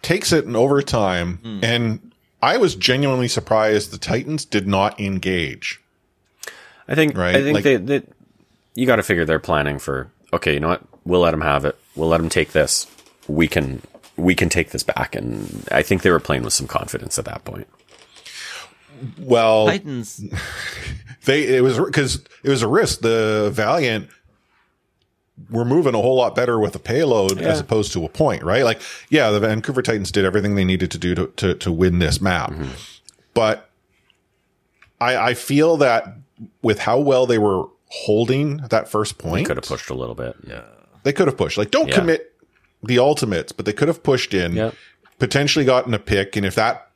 takes 0.00 0.32
it 0.32 0.44
in 0.44 0.54
overtime, 0.56 1.38
Hmm. 1.42 1.60
and 1.62 2.12
I 2.40 2.56
was 2.58 2.74
genuinely 2.76 3.28
surprised 3.28 3.90
the 3.90 3.98
Titans 3.98 4.44
did 4.44 4.66
not 4.66 5.00
engage. 5.00 5.80
I 6.86 6.94
think 6.94 7.16
Right, 7.16 7.34
I 7.34 7.42
think 7.42 7.54
like- 7.56 7.64
they, 7.64 7.76
they 7.76 8.02
you 8.74 8.86
got 8.86 8.96
to 8.96 9.02
figure 9.02 9.24
they're 9.24 9.38
planning 9.40 9.78
for 9.78 10.10
okay, 10.32 10.54
you 10.54 10.60
know 10.60 10.68
what? 10.68 10.82
We'll 11.04 11.20
let 11.20 11.32
them 11.32 11.40
have 11.42 11.64
it. 11.64 11.76
We'll 11.96 12.08
let 12.08 12.18
them 12.18 12.28
take 12.28 12.52
this. 12.52 12.86
We 13.28 13.48
can 13.48 13.82
we 14.16 14.34
can 14.34 14.48
take 14.48 14.70
this 14.70 14.82
back, 14.82 15.14
and 15.14 15.66
I 15.72 15.82
think 15.82 16.02
they 16.02 16.10
were 16.10 16.20
playing 16.20 16.42
with 16.42 16.52
some 16.52 16.66
confidence 16.66 17.18
at 17.18 17.24
that 17.24 17.44
point. 17.44 17.66
Well, 19.18 19.66
Titans, 19.66 20.22
they 21.24 21.56
it 21.56 21.62
was 21.62 21.78
because 21.78 22.22
it 22.42 22.50
was 22.50 22.62
a 22.62 22.68
risk. 22.68 23.00
The 23.00 23.50
Valiant 23.52 24.08
were 25.50 25.64
moving 25.64 25.94
a 25.94 25.98
whole 25.98 26.16
lot 26.16 26.34
better 26.34 26.60
with 26.60 26.76
a 26.76 26.78
payload 26.78 27.40
as 27.42 27.58
opposed 27.58 27.92
to 27.92 28.04
a 28.04 28.08
point, 28.08 28.44
right? 28.44 28.62
Like, 28.62 28.80
yeah, 29.10 29.30
the 29.30 29.40
Vancouver 29.40 29.82
Titans 29.82 30.12
did 30.12 30.24
everything 30.24 30.54
they 30.54 30.64
needed 30.64 30.90
to 30.92 30.98
do 30.98 31.14
to 31.16 31.26
to, 31.26 31.54
to 31.56 31.72
win 31.72 31.98
this 31.98 32.20
map, 32.20 32.50
mm-hmm. 32.52 32.70
but 33.34 33.68
I 35.00 35.16
I 35.30 35.34
feel 35.34 35.76
that 35.78 36.16
with 36.62 36.78
how 36.78 37.00
well 37.00 37.26
they 37.26 37.38
were 37.38 37.64
holding 37.88 38.58
that 38.58 38.88
first 38.88 39.18
point, 39.18 39.44
they 39.44 39.54
Could 39.54 39.56
have 39.56 39.66
pushed 39.66 39.90
a 39.90 39.94
little 39.94 40.14
bit. 40.14 40.36
yeah, 40.46 40.62
they 41.02 41.12
could 41.12 41.26
have 41.26 41.36
pushed. 41.36 41.58
Like, 41.58 41.70
don't 41.72 41.88
Yeah. 41.88 41.94
commit 41.96 42.32
the 42.86 42.98
ultimates, 42.98 43.52
but 43.52 43.66
they 43.66 43.72
could 43.72 43.88
have 43.88 44.02
pushed 44.02 44.34
in, 44.34 44.54
Yep. 44.54 44.74
potentially 45.18 45.64
gotten 45.64 45.94
a 45.94 45.98
pick, 45.98 46.36
and 46.36 46.44
if 46.46 46.54
that 46.54 46.88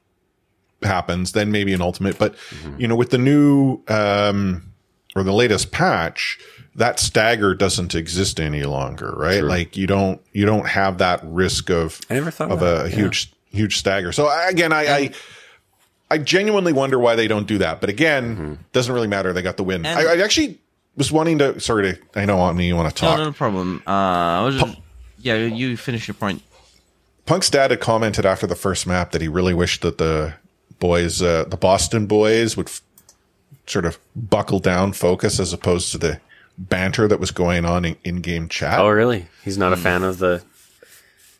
happens, 0.82 1.32
then 1.32 1.50
maybe 1.50 1.72
an 1.72 1.82
ultimate. 1.82 2.18
But 2.18 2.34
you 2.78 2.86
know, 2.88 2.96
with 2.96 3.10
the 3.10 3.18
new 3.18 3.80
um 3.88 4.64
or 5.16 5.22
the 5.22 5.32
latest 5.32 5.72
patch, 5.72 6.38
that 6.76 7.00
stagger 7.00 7.54
doesn't 7.54 7.94
exist 7.94 8.38
any 8.40 8.62
longer, 8.64 9.12
right? 9.16 9.42
Like 9.42 9.76
you 9.76 9.86
don't 9.86 10.20
you 10.32 10.46
don't 10.46 10.66
have 10.68 10.98
that 10.98 11.20
risk 11.24 11.70
of 11.70 12.00
I 12.10 12.14
never 12.14 12.30
thought 12.30 12.50
of 12.52 12.52
of 12.52 12.60
that, 12.60 12.86
a 12.86 12.90
yeah. 12.90 12.96
huge 12.96 13.32
huge 13.50 13.76
stagger. 13.78 14.12
So 14.12 14.28
again, 14.48 14.72
I. 14.72 14.86
I 14.86 15.10
I 16.10 16.16
genuinely 16.16 16.72
wonder 16.72 16.98
why 16.98 17.16
they 17.16 17.28
don't 17.28 17.46
do 17.46 17.58
that, 17.58 17.82
but 17.82 17.90
again, 17.90 18.34
Mm-hmm. 18.34 18.54
doesn't 18.72 18.94
really 18.94 19.08
matter. 19.08 19.34
They 19.34 19.42
got 19.42 19.58
the 19.58 19.62
win. 19.62 19.84
And- 19.84 19.98
I, 20.08 20.14
I 20.14 20.24
actually 20.24 20.58
was 20.96 21.12
wanting 21.12 21.36
to. 21.40 21.60
Sorry 21.60 21.92
to. 21.92 22.00
I 22.14 22.24
know 22.24 22.38
on 22.40 22.58
you 22.58 22.74
want 22.76 22.88
to 22.88 22.98
talk. 22.98 23.18
No, 23.18 23.24
talk. 23.24 23.34
no 23.34 23.36
problem. 23.36 23.82
Uh, 23.86 23.90
I 23.90 24.42
was 24.42 24.56
just, 24.56 24.78
yeah, 25.34 25.46
you 25.46 25.76
finish 25.76 26.06
your 26.08 26.14
point. 26.14 26.42
Punk's 27.26 27.50
dad 27.50 27.70
had 27.70 27.80
commented 27.80 28.24
after 28.24 28.46
the 28.46 28.54
first 28.56 28.86
map 28.86 29.12
that 29.12 29.20
he 29.20 29.28
really 29.28 29.54
wished 29.54 29.82
that 29.82 29.98
the 29.98 30.34
boys, 30.78 31.20
uh, 31.22 31.44
the 31.48 31.56
Boston 31.56 32.06
boys, 32.06 32.56
would 32.56 32.68
f- 32.68 32.80
sort 33.66 33.84
of 33.84 33.98
buckle 34.16 34.60
down, 34.60 34.92
focus, 34.92 35.38
as 35.38 35.52
opposed 35.52 35.92
to 35.92 35.98
the 35.98 36.20
banter 36.56 37.06
that 37.06 37.20
was 37.20 37.30
going 37.30 37.64
on 37.64 37.84
in, 37.84 37.96
in-game 38.02 38.48
chat. 38.48 38.78
Oh, 38.78 38.88
really? 38.88 39.26
He's 39.44 39.58
not 39.58 39.72
a 39.72 39.76
fan 39.76 40.02
of 40.02 40.18
the. 40.18 40.42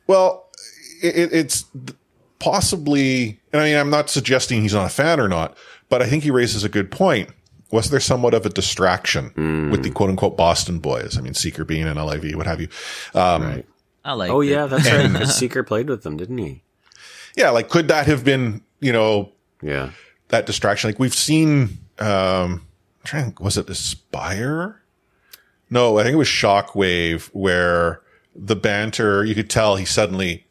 Well, 0.07 0.47
it, 1.03 1.17
it- 1.17 1.33
it's 1.33 1.65
possibly, 2.39 3.41
and 3.53 3.63
I 3.63 3.65
mean, 3.67 3.77
I'm 3.77 3.91
not 3.91 4.11
suggesting 4.11 4.63
he's 4.63 4.75
not 4.75 4.87
a 4.87 4.95
fan 4.95 5.21
or 5.21 5.29
not, 5.29 5.57
but 5.89 6.03
I 6.03 6.07
think 6.07 6.23
he 6.25 6.31
raises 6.31 6.65
a 6.65 6.69
good 6.69 6.91
point. 6.91 7.31
Was 7.71 7.91
there 7.91 8.01
somewhat 8.01 8.33
of 8.33 8.47
a 8.47 8.49
distraction 8.49 9.69
with 9.71 9.83
the 9.83 9.91
quote 9.91 10.09
unquote 10.09 10.37
Boston 10.39 10.79
boys? 10.79 11.19
I 11.19 11.21
mean, 11.21 11.35
Seeker 11.35 11.65
being 11.65 11.87
an 11.87 11.97
LIV, 11.99 12.35
what 12.37 12.47
have 12.47 12.61
you? 12.61 12.69
Um, 13.15 13.43
Right. 13.43 13.67
I 14.09 14.13
like. 14.15 14.31
Oh 14.31 14.41
it. 14.41 14.49
yeah, 14.49 14.67
that's 14.67 14.91
right. 14.91 15.11
'cause 15.13 15.37
Seeker 15.37 15.63
played 15.63 15.89
with 15.89 16.03
them, 16.03 16.17
didn't 16.17 16.39
he? 16.39 16.63
Yeah, 17.37 17.51
like 17.51 17.69
could 17.69 17.89
that 17.89 18.07
have 18.07 18.25
been, 18.25 18.63
you 18.81 18.93
know, 18.93 19.33
Yeah. 19.63 19.91
that 20.29 20.47
distraction. 20.47 20.89
Like 20.89 20.99
we've 20.99 21.15
seen, 21.15 21.79
um, 21.99 22.67
I'm 23.01 23.05
trying 23.05 23.37
was 23.41 23.57
it 23.59 23.69
Aspire? 23.71 24.81
No, 25.71 25.99
I 25.99 26.03
think 26.03 26.15
it 26.15 26.19
was 26.19 26.29
Shockwave 26.29 27.25
where 27.35 28.01
the 28.35 28.57
banter, 28.57 29.25
you 29.25 29.35
could 29.35 29.51
tell 29.51 29.77
he 29.77 29.85
suddenly 29.85 30.47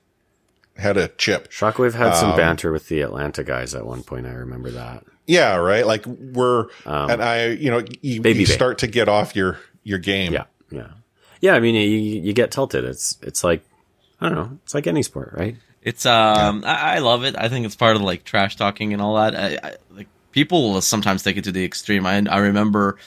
had 0.78 0.96
a 0.96 1.08
chip. 1.08 1.52
Shockwave 1.52 1.94
had 1.96 2.10
Um, 2.10 2.14
some 2.16 2.36
banter 2.38 2.72
with 2.72 2.88
the 2.88 3.02
Atlanta 3.02 3.44
guys 3.44 3.74
at 3.74 3.86
one 3.86 4.04
point. 4.04 4.28
I 4.28 4.34
remember 4.34 4.70
that. 4.72 5.04
Yeah, 5.26 5.56
right. 5.56 5.86
Like 5.88 6.06
we're, 6.06 6.68
um, 6.86 7.10
and 7.10 7.24
I, 7.24 7.48
you 7.48 7.72
know, 7.72 7.84
you, 8.02 8.22
you 8.24 8.46
start 8.46 8.78
to 8.80 8.88
get 8.88 9.10
off 9.10 9.36
your, 9.36 9.58
your 9.84 9.98
game. 10.00 10.32
Yeah, 10.34 10.44
yeah, 10.70 10.88
yeah. 11.42 11.54
I 11.54 11.60
mean, 11.60 11.76
you 11.76 12.22
you 12.22 12.34
get 12.34 12.52
tilted. 12.52 12.84
It's 12.84 13.18
it's 13.22 13.44
like 13.44 13.64
I 14.20 14.30
don't 14.30 14.38
know. 14.38 14.60
It's 14.64 14.74
like 14.74 14.88
any 14.88 15.04
sport, 15.04 15.34
right? 15.34 15.56
It's 15.82 16.06
um, 16.06 16.64
I, 16.66 16.96
I 16.96 17.00
love 17.00 17.24
it. 17.24 17.36
I 17.38 17.50
think 17.50 17.66
it's 17.66 17.76
part 17.76 17.96
of 17.96 18.02
like 18.02 18.24
trash 18.24 18.56
talking 18.56 18.94
and 18.94 19.02
all 19.02 19.16
that. 19.16 19.36
I, 19.36 19.68
I, 19.68 19.76
like 19.92 20.08
people 20.32 20.74
will 20.74 20.82
sometimes 20.82 21.24
take 21.24 21.38
it 21.38 21.46
to 21.46 21.52
the 21.52 21.64
extreme. 21.64 22.06
I 22.06 22.24
I 22.30 22.40
remember 22.40 22.98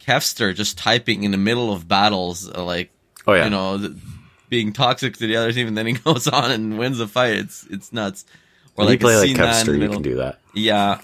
Kevster 0.00 0.54
just 0.54 0.78
typing 0.78 1.24
in 1.24 1.30
the 1.30 1.36
middle 1.38 1.72
of 1.72 1.86
battles, 1.86 2.50
uh, 2.50 2.64
like 2.64 2.90
Oh 3.26 3.34
yeah. 3.34 3.44
you 3.44 3.50
know, 3.50 3.78
th- 3.78 3.92
being 4.48 4.72
toxic 4.72 5.16
to 5.18 5.26
the 5.26 5.36
other 5.36 5.52
team, 5.52 5.68
and 5.68 5.76
then 5.76 5.86
he 5.86 5.92
goes 6.04 6.28
on 6.28 6.50
and 6.50 6.78
wins 6.78 6.98
the 6.98 7.08
fight. 7.08 7.34
It's 7.34 7.66
it's 7.70 7.92
nuts. 7.92 8.24
Or 8.76 8.84
when 8.84 8.92
you 8.92 8.98
play 8.98 9.16
like 9.16 9.28
C9 9.28 9.30
in 9.30 9.36
the 9.36 9.42
Kevster, 9.42 9.80
you 9.80 9.88
can 9.90 10.02
do 10.02 10.16
that. 10.16 10.38
Yeah. 10.54 11.00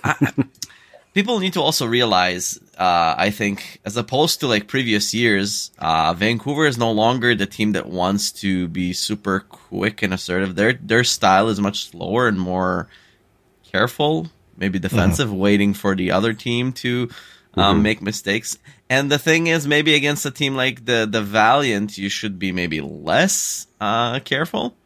People 1.14 1.40
need 1.40 1.54
to 1.54 1.60
also 1.60 1.86
realize, 1.86 2.60
uh, 2.78 3.14
I 3.16 3.30
think, 3.30 3.80
as 3.84 3.96
opposed 3.96 4.40
to 4.40 4.46
like 4.46 4.68
previous 4.68 5.12
years, 5.14 5.72
uh, 5.78 6.14
Vancouver 6.14 6.66
is 6.66 6.78
no 6.78 6.92
longer 6.92 7.34
the 7.34 7.46
team 7.46 7.72
that 7.72 7.88
wants 7.88 8.30
to 8.42 8.68
be 8.68 8.92
super 8.92 9.40
quick 9.40 10.02
and 10.02 10.14
assertive. 10.14 10.54
Their 10.54 10.74
their 10.74 11.04
style 11.04 11.48
is 11.48 11.60
much 11.60 11.90
slower 11.90 12.28
and 12.28 12.38
more 12.38 12.88
careful, 13.72 14.28
maybe 14.56 14.78
defensive, 14.78 15.32
waiting 15.32 15.74
for 15.74 15.96
the 15.96 16.12
other 16.12 16.34
team 16.34 16.72
to 16.84 17.08
um, 17.54 17.82
make 17.82 18.00
mistakes. 18.00 18.58
And 18.88 19.10
the 19.10 19.18
thing 19.18 19.48
is, 19.48 19.66
maybe 19.66 19.94
against 19.94 20.24
a 20.26 20.30
team 20.30 20.54
like 20.54 20.84
the 20.84 21.08
the 21.10 21.22
Valiant, 21.22 21.98
you 21.98 22.08
should 22.08 22.38
be 22.38 22.52
maybe 22.52 22.80
less 22.80 23.66
uh, 23.80 24.20
careful. 24.20 24.76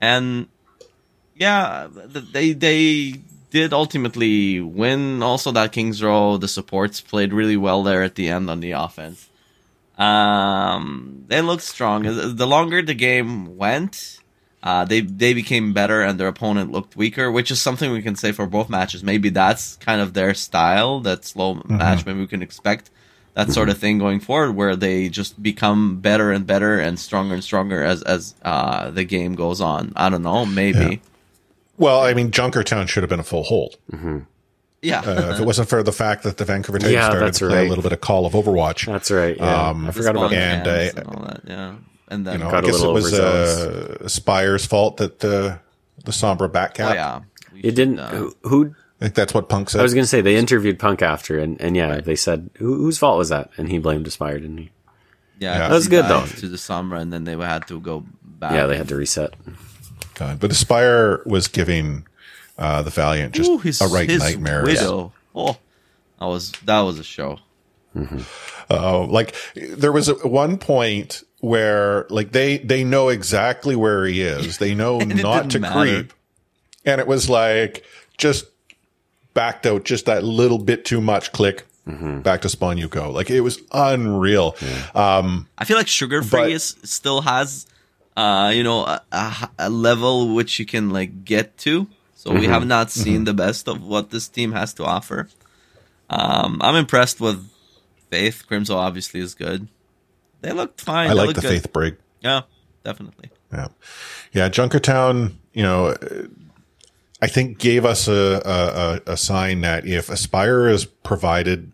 And 0.00 0.46
yeah, 1.34 1.88
they 2.32 2.52
they 2.52 3.20
did 3.56 3.72
ultimately 3.72 4.60
win. 4.60 5.22
Also, 5.22 5.50
that 5.52 5.72
Kings 5.72 6.02
Row, 6.02 6.36
the 6.36 6.48
supports 6.48 7.00
played 7.00 7.32
really 7.32 7.56
well 7.56 7.82
there 7.82 8.02
at 8.02 8.14
the 8.14 8.28
end 8.28 8.50
on 8.50 8.60
the 8.60 8.72
offense. 8.72 9.28
Um, 9.98 11.24
they 11.28 11.40
looked 11.40 11.62
strong. 11.62 12.02
The 12.42 12.46
longer 12.46 12.82
the 12.82 12.94
game 13.08 13.56
went, 13.56 14.20
uh, 14.62 14.84
they 14.84 15.00
they 15.00 15.32
became 15.32 15.72
better, 15.72 16.02
and 16.02 16.20
their 16.20 16.28
opponent 16.28 16.70
looked 16.70 16.96
weaker, 16.96 17.32
which 17.32 17.50
is 17.50 17.60
something 17.62 17.90
we 17.90 18.02
can 18.02 18.16
say 18.16 18.30
for 18.32 18.46
both 18.46 18.68
matches. 18.68 19.02
Maybe 19.02 19.30
that's 19.30 19.76
kind 19.88 20.00
of 20.04 20.12
their 20.12 20.34
style. 20.34 21.00
That 21.00 21.24
slow 21.24 21.62
match. 21.64 22.04
Maybe 22.06 22.20
we 22.20 22.26
can 22.26 22.42
expect 22.42 22.90
that 23.32 23.52
sort 23.52 23.68
of 23.70 23.78
thing 23.78 23.98
going 23.98 24.20
forward, 24.20 24.52
where 24.52 24.76
they 24.76 25.08
just 25.08 25.42
become 25.42 26.00
better 26.00 26.30
and 26.32 26.46
better 26.46 26.78
and 26.78 26.98
stronger 26.98 27.34
and 27.34 27.44
stronger 27.44 27.82
as 27.82 28.02
as 28.02 28.34
uh, 28.42 28.90
the 28.90 29.04
game 29.04 29.34
goes 29.34 29.60
on. 29.60 29.92
I 29.96 30.10
don't 30.10 30.22
know. 30.22 30.44
Maybe. 30.44 31.00
Well, 31.78 32.00
I 32.02 32.14
mean, 32.14 32.30
Junkertown 32.30 32.88
should 32.88 33.02
have 33.02 33.10
been 33.10 33.20
a 33.20 33.24
full 33.24 33.42
hold. 33.44 33.76
Yeah. 34.82 35.00
Uh, 35.00 35.32
if 35.34 35.40
it 35.40 35.44
wasn't 35.44 35.68
for 35.68 35.82
the 35.82 35.92
fact 35.92 36.22
that 36.22 36.36
the 36.36 36.44
Vancouver 36.44 36.78
Titans 36.78 36.94
Yeah, 36.94 37.06
started 37.06 37.26
that's 37.26 37.38
to 37.40 37.48
play 37.48 37.56
right. 37.58 37.66
a 37.66 37.68
little 37.68 37.82
bit 37.82 37.92
of 37.92 38.00
Call 38.00 38.24
of 38.26 38.34
Overwatch. 38.34 38.86
That's 38.86 39.10
right. 39.10 39.36
Yeah. 39.36 39.68
Um, 39.70 39.86
I 39.88 39.90
forgot 39.90 40.14
about 40.16 40.30
that. 40.30 40.38
And, 40.38 40.64
cans 40.64 40.94
uh, 40.94 41.00
and 41.00 41.08
all 41.08 41.22
that. 41.24 41.40
Yeah. 41.46 41.74
And 42.08 42.26
then 42.26 42.32
You 42.34 42.44
know, 42.44 42.50
Got 42.50 42.64
I 42.64 42.68
a 42.68 42.70
guess 42.70 42.82
it 42.82 42.86
was 42.86 43.04
overzealous. 43.14 44.00
uh, 44.02 44.08
Spire's 44.08 44.64
fault 44.66 44.98
that 44.98 45.24
uh, 45.24 45.58
the 46.04 46.12
Sombra 46.12 46.50
back 46.52 46.74
cap. 46.74 46.92
oh 46.92 46.94
yeah. 46.94 47.20
We 47.52 47.60
It 47.62 47.74
didn't. 47.74 47.98
uh, 47.98 48.08
who- 48.10 48.36
who? 48.44 48.74
I 49.00 49.04
think 49.06 49.14
that's 49.14 49.34
what 49.34 49.48
Punk 49.50 49.68
said. 49.70 49.80
I 49.80 49.82
was 49.82 49.92
gonna 49.92 50.06
say 50.06 50.20
they 50.22 50.36
interviewed 50.36 50.78
Punk 50.78 51.02
after, 51.02 51.38
and 51.38 51.60
and 51.60 51.76
yeah, 51.76 52.00
they 52.00 52.16
said 52.16 52.48
who, 52.56 52.76
whose 52.76 52.96
fault 52.96 53.18
was 53.18 53.28
that, 53.28 53.50
and 53.58 53.68
he 53.68 53.78
blamed 53.78 54.06
Aspire, 54.06 54.38
didn't 54.38 54.56
he? 54.56 54.70
Yeah, 55.38 55.52
Yeah. 55.58 55.68
That 55.68 55.74
was 55.74 55.88
good, 55.88 56.06
though. 56.06 56.24
To 56.24 56.48
the 56.48 56.56
Sombra, 56.56 57.00
and 57.00 57.12
then 57.12 57.24
they 57.24 57.36
had 57.36 57.66
to 57.68 57.78
go 57.78 58.06
back. 58.24 58.52
Yeah, 58.52 58.64
they 58.66 58.76
had 58.78 58.88
to 58.88 58.96
reset. 58.96 59.34
God, 60.16 60.40
but 60.40 60.50
Aspire 60.50 61.22
was 61.26 61.46
giving 61.48 62.06
uh, 62.58 62.82
the 62.82 62.90
Valiant 62.90 63.34
just 63.34 63.50
Ooh, 63.50 63.58
his, 63.58 63.80
a 63.80 63.86
right 63.88 64.08
his 64.08 64.20
nightmare. 64.20 64.64
Widow. 64.64 65.12
Oh, 65.34 65.56
that 66.18 66.26
was 66.26 66.52
that 66.64 66.80
was 66.80 66.98
a 66.98 67.04
show. 67.04 67.38
Oh, 68.68 69.06
like 69.10 69.34
there 69.54 69.92
was 69.92 70.08
a, 70.08 70.14
one 70.26 70.58
point 70.58 71.22
where 71.40 72.06
like 72.10 72.32
they 72.32 72.58
they 72.58 72.84
know 72.84 73.08
exactly 73.08 73.76
where 73.76 74.04
he 74.06 74.22
is. 74.22 74.58
They 74.58 74.74
know 74.74 74.98
not 75.00 75.50
to 75.50 75.60
matter. 75.60 75.80
creep, 75.80 76.12
and 76.84 77.00
it 77.00 77.06
was 77.06 77.30
like 77.30 77.84
just 78.18 78.46
backed 79.34 79.66
out 79.66 79.84
just 79.84 80.06
that 80.06 80.24
little 80.24 80.58
bit 80.58 80.84
too 80.84 81.00
much. 81.00 81.32
Click 81.32 81.64
back 81.86 82.42
to 82.42 82.48
spawn. 82.48 82.76
You 82.78 82.88
go. 82.88 83.10
Like 83.10 83.30
it 83.30 83.40
was 83.42 83.60
unreal. 83.72 84.56
Um, 84.94 85.48
I 85.56 85.64
feel 85.64 85.76
like 85.76 85.88
Sugar 85.88 86.22
Free 86.22 86.40
But- 86.40 86.50
is 86.50 86.76
still 86.82 87.20
has, 87.22 87.66
uh, 88.16 88.50
you 88.54 88.62
know, 88.62 88.84
a, 88.84 89.50
a, 89.58 89.70
level 89.70 90.34
which 90.34 90.58
you 90.58 90.66
can 90.66 90.90
like 90.90 91.24
get 91.24 91.56
to. 91.58 91.86
So 92.14 92.32
we 92.32 92.46
have 92.46 92.66
not 92.66 92.90
seen 92.90 93.24
the 93.24 93.34
best 93.34 93.68
of 93.68 93.84
what 93.84 94.10
this 94.10 94.26
team 94.26 94.52
has 94.52 94.74
to 94.74 94.84
offer. 94.84 95.28
Um, 96.10 96.60
I'm 96.62 96.74
impressed 96.74 97.20
with 97.20 97.48
Faith. 98.10 98.44
Crimzo 98.48 98.74
obviously 98.74 99.20
is 99.20 99.34
good. 99.34 99.68
They 100.40 100.52
looked 100.52 100.80
fine. 100.80 101.10
I 101.10 101.14
They 101.14 101.26
like 101.26 101.36
the 101.36 101.42
good. 101.42 101.48
Faith 101.48 101.72
Brig. 101.72 101.96
Yeah, 102.20 102.42
definitely. 102.84 103.30
Yeah. 103.52 103.68
Yeah. 104.32 104.48
Junkertown, 104.48 105.34
you 105.52 105.62
know, 105.62 105.94
I 107.20 107.26
think 107.26 107.58
gave 107.58 107.84
us 107.84 108.08
a, 108.08 109.02
a, 109.06 109.12
a- 109.12 109.16
sign 109.16 109.60
that 109.62 109.86
if 109.86 110.08
Aspire 110.08 110.68
is 110.68 110.84
provided 110.84 111.72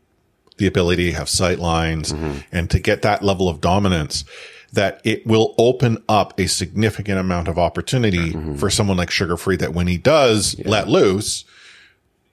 the 0.58 0.66
ability 0.66 1.10
to 1.10 1.16
have 1.16 1.28
sight 1.28 1.58
lines 1.58 2.12
and 2.52 2.70
to 2.70 2.78
get 2.78 3.02
that 3.02 3.22
level 3.22 3.48
of 3.48 3.60
dominance, 3.60 4.24
that 4.72 5.00
it 5.04 5.26
will 5.26 5.54
open 5.58 6.02
up 6.08 6.38
a 6.38 6.46
significant 6.46 7.18
amount 7.18 7.46
of 7.46 7.58
opportunity 7.58 8.32
for 8.56 8.70
someone 8.70 8.96
like 8.96 9.10
Sugar 9.10 9.36
Free 9.36 9.56
that 9.56 9.74
when 9.74 9.86
he 9.86 9.98
does 9.98 10.58
let 10.64 10.88
loose, 10.88 11.44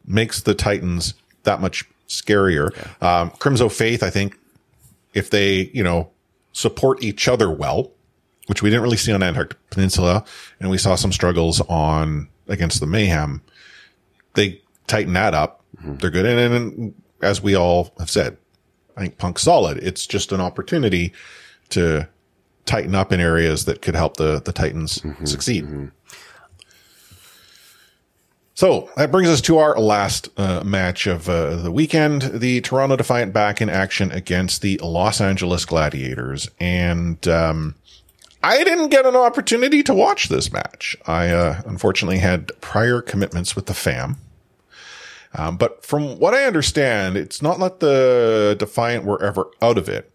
makes 0.05 0.41
the 0.41 0.55
Titans 0.55 1.13
that 1.43 1.59
much 1.59 1.83
scarier. 2.07 2.69
Um, 3.03 3.31
Crimzo 3.31 3.71
Faith, 3.71 4.03
I 4.03 4.09
think 4.09 4.37
if 5.13 5.29
they, 5.29 5.69
you 5.73 5.83
know, 5.83 6.09
support 6.53 7.03
each 7.03 7.27
other 7.27 7.51
well, 7.51 7.91
which 8.47 8.63
we 8.63 8.69
didn't 8.69 8.83
really 8.83 8.97
see 8.97 9.11
on 9.11 9.21
Antarctic 9.21 9.57
Peninsula, 9.69 10.23
and 10.59 10.69
we 10.69 10.77
saw 10.77 10.95
some 10.95 11.11
struggles 11.11 11.61
on 11.61 12.27
against 12.47 12.79
the 12.79 12.87
Mayhem. 12.87 13.41
They 14.33 14.61
tighten 14.87 15.13
that 15.13 15.33
up. 15.33 15.63
They're 15.81 16.09
good. 16.09 16.25
And, 16.25 16.53
and 16.53 16.93
as 17.21 17.41
we 17.41 17.55
all 17.55 17.93
have 17.99 18.09
said, 18.09 18.37
I 18.97 19.01
think 19.01 19.17
Punk's 19.17 19.43
solid. 19.43 19.77
It's 19.77 20.07
just 20.07 20.31
an 20.31 20.41
opportunity 20.41 21.13
to 21.69 22.07
tighten 22.69 22.95
up 22.95 23.11
in 23.11 23.19
areas 23.19 23.65
that 23.65 23.81
could 23.81 23.95
help 23.95 24.17
the, 24.17 24.39
the 24.39 24.53
Titans 24.53 25.01
succeed. 25.25 25.91
So 28.53 28.89
that 28.97 29.09
brings 29.09 29.29
us 29.29 29.41
to 29.41 29.57
our 29.57 29.79
last 29.79 30.29
uh, 30.37 30.63
match 30.63 31.07
of 31.07 31.29
uh, 31.29 31.55
the 31.55 31.71
weekend. 31.71 32.23
The 32.23 32.61
Toronto 32.61 32.95
Defiant 32.97 33.33
back 33.33 33.61
in 33.61 33.69
action 33.69 34.11
against 34.11 34.61
the 34.61 34.77
Los 34.83 35.21
Angeles 35.21 35.65
Gladiators. 35.65 36.49
And, 36.59 37.25
um, 37.27 37.75
I 38.43 38.63
didn't 38.63 38.89
get 38.89 39.05
an 39.05 39.15
opportunity 39.15 39.83
to 39.83 39.93
watch 39.93 40.29
this 40.29 40.51
match. 40.51 40.95
I, 41.05 41.29
uh, 41.29 41.61
unfortunately 41.65 42.19
had 42.19 42.51
prior 42.61 43.01
commitments 43.01 43.55
with 43.55 43.65
the 43.65 43.73
fam. 43.73 44.17
Um, 45.33 45.57
but 45.57 45.85
from 45.85 46.19
what 46.19 46.33
I 46.33 46.45
understand, 46.45 47.15
it's 47.17 47.41
not 47.41 47.59
that 47.59 47.79
the 47.79 48.55
Defiant 48.57 49.05
were 49.05 49.21
ever 49.23 49.47
out 49.61 49.77
of 49.77 49.87
it, 49.87 50.11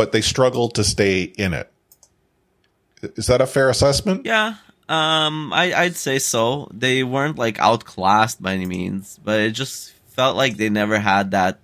but 0.00 0.12
they 0.16 0.22
struggled 0.24 0.72
to 0.76 0.82
stay 0.82 1.24
in 1.36 1.52
it. 1.52 1.68
Is 3.20 3.26
that 3.28 3.42
a 3.44 3.46
fair 3.46 3.68
assessment? 3.68 4.24
Yeah, 4.24 4.56
um, 4.88 5.52
I, 5.52 5.74
I'd 5.76 5.96
say 5.96 6.18
so. 6.18 6.72
They 6.72 7.04
weren't 7.04 7.36
like 7.36 7.58
outclassed 7.60 8.40
by 8.40 8.54
any 8.56 8.64
means, 8.64 9.20
but 9.22 9.40
it 9.40 9.50
just 9.52 9.92
felt 10.16 10.40
like 10.40 10.56
they 10.56 10.70
never 10.72 10.96
had 10.98 11.32
that, 11.32 11.60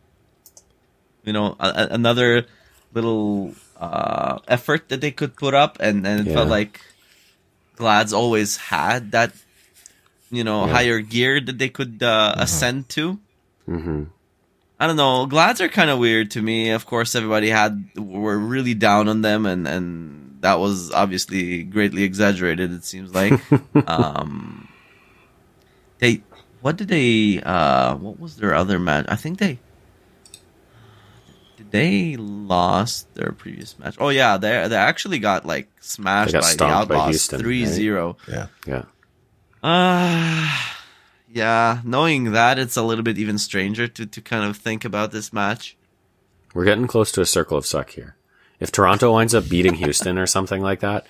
you 1.24 1.32
know, 1.32 1.56
a, 1.58 1.88
a- 1.88 1.88
another 1.96 2.44
little 2.92 3.54
uh, 3.80 4.36
effort 4.48 4.90
that 4.90 5.00
they 5.00 5.12
could 5.16 5.32
put 5.34 5.54
up, 5.54 5.78
and, 5.80 6.06
and 6.06 6.28
it 6.28 6.32
felt 6.34 6.48
like 6.60 6.80
Glad's 7.76 8.12
always 8.12 8.56
had 8.68 9.12
that, 9.12 9.32
you 10.30 10.44
know, 10.44 10.66
higher 10.76 11.00
gear 11.00 11.40
that 11.40 11.56
they 11.56 11.70
could 11.70 12.02
uh, 12.02 12.34
ascend 12.36 12.90
to. 13.00 13.16
hmm 13.64 14.04
I 14.78 14.86
don't 14.86 14.96
know. 14.96 15.26
Glads 15.26 15.60
are 15.60 15.68
kind 15.68 15.90
of 15.90 15.98
weird 15.98 16.32
to 16.32 16.42
me. 16.42 16.70
Of 16.70 16.86
course, 16.86 17.14
everybody 17.14 17.48
had 17.48 17.90
were 17.96 18.38
really 18.38 18.74
down 18.74 19.08
on 19.08 19.22
them, 19.22 19.46
and 19.46 19.66
and 19.66 20.38
that 20.40 20.58
was 20.58 20.92
obviously 20.92 21.62
greatly 21.62 22.02
exaggerated. 22.02 22.72
It 22.72 22.84
seems 22.84 23.14
like. 23.14 23.40
um, 23.88 24.68
they 25.98 26.22
what 26.60 26.76
did 26.76 26.88
they? 26.88 27.40
Uh, 27.42 27.96
what 27.96 28.20
was 28.20 28.36
their 28.36 28.54
other 28.54 28.78
match? 28.78 29.06
I 29.08 29.16
think 29.16 29.38
they 29.38 29.58
did 31.56 31.70
they 31.70 32.16
lost 32.16 33.14
their 33.14 33.32
previous 33.32 33.78
match. 33.78 33.96
Oh 33.98 34.10
yeah, 34.10 34.36
they 34.36 34.68
they 34.68 34.76
actually 34.76 35.18
got 35.18 35.46
like 35.46 35.68
smashed 35.80 36.32
got 36.32 36.42
by 36.42 36.48
the 36.48 36.52
stomped 36.52 36.88
by 36.88 36.94
Outlaws 36.96 37.08
Houston, 37.08 37.46
right? 37.46 37.66
3-0. 37.66 38.16
Yeah. 38.28 38.46
Yeah. 38.66 38.82
Uh 39.62 40.75
yeah, 41.36 41.80
knowing 41.84 42.32
that 42.32 42.58
it's 42.58 42.76
a 42.76 42.82
little 42.82 43.04
bit 43.04 43.18
even 43.18 43.36
stranger 43.38 43.86
to, 43.86 44.06
to 44.06 44.20
kind 44.20 44.44
of 44.48 44.56
think 44.56 44.84
about 44.84 45.12
this 45.12 45.32
match. 45.32 45.76
We're 46.54 46.64
getting 46.64 46.86
close 46.86 47.12
to 47.12 47.20
a 47.20 47.26
circle 47.26 47.58
of 47.58 47.66
suck 47.66 47.90
here. 47.90 48.16
If 48.58 48.72
Toronto 48.72 49.12
winds 49.12 49.34
up 49.34 49.48
beating 49.48 49.74
Houston 49.82 50.18
or 50.18 50.26
something 50.26 50.62
like 50.62 50.80
that, 50.80 51.06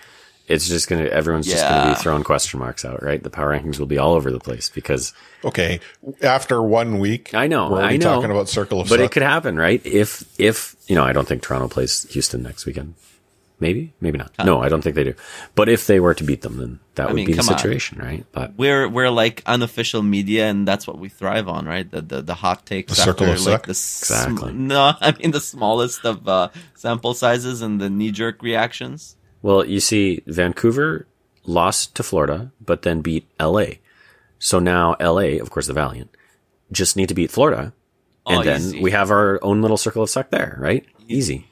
it's 0.48 0.68
just 0.68 0.88
gonna 0.88 1.04
everyone's 1.04 1.46
just 1.46 1.62
gonna 1.64 1.90
be 1.94 2.00
throwing 2.00 2.22
question 2.24 2.58
marks 2.60 2.84
out, 2.84 3.02
right? 3.02 3.22
The 3.22 3.30
power 3.30 3.56
rankings 3.56 3.78
will 3.78 3.86
be 3.86 3.98
all 3.98 4.14
over 4.14 4.30
the 4.30 4.38
place 4.40 4.68
because 4.68 5.12
Okay. 5.44 5.80
After 6.22 6.60
one 6.62 6.98
week, 6.98 7.34
I 7.34 7.46
know, 7.46 7.70
we're 7.70 7.80
I 7.82 7.96
know. 7.96 8.14
talking 8.14 8.30
about 8.30 8.48
Circle 8.48 8.80
of 8.80 8.88
but 8.88 8.98
Suck. 8.98 9.06
it 9.06 9.12
could 9.12 9.22
happen, 9.22 9.56
right? 9.56 9.80
If 9.84 10.24
if 10.40 10.74
you 10.88 10.94
know, 10.96 11.04
I 11.04 11.12
don't 11.12 11.26
think 11.26 11.42
Toronto 11.42 11.68
plays 11.68 12.04
Houston 12.10 12.42
next 12.42 12.66
weekend. 12.66 12.94
Maybe, 13.58 13.94
maybe 14.02 14.18
not. 14.18 14.32
No, 14.44 14.60
I 14.60 14.68
don't 14.68 14.82
think 14.82 14.96
they 14.96 15.04
do. 15.04 15.14
But 15.54 15.70
if 15.70 15.86
they 15.86 15.98
were 15.98 16.12
to 16.12 16.22
beat 16.24 16.42
them, 16.42 16.58
then 16.58 16.78
that 16.94 17.06
would 17.06 17.16
mean, 17.16 17.24
be 17.26 17.32
the 17.32 17.38
come 17.38 17.48
on. 17.48 17.56
situation, 17.58 17.98
right? 17.98 18.26
But 18.32 18.52
We're 18.58 18.86
we're 18.86 19.08
like 19.08 19.42
unofficial 19.46 20.02
media, 20.02 20.44
and 20.50 20.68
that's 20.68 20.86
what 20.86 20.98
we 20.98 21.08
thrive 21.08 21.48
on, 21.48 21.64
right? 21.64 21.90
The 21.90 22.02
the, 22.02 22.20
the 22.20 22.34
hot 22.34 22.66
takes, 22.66 22.90
The 22.92 22.96
circle 23.00 23.26
after, 23.28 23.40
of 23.40 23.46
like 23.46 23.60
suck? 23.60 23.66
the 23.66 23.74
sm- 23.74 24.02
Exactly. 24.12 24.52
no, 24.52 24.92
I 25.00 25.12
mean 25.18 25.30
the 25.30 25.40
smallest 25.40 26.04
of 26.04 26.28
uh, 26.28 26.50
sample 26.74 27.14
sizes 27.14 27.62
and 27.62 27.80
the 27.80 27.88
knee 27.88 28.10
jerk 28.12 28.42
reactions. 28.42 29.16
well, 29.40 29.64
you 29.64 29.80
see, 29.80 30.20
Vancouver 30.26 31.06
lost 31.46 31.94
to 31.94 32.02
Florida, 32.02 32.52
but 32.60 32.82
then 32.82 33.00
beat 33.00 33.26
LA. 33.40 33.80
So 34.38 34.58
now 34.58 34.96
LA, 35.00 35.40
of 35.40 35.48
course, 35.48 35.66
the 35.66 35.72
Valiant, 35.72 36.10
just 36.72 36.94
need 36.94 37.08
to 37.08 37.14
beat 37.14 37.30
Florida, 37.30 37.72
and 38.26 38.40
Oh, 38.40 38.42
then 38.42 38.60
easy. 38.60 38.82
we 38.82 38.90
have 38.90 39.10
our 39.10 39.38
own 39.42 39.62
little 39.62 39.78
circle 39.78 40.02
of 40.02 40.10
suck 40.10 40.28
there, 40.28 40.58
right? 40.60 40.84
Easy, 41.08 41.46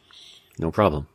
no 0.59 0.71
problem. 0.71 1.07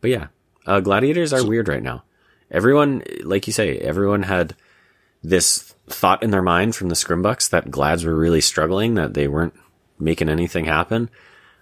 But 0.00 0.10
yeah, 0.10 0.26
uh, 0.66 0.80
gladiators 0.80 1.32
are 1.32 1.46
weird 1.46 1.68
right 1.68 1.82
now. 1.82 2.04
Everyone, 2.50 3.02
like 3.24 3.46
you 3.46 3.52
say, 3.52 3.78
everyone 3.78 4.22
had 4.22 4.54
this 5.22 5.74
thought 5.88 6.22
in 6.22 6.30
their 6.30 6.42
mind 6.42 6.74
from 6.76 6.88
the 6.88 6.94
Scrimbucks 6.94 7.50
that 7.50 7.70
Glads 7.70 8.04
were 8.04 8.14
really 8.14 8.40
struggling, 8.40 8.94
that 8.94 9.14
they 9.14 9.28
weren't 9.28 9.54
making 9.98 10.28
anything 10.28 10.64
happen. 10.66 11.10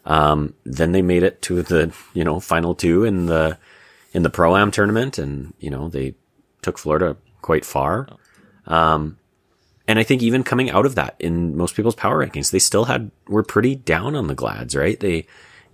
Um, 0.05 0.55
then 0.65 0.93
they 0.93 1.03
made 1.03 1.23
it 1.23 1.43
to 1.43 1.63
the, 1.63 1.93
you 2.15 2.25
know, 2.25 2.39
final 2.39 2.75
two 2.75 3.05
in 3.05 3.27
the, 3.27 3.59
in 4.13 4.23
the 4.23 4.31
Pro-Am 4.31 4.71
tournament 4.71 5.19
and, 5.19 5.55
you 5.59 5.71
know, 5.71 5.89
they 5.89 6.15
took 6.63 6.79
Florida 6.79 7.17
quite 7.43 7.65
far. 7.65 8.09
Um, 8.67 9.19
and 9.89 9.99
I 9.99 10.03
think 10.03 10.23
even 10.23 10.45
coming 10.45 10.71
out 10.71 10.87
of 10.87 10.95
that 10.97 11.17
in 11.19 11.57
most 11.57 11.75
people's 11.75 11.95
power 11.95 12.25
rankings, 12.25 12.51
they 12.51 12.59
still 12.59 12.85
had, 12.85 13.11
were 13.27 13.43
pretty 13.43 13.75
down 13.75 14.15
on 14.15 14.27
the 14.27 14.35
Glads, 14.35 14.77
right? 14.77 14.99
They 14.99 15.27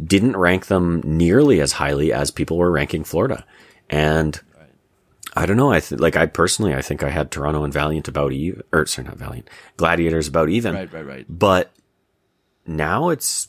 didn't 0.03 0.37
rank 0.37 0.67
them 0.67 1.01
nearly 1.05 1.61
as 1.61 1.73
highly 1.73 2.13
as 2.13 2.31
people 2.31 2.59
were 2.59 2.71
ranking 2.71 3.05
Florida. 3.05 3.45
And 3.91 4.41
I 5.35 5.47
don't 5.47 5.57
know. 5.57 5.73
I 5.73 5.81
th- 5.81 6.01
like, 6.01 6.17
I 6.17 6.27
personally, 6.27 6.75
I 6.75 6.83
think 6.83 7.03
I 7.03 7.11
had 7.11 7.31
Toronto 7.31 7.65
and 7.65 7.73
Valiant 7.73 8.09
about 8.09 8.33
even, 8.33 8.63
or 8.73 8.87
sorry, 8.87 9.07
not 9.07 9.17
Valiant, 9.17 9.49
Gladiators 9.77 10.29
about 10.29 10.49
even. 10.49 10.75
Right, 10.75 10.93
right, 10.93 11.07
right. 11.07 11.27
But 11.29 11.73
now 12.67 13.09
it's 13.09 13.49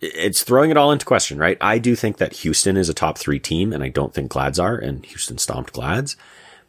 it's 0.00 0.42
throwing 0.42 0.70
it 0.70 0.76
all 0.76 0.92
into 0.92 1.04
question, 1.04 1.38
right? 1.38 1.58
I 1.60 1.78
do 1.78 1.96
think 1.96 2.18
that 2.18 2.32
Houston 2.34 2.76
is 2.76 2.88
a 2.88 2.94
top 2.94 3.18
three 3.18 3.40
team, 3.40 3.72
and 3.72 3.82
I 3.82 3.88
don't 3.88 4.14
think 4.14 4.30
Glads 4.30 4.58
are, 4.58 4.76
and 4.76 5.04
Houston 5.06 5.38
stomped 5.38 5.72
Glads. 5.72 6.16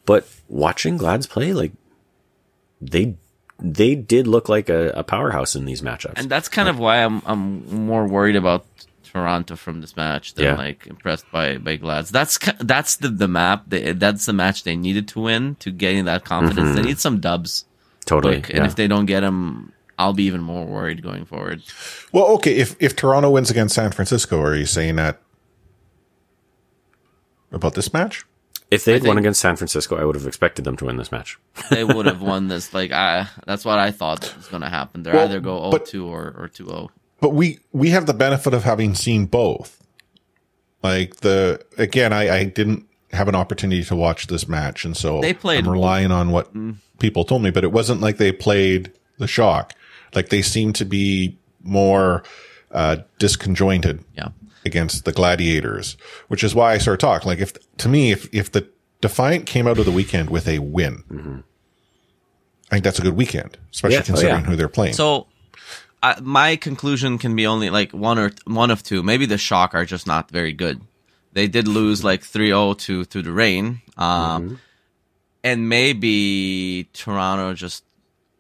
But 0.06 0.28
watching 0.48 0.98
Glads 0.98 1.28
play, 1.28 1.54
like 1.54 1.74
they 2.82 3.18
they 3.62 3.96
did 3.96 4.28
look 4.28 4.50
like 4.50 4.70
a, 4.70 4.90
a 4.92 5.04
powerhouse 5.04 5.56
in 5.56 5.66
these 5.66 5.82
matchups. 5.82 6.14
And 6.18 6.30
that's 6.30 6.50
kind 6.50 6.70
of 6.70 6.80
why 6.80 7.04
I'm 7.04 7.22
I'm 7.26 7.86
more 7.86 8.08
worried 8.08 8.36
about 8.36 8.66
Toronto 9.04 9.56
from 9.56 9.82
this 9.82 9.96
match 9.98 10.34
than 10.36 10.46
Yeah. 10.46 10.56
like 10.56 10.88
impressed 10.88 11.30
by 11.32 11.58
by 11.58 11.76
Glads. 11.78 12.10
That's 12.12 12.38
that's 12.60 12.98
the 12.98 13.10
the 13.10 13.28
map. 13.28 13.64
They, 13.68 13.94
that's 13.94 14.26
the 14.26 14.34
match 14.34 14.64
they 14.64 14.76
needed 14.76 15.08
to 15.10 15.20
win 15.22 15.56
to 15.56 15.72
gain 15.72 16.06
that 16.06 16.24
confidence. 16.26 16.70
Mm-hmm. 16.70 16.76
They 16.76 16.82
need 16.84 17.00
some 17.00 17.20
dubs. 17.20 17.66
totally, 18.06 18.42
quick. 18.42 18.50
yeah. 18.50 18.58
And 18.58 18.66
if 18.68 18.76
they 18.76 18.88
don't 18.88 19.06
get 19.06 19.22
them 19.22 19.74
I'll 19.98 20.14
be 20.14 20.24
even 20.24 20.42
more 20.42 20.66
worried 20.66 21.04
going 21.04 21.26
forward. 21.26 21.62
Well, 22.14 22.28
okay, 22.36 22.56
if 22.56 22.76
if 22.80 22.96
Toronto 22.96 23.32
wins 23.32 23.50
against 23.52 23.76
San 23.76 23.92
Francisco, 23.92 24.40
are 24.42 24.56
you 24.56 24.66
saying 24.66 24.96
that 24.96 25.20
about 27.52 27.74
this 27.74 27.92
match? 27.94 28.26
If 28.72 28.86
they 28.86 28.94
had 28.94 29.04
won 29.04 29.18
against 29.18 29.42
San 29.42 29.56
Francisco, 29.56 29.96
I 29.98 30.04
would 30.06 30.16
have 30.16 30.28
expected 30.28 30.64
them 30.66 30.78
to 30.78 30.86
win 30.86 30.98
this 30.98 31.12
match. 31.12 31.40
They 31.72 31.84
would 31.84 32.06
have 32.06 32.22
won 32.32 32.48
this. 32.50 32.74
Like 32.74 32.92
I, 32.92 33.28
that's 33.48 33.66
what 33.66 33.80
I 33.80 33.92
thought 33.92 34.34
was 34.38 34.48
going 34.48 34.62
to 34.62 34.70
happen. 34.70 35.04
They're 35.04 35.14
Well, 35.14 35.26
either 35.26 35.40
go 35.40 35.72
but- 35.72 35.86
0-2 35.86 36.06
or 36.06 36.22
or 36.38 36.50
oh. 36.60 36.64
2-0. 36.64 36.90
But 37.22 37.30
we 37.32 37.60
we 37.74 37.90
have 37.90 38.06
the 38.06 38.14
benefit 38.14 38.54
of 38.54 38.64
having 38.64 38.96
seen 38.96 39.26
both. 39.26 39.84
Like 40.84 41.18
the 41.18 41.66
again, 41.78 42.14
I 42.14 42.30
I 42.38 42.44
didn't 42.46 42.86
have 43.12 43.28
an 43.28 43.36
opportunity 43.36 43.84
to 43.84 43.96
watch 43.96 44.28
this 44.28 44.48
match, 44.48 44.86
and 44.86 44.96
so 44.96 45.20
They 45.20 45.34
played- 45.34 45.66
I'm 45.66 45.72
relying 45.72 46.12
on 46.12 46.30
what 46.32 46.52
people 47.00 47.26
told 47.26 47.42
me. 47.42 47.50
But 47.52 47.64
it 47.64 47.72
wasn't 47.72 48.00
like 48.02 48.18
they 48.18 48.32
played 48.32 48.94
the 49.18 49.28
shock. 49.28 49.74
Like 50.16 50.30
they 50.30 50.42
seemed 50.42 50.76
to 50.76 50.86
be 50.86 51.38
more 51.62 52.24
uh, 52.72 52.98
disconjointed 53.20 54.04
Yeah. 54.16 54.30
Against 54.70 55.06
the 55.06 55.12
gladiators, 55.12 55.98
which 56.28 56.44
is 56.44 56.54
why 56.54 56.74
I 56.74 56.78
sort 56.78 57.00
talking. 57.00 57.28
Like 57.28 57.40
if 57.40 57.54
to 57.78 57.90
me, 57.90 58.12
if 58.12 58.32
if 58.32 58.52
the 58.52 58.70
Defiant 59.02 59.46
came 59.46 59.66
out 59.66 59.80
of 59.80 59.86
the 59.86 59.92
weekend 59.92 60.30
with 60.30 60.48
a 60.48 60.60
win, 60.60 61.44
I 62.70 62.76
think 62.76 62.84
that's 62.84 63.00
a 63.00 63.02
good 63.02 63.16
weekend, 63.16 63.58
especially 63.74 63.96
Yeah. 63.96 64.02
Oh, 64.02 64.06
considering 64.06 64.44
yeah. 64.44 64.50
who 64.50 64.56
they're 64.56 64.68
playing. 64.68 64.94
So, 64.94 65.28
I, 66.04 66.20
my 66.22 66.56
conclusion 66.56 67.18
can 67.18 67.36
be 67.36 67.48
only 67.48 67.70
like 67.70 67.92
one 67.92 68.20
or 68.20 68.32
one 68.46 68.72
of 68.72 68.84
two. 68.84 69.02
Maybe 69.02 69.26
the 69.26 69.38
Shock 69.38 69.74
are 69.74 69.86
just 69.86 70.06
not 70.06 70.30
very 70.30 70.54
good. 70.54 70.82
They 71.34 71.48
did 71.48 71.68
lose 71.68 72.04
like 72.04 72.22
3-0 72.22 72.78
to 72.80 73.06
to 73.06 73.22
the 73.22 73.32
Reign, 73.32 73.82
um, 73.98 74.60
and 75.44 75.68
maybe 75.70 76.90
Toronto 76.94 77.54
just. 77.54 77.84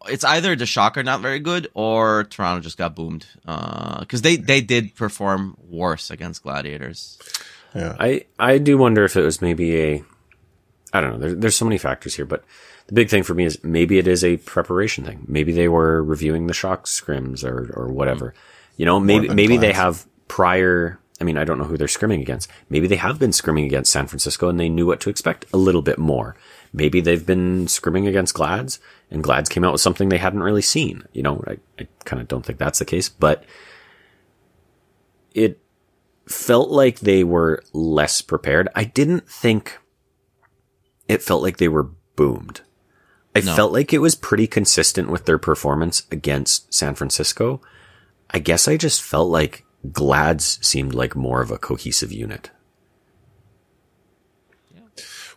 It's 0.09 0.23
either 0.23 0.55
the 0.55 0.65
Shock 0.65 0.97
are 0.97 1.03
not 1.03 1.21
very 1.21 1.39
good 1.39 1.69
or 1.73 2.25
Toronto 2.25 2.61
just 2.61 2.77
got 2.77 2.95
boomed 2.95 3.25
uh, 3.47 3.99
because 4.01 4.21
they 4.21 4.35
they 4.35 4.61
did 4.61 4.95
perform 4.95 5.55
worse 5.69 6.09
against 6.11 6.43
Gladiators. 6.43 7.17
yeah. 7.75 7.95
I, 7.99 8.25
I 8.37 8.57
do 8.57 8.77
wonder 8.77 9.03
if 9.05 9.15
it 9.15 9.21
was 9.21 9.41
maybe 9.41 9.79
a, 9.79 10.03
I 10.93 11.01
don't 11.01 11.13
know. 11.13 11.19
There, 11.19 11.35
there's 11.35 11.55
so 11.55 11.65
many 11.65 11.77
factors 11.77 12.15
here, 12.15 12.25
but 12.25 12.43
the 12.87 12.93
big 12.93 13.09
thing 13.09 13.23
for 13.23 13.33
me 13.35 13.45
is 13.45 13.63
maybe 13.63 13.99
it 13.99 14.07
is 14.07 14.23
a 14.23 14.37
preparation 14.37 15.05
thing. 15.05 15.23
Maybe 15.27 15.51
they 15.51 15.67
were 15.67 16.03
reviewing 16.03 16.47
the 16.47 16.53
shock 16.53 16.85
scrims 16.85 17.43
or, 17.43 17.71
or 17.75 17.91
whatever. 17.91 18.33
You 18.77 18.85
know, 18.85 18.99
maybe, 18.99 19.27
than 19.27 19.35
maybe 19.35 19.57
they 19.57 19.73
have 19.73 20.07
prior, 20.27 20.99
I 21.21 21.23
mean, 21.23 21.37
I 21.37 21.43
don't 21.43 21.57
know 21.57 21.65
who 21.65 21.77
they're 21.77 21.87
scrimming 21.87 22.21
against. 22.21 22.49
Maybe 22.69 22.87
they 22.87 22.95
have 22.95 23.19
been 23.19 23.31
scrimming 23.31 23.65
against 23.65 23.91
San 23.91 24.07
Francisco 24.07 24.49
and 24.49 24.59
they 24.59 24.69
knew 24.69 24.87
what 24.87 25.01
to 25.01 25.09
expect 25.09 25.45
a 25.53 25.57
little 25.57 25.81
bit 25.81 25.99
more. 25.99 26.35
Maybe 26.71 27.01
they've 27.01 27.25
been 27.25 27.65
scrimming 27.65 28.07
against 28.07 28.35
Glads 28.35 28.79
and 29.09 29.23
Glads 29.23 29.49
came 29.49 29.63
out 29.63 29.71
with 29.71 29.81
something 29.81 30.09
they 30.09 30.17
hadn't 30.19 30.43
really 30.43 30.61
seen. 30.61 31.03
You 31.13 31.23
know, 31.23 31.43
I, 31.47 31.57
I 31.79 31.87
kind 32.05 32.21
of 32.21 32.27
don't 32.27 32.45
think 32.45 32.59
that's 32.59 32.79
the 32.79 32.85
case, 32.85 33.09
but 33.09 33.43
it 35.33 35.59
felt 36.27 36.69
like 36.69 36.99
they 36.99 37.23
were 37.23 37.63
less 37.73 38.21
prepared. 38.21 38.69
I 38.75 38.83
didn't 38.83 39.27
think 39.27 39.79
it 41.07 41.23
felt 41.23 41.41
like 41.41 41.57
they 41.57 41.67
were 41.67 41.89
boomed. 42.15 42.61
I 43.35 43.39
No. 43.41 43.55
felt 43.55 43.71
like 43.73 43.93
it 43.93 43.99
was 43.99 44.15
pretty 44.15 44.45
consistent 44.47 45.09
with 45.09 45.25
their 45.25 45.37
performance 45.39 46.03
against 46.11 46.71
San 46.73 46.93
Francisco. 46.95 47.61
I 48.29 48.37
guess 48.39 48.67
I 48.67 48.77
just 48.77 49.01
felt 49.01 49.29
like 49.29 49.65
Glads 49.91 50.59
seemed 50.65 50.93
like 50.93 51.15
more 51.15 51.41
of 51.41 51.49
a 51.51 51.57
cohesive 51.57 52.11
unit. 52.11 52.51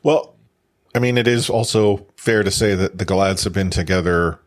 Well, 0.03 0.32
I 0.95 0.99
mean, 0.99 1.17
it 1.17 1.27
is 1.27 1.49
also 1.49 2.07
fair 2.17 2.43
to 2.43 2.51
say 2.51 2.75
that 2.75 2.99
the 2.99 3.07
Galads 3.07 3.45
have 3.45 3.53
been 3.53 3.71
together 3.71 4.39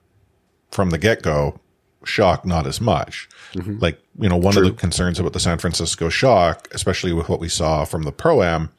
from 0.72 0.92
the 0.92 0.98
get 0.98 1.22
go. 1.22 1.60
Shock, 2.04 2.46
not 2.46 2.68
as 2.68 2.80
much. 2.80 3.28
Mm-hmm. 3.54 3.80
Like, 3.80 4.00
you 4.20 4.30
know, 4.30 4.38
one 4.38 4.56
of 4.56 4.64
the 4.64 4.72
concerns 4.72 5.20
about 5.20 5.34
the 5.34 5.40
San 5.40 5.58
Francisco 5.58 6.08
Shock, 6.08 6.68
especially 6.72 7.14
with 7.14 7.30
what 7.30 7.40
we 7.40 7.50
saw 7.50 7.84
from 7.84 8.04
the 8.04 8.12
Pro 8.12 8.44
Am, 8.44 8.70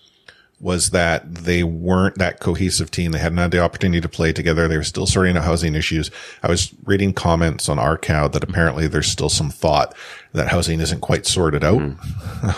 was 0.59 0.90
that 0.90 1.34
they 1.34 1.62
weren't 1.62 2.16
that 2.16 2.40
cohesive 2.40 2.90
team. 2.90 3.12
They 3.12 3.18
hadn't 3.18 3.36
had 3.36 3.50
the 3.50 3.61
opportunity 3.61 4.00
to 4.00 4.09
play 4.09 4.32
together. 4.32 4.66
They 4.66 4.78
were 4.78 4.84
still 4.84 5.07
sorting 5.07 5.36
out 5.36 5.44
housing 5.44 5.74
issues. 5.74 6.11
I 6.42 6.48
was 6.48 6.72
reading 6.84 7.12
comments 7.12 7.68
on 7.68 7.76
Arcow 7.76 8.32
that 8.32 8.42
apparently 8.42 8.88
there's 8.88 9.07
still 9.07 9.28
some 9.28 9.50
thought 9.50 9.94
that 10.32 10.48
housing 10.48 10.80
isn't 10.80 11.00
quite 11.00 11.26
sorted 11.26 11.62
out. 11.62 11.82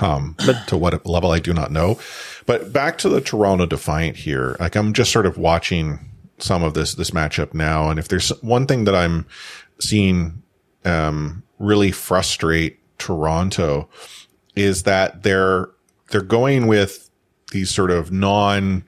Um, 0.03 0.37
but 0.45 0.69
to 0.69 0.77
what 0.77 1.07
level, 1.07 1.31
I 1.31 1.39
do 1.39 1.53
not 1.53 1.73
know. 1.73 1.99
But 2.47 2.73
back 2.73 2.99
to 2.99 3.09
the 3.09 3.21
Toronto 3.21 3.67
Defiant 3.67 4.17
here. 4.17 4.57
Like 4.61 4.77
I'm 4.77 4.93
just 4.93 5.11
sort 5.11 5.27
of 5.27 5.39
watching 5.39 5.99
some 6.39 6.63
of 6.63 6.75
this, 6.75 6.95
this 6.95 7.11
matchup 7.11 7.53
now. 7.53 7.91
And 7.91 7.99
if 7.99 8.09
there's 8.09 8.29
one 8.43 8.67
thing 8.67 8.85
that 8.85 8.95
I'm 8.95 9.27
seeing, 9.81 10.43
um, 10.85 11.43
really 11.59 11.91
frustrate 11.91 12.79
Toronto 12.99 13.89
is 14.55 14.85
that 14.85 15.25
they're, 15.25 15.69
they're 16.11 16.21
going 16.21 16.67
with 16.67 17.08
these 17.53 17.71
sort 17.71 17.91
of 17.91 18.11
non 18.13 18.85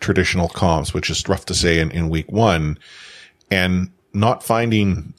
traditional 0.00 0.48
comps, 0.48 0.94
which 0.94 1.10
is 1.10 1.28
rough 1.28 1.44
to 1.46 1.54
say 1.54 1.80
in, 1.80 1.90
in 1.90 2.08
week 2.08 2.30
one 2.30 2.78
and 3.50 3.90
not 4.12 4.42
finding 4.42 5.14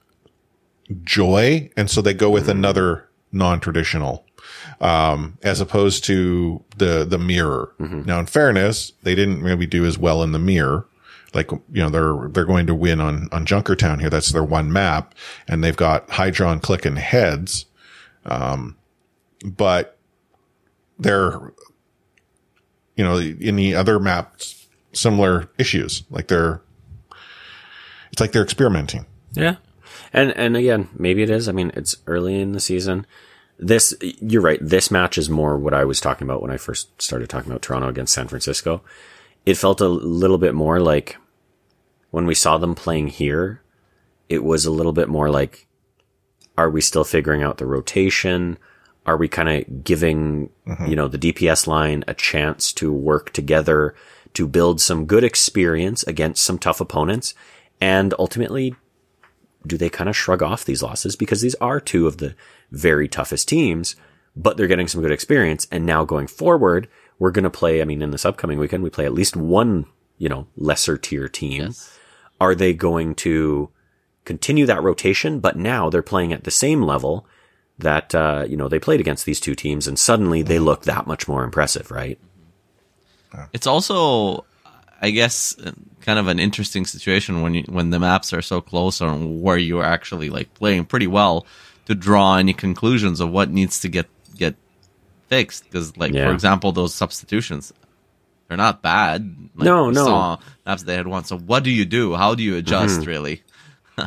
joy. 1.03 1.69
And 1.75 1.89
so 1.89 2.01
they 2.01 2.13
go 2.13 2.29
with 2.29 2.49
another 2.49 3.07
non-traditional, 3.31 4.25
um, 4.81 5.37
as 5.43 5.61
opposed 5.61 6.03
to 6.05 6.63
the, 6.77 7.05
the 7.05 7.17
mirror. 7.17 7.73
Now, 8.05 8.19
in 8.19 8.25
fairness, 8.25 8.93
they 9.03 9.15
didn't 9.15 9.43
maybe 9.43 9.65
do 9.65 9.85
as 9.85 9.97
well 9.97 10.23
in 10.23 10.31
the 10.31 10.39
mirror. 10.39 10.87
Like, 11.33 11.51
you 11.51 11.61
know, 11.73 11.89
they're, 11.89 12.29
they're 12.29 12.45
going 12.45 12.65
to 12.67 12.73
win 12.73 12.99
on, 12.99 13.29
on 13.31 13.45
Junkertown 13.45 13.99
here. 13.99 14.09
That's 14.09 14.31
their 14.31 14.43
one 14.43 14.73
map 14.73 15.13
and 15.47 15.63
they've 15.63 15.75
got 15.75 16.07
Hydron, 16.07 16.61
Click 16.61 16.85
and 16.85 16.97
Heads. 16.97 17.65
Um, 18.25 18.77
but 19.45 19.97
they're, 20.97 21.53
you 22.99 23.05
know, 23.05 23.17
in 23.17 23.55
the 23.55 23.75
other 23.75 23.97
maps, 23.97 24.67
similar 24.91 25.49
issues. 25.57 26.03
Like 26.09 26.27
they're, 26.27 26.61
it's 28.11 28.19
like 28.19 28.33
they're 28.33 28.43
experimenting. 28.43 29.05
Yeah. 29.31 29.55
And 30.11 30.31
and 30.31 30.57
again, 30.57 30.89
maybe 30.97 31.23
it 31.23 31.29
is. 31.29 31.47
I 31.47 31.53
mean, 31.53 31.71
it's 31.75 31.95
early 32.07 32.41
in 32.41 32.51
the 32.51 32.59
season. 32.59 33.07
This 33.57 33.93
you're 34.01 34.41
right. 34.41 34.59
This 34.61 34.91
match 34.91 35.17
is 35.17 35.29
more 35.29 35.57
what 35.57 35.73
I 35.73 35.85
was 35.85 36.01
talking 36.01 36.27
about 36.27 36.41
when 36.41 36.51
I 36.51 36.57
first 36.57 37.01
started 37.01 37.29
talking 37.29 37.49
about 37.49 37.61
Toronto 37.61 37.87
against 37.87 38.13
San 38.13 38.27
Francisco. 38.27 38.81
It 39.45 39.55
felt 39.55 39.79
a 39.79 39.87
little 39.87 40.37
bit 40.37 40.53
more 40.53 40.81
like 40.81 41.15
when 42.11 42.25
we 42.25 42.35
saw 42.35 42.57
them 42.57 42.75
playing 42.75 43.07
here, 43.07 43.61
it 44.27 44.43
was 44.43 44.65
a 44.65 44.71
little 44.71 44.91
bit 44.91 45.07
more 45.07 45.29
like 45.29 45.67
are 46.57 46.69
we 46.69 46.81
still 46.81 47.05
figuring 47.05 47.43
out 47.43 47.59
the 47.59 47.65
rotation? 47.65 48.57
Are 49.05 49.17
we 49.17 49.27
kind 49.27 49.49
of 49.49 49.83
giving, 49.83 50.49
mm-hmm. 50.67 50.85
you 50.85 50.95
know, 50.95 51.07
the 51.07 51.17
DPS 51.17 51.67
line 51.67 52.03
a 52.07 52.13
chance 52.13 52.71
to 52.73 52.91
work 52.91 53.31
together 53.33 53.95
to 54.33 54.47
build 54.47 54.79
some 54.79 55.05
good 55.05 55.23
experience 55.23 56.03
against 56.03 56.43
some 56.43 56.59
tough 56.59 56.81
opponents? 56.81 57.33
And 57.81 58.13
ultimately, 58.19 58.75
do 59.65 59.77
they 59.77 59.89
kind 59.89 60.09
of 60.09 60.17
shrug 60.17 60.43
off 60.43 60.65
these 60.65 60.83
losses? 60.83 61.15
Because 61.15 61.41
these 61.41 61.55
are 61.55 61.79
two 61.79 62.07
of 62.07 62.17
the 62.17 62.35
very 62.71 63.07
toughest 63.07 63.47
teams, 63.47 63.95
but 64.35 64.57
they're 64.57 64.67
getting 64.67 64.87
some 64.87 65.01
good 65.01 65.11
experience. 65.11 65.67
And 65.71 65.85
now 65.85 66.05
going 66.05 66.27
forward, 66.27 66.87
we're 67.17 67.31
going 67.31 67.43
to 67.43 67.49
play, 67.49 67.81
I 67.81 67.85
mean, 67.85 68.01
in 68.01 68.11
this 68.11 68.25
upcoming 68.25 68.59
weekend, 68.59 68.83
we 68.83 68.89
play 68.89 69.05
at 69.05 69.13
least 69.13 69.35
one, 69.35 69.85
you 70.17 70.29
know, 70.29 70.47
lesser 70.55 70.97
tier 70.97 71.27
team. 71.27 71.73
Are 72.39 72.55
they 72.55 72.73
going 72.73 73.15
to 73.15 73.69
continue 74.23 74.65
that 74.65 74.83
rotation? 74.83 75.39
But 75.39 75.57
now 75.57 75.89
they're 75.89 76.01
playing 76.01 76.31
at 76.31 76.43
the 76.43 76.51
same 76.51 76.81
level 76.81 77.25
that, 77.79 78.13
uh, 78.13 78.45
you 78.47 78.55
know, 78.57 78.67
they 78.67 78.79
played 78.79 78.99
against 78.99 79.25
these 79.25 79.39
two 79.39 79.55
teams 79.55 79.87
and 79.87 79.97
suddenly 79.97 80.41
they 80.41 80.59
look 80.59 80.83
that 80.83 81.07
much 81.07 81.27
more 81.27 81.43
impressive, 81.43 81.91
right? 81.91 82.19
It's 83.53 83.67
also, 83.67 84.45
I 85.01 85.11
guess, 85.11 85.55
kind 86.01 86.19
of 86.19 86.27
an 86.27 86.39
interesting 86.39 86.85
situation 86.85 87.41
when 87.41 87.53
you, 87.53 87.63
when 87.69 87.89
the 87.91 87.99
maps 87.99 88.33
are 88.33 88.41
so 88.41 88.59
close 88.59 89.01
on 89.01 89.41
where 89.41 89.57
you're 89.57 89.83
actually 89.83 90.29
like 90.29 90.53
playing 90.55 90.85
pretty 90.85 91.07
well 91.07 91.45
to 91.85 91.95
draw 91.95 92.37
any 92.37 92.53
conclusions 92.53 93.19
of 93.19 93.29
what 93.29 93.49
needs 93.49 93.79
to 93.81 93.87
get 93.89 94.07
get 94.35 94.55
fixed. 95.27 95.63
Because, 95.65 95.95
like 95.95 96.11
Yeah. 96.13 96.27
for 96.27 96.33
example, 96.33 96.71
those 96.71 96.93
substitutions, 96.93 97.71
they're 98.47 98.57
not 98.57 98.81
bad. 98.81 99.35
Like, 99.55 99.65
No, 99.65 99.91
no. 99.91 100.05
Saw 100.05 100.37
maps 100.65 100.83
they 100.83 100.95
had 100.95 101.07
won. 101.07 101.23
So 101.23 101.37
what 101.37 101.63
do 101.63 101.69
you 101.69 101.85
do? 101.85 102.15
How 102.15 102.33
do 102.35 102.41
you 102.43 102.55
adjust? 102.57 103.05
Really? 103.05 103.43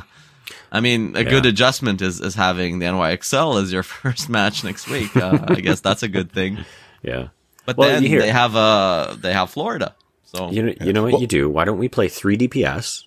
I 0.72 0.80
mean, 0.80 1.14
a 1.16 1.22
good 1.22 1.44
adjustment 1.46 2.00
is, 2.00 2.20
is 2.20 2.34
having 2.34 2.78
the 2.78 2.86
NYXL 2.86 3.62
as 3.62 3.72
your 3.72 3.82
first 4.00 4.28
match 4.30 4.64
next 4.64 4.88
week. 4.88 5.14
Uh, 5.16 5.38
I 5.48 5.56
guess 5.60 5.80
that's 5.80 6.02
a 6.02 6.08
good 6.08 6.32
thing. 6.32 6.64
Yeah. 7.04 7.28
But 7.66 7.76
Well, 7.76 7.88
then 7.88 8.04
you 8.04 8.20
they 8.20 8.30
have 8.30 8.54
uh 8.56 9.16
they 9.20 9.32
have 9.32 9.50
Florida. 9.50 9.96
So 10.22 10.50
You 10.52 10.62
know, 10.62 10.74
you 10.80 10.92
know 10.92 11.02
what 11.02 11.20
you 11.20 11.26
do? 11.26 11.50
Why 11.50 11.64
don't 11.64 11.78
we 11.78 11.88
play 11.88 12.06
three 12.08 12.38
DPS 12.38 13.06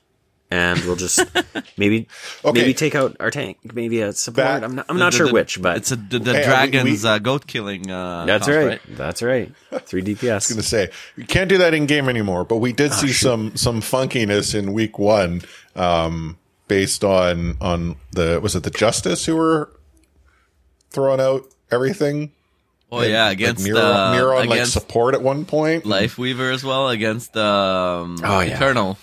and 0.52 0.78
we'll 0.82 0.98
just 0.98 1.20
maybe 1.78 2.08
Okay. 2.44 2.60
maybe 2.60 2.74
take 2.74 2.94
out 2.94 3.16
our 3.22 3.32
tank, 3.32 3.58
maybe 3.74 4.02
a 4.02 4.12
support. 4.12 4.36
That- 4.46 4.64
I'm 4.66 4.76
not, 4.76 4.86
I'm 4.90 4.98
not 5.00 5.14
sure 5.14 5.28
the- 5.28 5.34
which, 5.34 5.62
but 5.62 5.78
it's 5.78 5.92
a, 5.94 5.96
the, 5.96 6.20
the 6.20 6.32
Okay, 6.32 6.40
we- 6.42 6.46
dragon's 6.46 7.04
we- 7.04 7.10
uh, 7.10 7.20
goat 7.20 7.48
killing. 7.48 7.90
Uh, 7.90 8.26
that's 8.26 8.46
comp, 8.48 8.58
right. 8.68 8.82
That's 8.90 9.22
right. 9.24 9.50
Three 9.86 10.02
DPS. 10.04 10.50
Going 10.50 10.58
to 10.62 10.64
say 10.64 10.90
you 11.16 11.26
can't 11.26 11.48
do 11.50 11.58
that 11.60 11.74
in 11.74 11.86
game 11.86 12.10
anymore, 12.10 12.44
but 12.44 12.58
we 12.58 12.74
did 12.74 12.92
see 12.94 13.14
some 13.14 13.56
some 13.56 13.80
funkiness 13.82 14.54
in 14.54 14.74
week 14.74 15.00
one. 15.00 15.42
Um, 15.76 16.38
based 16.68 17.04
on 17.04 17.58
on 17.62 17.96
the 18.12 18.40
was 18.42 18.56
it 18.56 18.64
the 18.64 18.70
Justice 18.70 19.26
who 19.26 19.36
were 19.36 19.72
throwing 20.90 21.20
out 21.20 21.46
everything? 21.72 22.32
Oh 22.92 23.02
yeah, 23.02 23.30
against 23.30 23.64
like, 23.64 23.74
Miro, 23.74 23.86
uh, 23.86 24.12
Miro 24.16 24.38
on 24.38 24.48
like 24.48 24.66
support 24.66 25.16
at 25.16 25.22
one 25.22 25.46
point. 25.46 25.86
Life 25.86 26.18
Weaver 26.18 26.52
as 26.52 26.64
well 26.64 26.90
against 26.90 27.36
um, 27.36 28.18
Oh, 28.24 28.40
yeah. 28.40 28.56
Eternal. 28.56 28.98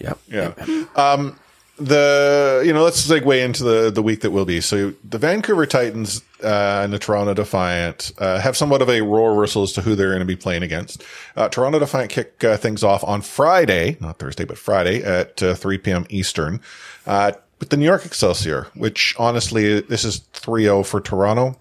Yep. 0.00 0.18
Yeah. 0.28 0.84
Um, 0.96 1.38
the 1.76 2.62
you 2.64 2.72
know 2.72 2.84
let's 2.84 3.04
segue 3.04 3.44
into 3.44 3.64
the 3.64 3.90
the 3.90 4.02
week 4.02 4.20
that 4.20 4.30
will 4.30 4.44
be. 4.44 4.60
So 4.60 4.94
the 5.02 5.18
Vancouver 5.18 5.66
Titans 5.66 6.22
uh, 6.42 6.82
and 6.84 6.92
the 6.92 6.98
Toronto 6.98 7.34
Defiant 7.34 8.12
uh, 8.18 8.38
have 8.38 8.56
somewhat 8.56 8.80
of 8.80 8.88
a 8.88 9.00
role 9.00 9.30
reversal 9.30 9.64
as 9.64 9.72
to 9.72 9.82
who 9.82 9.96
they're 9.96 10.10
going 10.10 10.20
to 10.20 10.24
be 10.24 10.36
playing 10.36 10.62
against. 10.62 11.02
Uh, 11.36 11.48
Toronto 11.48 11.80
Defiant 11.80 12.10
kick 12.10 12.44
uh, 12.44 12.56
things 12.56 12.84
off 12.84 13.02
on 13.02 13.22
Friday, 13.22 13.96
not 14.00 14.18
Thursday, 14.18 14.44
but 14.44 14.56
Friday 14.56 15.02
at 15.02 15.42
uh, 15.42 15.54
3 15.54 15.78
p.m. 15.78 16.06
Eastern. 16.10 16.60
Uh, 17.06 17.32
with 17.60 17.70
the 17.70 17.76
New 17.76 17.84
York 17.84 18.04
Excelsior, 18.04 18.66
which 18.74 19.14
honestly, 19.18 19.80
this 19.80 20.04
is 20.04 20.20
3-0 20.32 20.84
for 20.86 21.00
Toronto. 21.00 21.58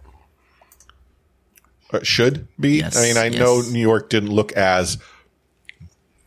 Uh, 1.92 2.00
should 2.02 2.48
be. 2.60 2.80
Yes, 2.80 2.98
I 2.98 3.02
mean, 3.04 3.18
I 3.18 3.30
know. 3.30 3.62
New 3.62 3.80
York 3.80 4.10
didn't 4.10 4.32
look 4.32 4.52
as 4.54 4.98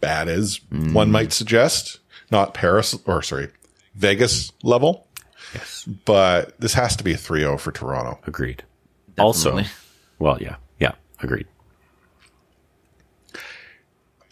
bad 0.01 0.29
as 0.29 0.61
one 0.71 1.11
might 1.11 1.33
suggest. 1.33 1.99
Not 2.31 2.55
Paris 2.55 2.97
or 3.07 3.23
sorry, 3.23 3.49
Vegas 3.95 4.53
level, 4.63 5.07
Yes. 5.55 5.85
but 6.05 6.59
this 6.61 6.75
has 6.75 6.95
to 6.97 7.05
be 7.05 7.13
a 7.13 7.17
3-0 7.17 7.59
for 7.59 7.73
Toronto. 7.73 8.19
Agreed. 8.27 8.63
Also, 9.19 9.61
well, 10.19 10.41
yeah, 10.41 10.57
yeah, 10.79 10.93
agreed. 11.21 11.47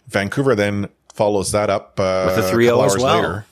Vancouver 0.07 0.55
then 0.55 0.87
follows 1.13 1.51
that 1.51 1.69
up 1.69 1.99
uh, 1.99 2.33
With 2.35 2.45
a 2.45 2.51
3-0 2.51 2.85
as 2.85 2.93
hours 2.93 3.03
well. 3.03 3.15
Later. 3.15 3.45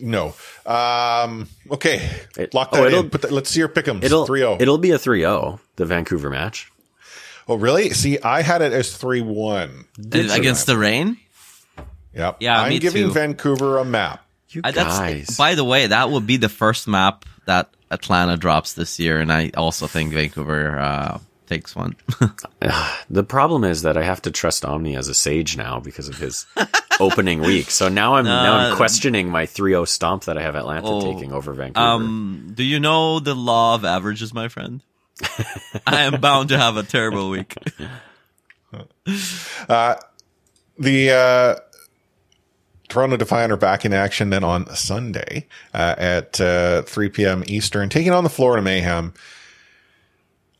No. 0.00 0.34
Um, 0.70 1.48
okay. 1.70 2.08
It- 2.36 2.54
Lock 2.54 2.70
oh, 2.72 2.76
that 2.76 2.86
it'll- 2.88 3.00
in. 3.00 3.10
Put 3.10 3.22
that, 3.22 3.32
let's 3.32 3.50
see 3.50 3.60
your 3.60 3.68
pick'ems. 3.68 4.04
It'll 4.04 4.26
3-0. 4.26 4.60
it'll 4.60 4.78
be 4.78 4.92
a 4.92 4.98
3-0, 4.98 5.58
the 5.76 5.84
Vancouver 5.86 6.30
match. 6.30 6.70
oh, 7.48 7.56
really? 7.56 7.90
See, 7.90 8.18
I 8.20 8.42
had 8.42 8.62
it 8.62 8.72
as 8.72 8.90
3-1. 8.96 9.84
against 10.36 10.66
the 10.66 10.76
Reign. 10.78 11.16
Yep. 12.14 12.36
Yeah, 12.40 12.60
I'm 12.60 12.68
me 12.70 12.78
giving 12.78 13.08
too. 13.08 13.12
Vancouver 13.12 13.78
a 13.78 13.84
map. 13.84 14.24
You 14.50 14.62
I, 14.64 14.72
that's, 14.72 14.98
guys. 14.98 15.36
by 15.36 15.54
the 15.54 15.64
way, 15.64 15.86
that 15.86 16.10
will 16.10 16.20
be 16.20 16.36
the 16.36 16.48
first 16.48 16.88
map 16.88 17.24
that 17.46 17.70
Atlanta 17.90 18.36
drops 18.36 18.72
this 18.74 18.98
year, 18.98 19.20
and 19.20 19.32
I 19.32 19.50
also 19.56 19.86
think 19.86 20.12
Vancouver 20.12 20.78
uh, 20.78 21.18
takes 21.46 21.76
one. 21.76 21.94
the 23.10 23.22
problem 23.22 23.62
is 23.64 23.82
that 23.82 23.96
I 23.96 24.02
have 24.02 24.22
to 24.22 24.30
trust 24.32 24.64
Omni 24.64 24.96
as 24.96 25.08
a 25.08 25.14
sage 25.14 25.56
now 25.56 25.78
because 25.78 26.08
of 26.08 26.18
his 26.18 26.46
opening 27.00 27.40
week. 27.40 27.70
So 27.70 27.88
now 27.88 28.14
I'm 28.16 28.24
now 28.24 28.54
I'm 28.56 28.72
Uh, 28.72 28.76
questioning 28.76 29.28
my 29.30 29.46
3-0 29.46 29.86
stomp 29.88 30.24
that 30.24 30.36
I 30.38 30.42
have 30.42 30.54
Atlanta 30.56 30.86
Oh, 30.86 31.12
taking 31.12 31.32
over 31.32 31.52
Vancouver. 31.52 31.86
um, 31.86 32.52
do 32.54 32.62
you 32.62 32.78
know 32.80 33.18
the 33.20 33.34
law 33.34 33.74
of 33.74 33.84
averages, 33.84 34.32
my 34.34 34.48
friend? 34.48 34.82
I 35.86 36.02
am 36.02 36.20
bound 36.20 36.48
to 36.50 36.58
have 36.58 36.76
a 36.76 36.82
terrible 36.82 37.30
week. 37.30 37.54
The 40.78 41.10
uh, 41.10 41.56
Toronto 42.88 43.16
Defiant 43.18 43.52
are 43.52 43.56
back 43.56 43.84
in 43.84 43.92
action 43.92 44.30
then 44.30 44.42
on 44.44 44.66
Sunday 44.74 45.46
uh, 45.74 45.94
at 45.98 46.40
uh, 46.40 46.82
3 46.82 47.08
p.m. 47.10 47.44
Eastern, 47.46 47.88
taking 47.90 48.12
on 48.12 48.24
the 48.24 48.30
Florida 48.30 48.62
Mayhem. 48.62 49.12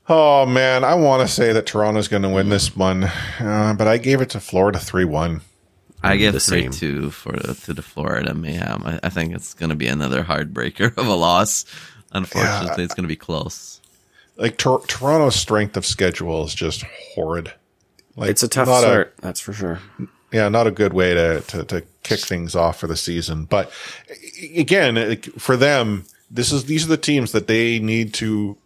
Oh 0.08 0.44
man, 0.44 0.84
I 0.84 0.94
want 0.94 1.26
to 1.26 1.32
say 1.32 1.52
that 1.52 1.66
Toronto's 1.66 2.08
going 2.08 2.22
to 2.24 2.28
win 2.28 2.48
this 2.48 2.74
one, 2.76 3.04
uh, 3.04 3.74
but 3.78 3.86
I 3.88 3.96
gave 3.96 4.20
it 4.20 4.28
to 4.30 4.40
Florida 4.40 4.78
3-1. 4.78 5.40
I 6.02 6.16
give 6.16 6.32
the 6.32 6.40
three 6.40 6.62
same. 6.62 6.70
two 6.70 7.10
for 7.10 7.32
to 7.32 7.74
the 7.74 7.82
Florida 7.82 8.34
Mayhem. 8.34 8.82
I, 8.84 9.00
I 9.02 9.08
think 9.10 9.34
it's 9.34 9.54
going 9.54 9.70
to 9.70 9.76
be 9.76 9.86
another 9.86 10.22
heartbreaker 10.22 10.96
of 10.96 11.06
a 11.06 11.14
loss. 11.14 11.64
Unfortunately, 12.12 12.84
it's 12.84 12.94
going 12.94 13.04
to 13.04 13.08
be 13.08 13.16
close. 13.16 13.80
Like 14.36 14.56
Tor- 14.56 14.82
Toronto's 14.86 15.36
strength 15.36 15.76
of 15.76 15.84
schedule 15.84 16.44
is 16.44 16.54
just 16.54 16.82
horrid. 17.14 17.52
Like 18.16 18.30
it's 18.30 18.42
a 18.42 18.48
tough 18.48 18.68
not 18.68 18.80
start, 18.80 19.14
that's 19.18 19.40
for 19.40 19.52
sure. 19.52 19.80
yeah, 20.32 20.48
not 20.48 20.66
a 20.66 20.70
good 20.70 20.92
way 20.92 21.14
to, 21.14 21.40
to, 21.42 21.64
to 21.64 21.82
kick 22.02 22.20
things 22.20 22.56
off 22.56 22.80
for 22.80 22.86
the 22.86 22.96
season. 22.96 23.44
But 23.44 23.70
again, 24.56 25.20
for 25.38 25.56
them, 25.56 26.04
this 26.30 26.52
is, 26.52 26.64
these 26.64 26.84
are 26.84 26.88
the 26.88 26.96
teams 26.96 27.32
that 27.32 27.46
they 27.46 27.78
need 27.78 28.14
to, 28.14 28.56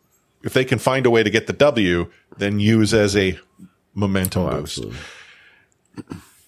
if 0.42 0.54
they 0.54 0.64
can 0.64 0.78
find 0.78 1.06
a 1.06 1.10
way 1.10 1.22
to 1.22 1.30
get 1.30 1.46
the 1.46 1.52
W, 1.52 2.10
then 2.38 2.60
use 2.60 2.94
as 2.94 3.16
a 3.16 3.38
momentum 3.94 4.42
oh, 4.44 4.60
boost. 4.60 4.78
Absolutely. 4.78 4.98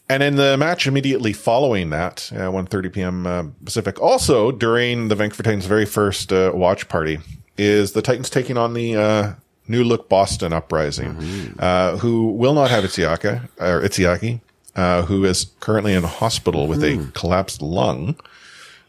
And 0.08 0.22
in 0.22 0.36
the 0.36 0.56
match 0.56 0.86
immediately 0.86 1.32
following 1.32 1.90
that, 1.90 2.30
uh, 2.32 2.50
1.30 2.50 2.92
p.m. 2.92 3.26
Uh, 3.26 3.44
Pacific, 3.64 4.00
also 4.00 4.52
during 4.52 5.08
the 5.08 5.16
Vancouver 5.16 5.42
Titans' 5.42 5.66
very 5.66 5.84
first 5.84 6.32
uh, 6.32 6.52
watch 6.54 6.88
party, 6.88 7.18
is 7.58 7.92
the 7.92 8.02
Titans 8.02 8.30
taking 8.30 8.56
on 8.56 8.74
the 8.74 8.94
uh, 8.94 9.32
new 9.66 9.82
look 9.82 10.08
Boston 10.08 10.52
Uprising, 10.52 11.56
uh, 11.58 11.96
who 11.96 12.28
will 12.28 12.54
not 12.54 12.70
have 12.70 12.84
Itziaka, 12.84 13.48
or 13.58 13.82
Itziaki, 13.82 14.40
uh, 14.76 15.02
who 15.02 15.24
is 15.24 15.46
currently 15.58 15.94
in 15.94 16.04
hospital 16.04 16.68
with 16.68 16.84
a 16.84 17.10
collapsed 17.14 17.60
lung. 17.60 18.16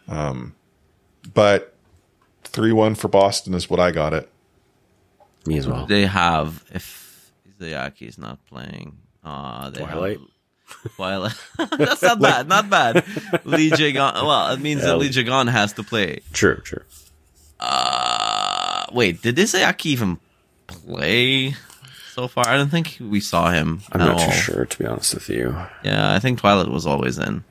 Um, 0.07 0.53
but 1.33 1.73
3-1 2.43 2.95
for 2.97 3.07
Boston 3.07 3.53
is 3.53 3.69
what 3.69 3.79
I 3.79 3.91
got 3.91 4.13
it. 4.13 4.29
Me 5.45 5.57
as 5.57 5.67
well. 5.67 5.85
They 5.85 6.05
have 6.05 6.63
if 6.73 7.31
Izayaki 7.59 8.07
is 8.07 8.17
not 8.17 8.45
playing. 8.45 8.97
Uh, 9.23 9.69
they 9.69 9.79
Twilight? 9.79 10.19
Have, 10.19 10.27
Twilight. 10.95 11.35
That's 11.77 12.01
not 12.01 12.19
bad. 12.21 12.47
Not 12.47 12.69
bad. 12.69 12.95
Lee 13.45 13.69
Jagon. 13.71 14.13
Well, 14.25 14.51
it 14.53 14.59
means 14.59 14.81
that 14.81 14.97
LeeJaeGon 14.97 15.49
has 15.51 15.73
to 15.73 15.83
play. 15.83 16.21
True, 16.33 16.57
true. 16.57 16.83
Uh, 17.59 18.85
wait, 18.91 19.21
did 19.21 19.35
Izayaki 19.37 19.87
even 19.87 20.19
play 20.67 21.55
so 22.13 22.27
far? 22.27 22.47
I 22.47 22.55
don't 22.57 22.69
think 22.69 22.97
we 22.99 23.19
saw 23.19 23.51
him. 23.51 23.81
I'm 23.91 24.01
at 24.01 24.05
not 24.05 24.19
all. 24.21 24.27
too 24.27 24.31
sure 24.35 24.65
to 24.65 24.77
be 24.77 24.85
honest 24.85 25.13
with 25.15 25.29
you. 25.29 25.55
Yeah, 25.83 26.13
I 26.13 26.19
think 26.19 26.39
Twilight 26.39 26.69
was 26.69 26.85
always 26.85 27.17
in. 27.17 27.43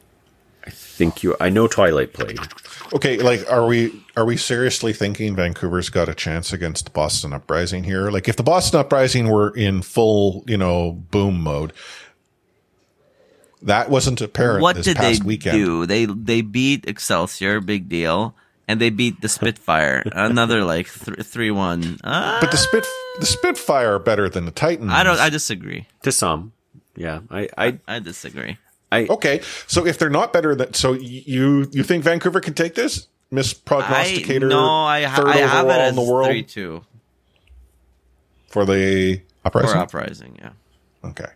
I 0.67 0.71
think 0.71 1.23
you 1.23 1.37
I 1.41 1.49
know 1.51 1.67
Twilight 1.69 2.13
played. 2.13 2.39
Okay, 2.93 3.19
like 3.19 3.51
are 3.51 3.67
we 3.67 4.01
are 4.17 4.25
we 4.25 4.37
seriously 4.37 4.93
thinking 4.93 5.37
Vancouver's 5.37 5.89
got 5.91 6.09
a 6.09 6.15
chance 6.15 6.53
against 6.53 6.85
the 6.87 6.91
Boston 6.91 7.33
Uprising 7.33 7.85
here? 7.85 8.11
Like 8.11 8.29
if 8.29 8.37
the 8.37 8.43
Boston 8.43 8.81
Uprising 8.81 9.29
were 9.29 9.51
in 9.51 9.83
full, 9.83 10.45
you 10.47 10.57
know, 10.57 10.93
boom 10.93 11.41
mode, 11.41 11.73
that 13.67 13.91
wasn't 13.91 14.21
apparent 14.21 14.63
what 14.63 14.77
this 14.77 14.87
did 14.87 14.97
they 14.97 15.19
weekend. 15.25 15.57
do? 15.59 15.87
They 15.87 16.07
they 16.07 16.41
beat 16.41 16.87
Excelsior, 16.89 17.61
big 17.61 17.89
deal, 17.89 18.35
and 18.67 18.81
they 18.81 18.91
beat 18.91 19.21
the 19.21 19.29
Spitfire, 19.29 20.03
another 20.13 20.65
like 20.65 20.89
th- 20.93 21.27
three 21.27 21.51
one. 21.51 21.99
Uh, 22.03 22.41
But 22.41 22.51
the 22.51 22.57
Spit 22.57 22.85
the 23.21 23.27
Spitfire 23.27 23.95
are 23.95 23.99
better 23.99 24.29
than 24.29 24.45
the 24.45 24.51
Titans. 24.51 24.91
I 24.93 25.03
don't. 25.03 25.19
I 25.21 25.29
disagree. 25.31 25.87
To 26.03 26.11
some. 26.13 26.53
Yeah. 26.97 27.21
I 27.31 27.49
I, 27.59 27.79
I 27.87 27.99
disagree. 27.99 28.57
I 28.91 29.07
Okay, 29.11 29.41
so 29.67 29.85
if 29.87 29.99
they're 29.99 30.09
not 30.11 30.33
better 30.33 30.55
than 30.55 30.73
so 30.75 30.93
you 30.93 31.69
you 31.73 31.83
think 31.83 32.05
Vancouver 32.05 32.41
can 32.41 32.55
take 32.55 32.75
this? 32.75 33.09
Miss 33.31 33.53
I 33.53 33.59
Prognosticator, 33.65 34.49
no. 34.49 34.63
I, 34.65 35.03
ha- 35.03 35.17
third 35.17 35.27
I 35.27 35.37
have 35.39 35.67
it 35.67 35.71
as 35.73 35.91
in 35.91 35.97
the 35.97 36.03
world 36.11 36.29
three 36.29 36.45
two 36.45 36.85
for 38.49 38.65
the 38.65 39.21
uprising. 39.45 39.71
for 39.73 39.79
uprising. 39.79 40.39
uprising. 40.39 40.55
Yeah. 41.03 41.11
Okay. 41.11 41.33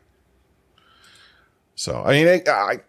So 1.81 2.03
I 2.05 2.11
mean, 2.13 2.29
I 2.29 2.43
I, 2.47 2.81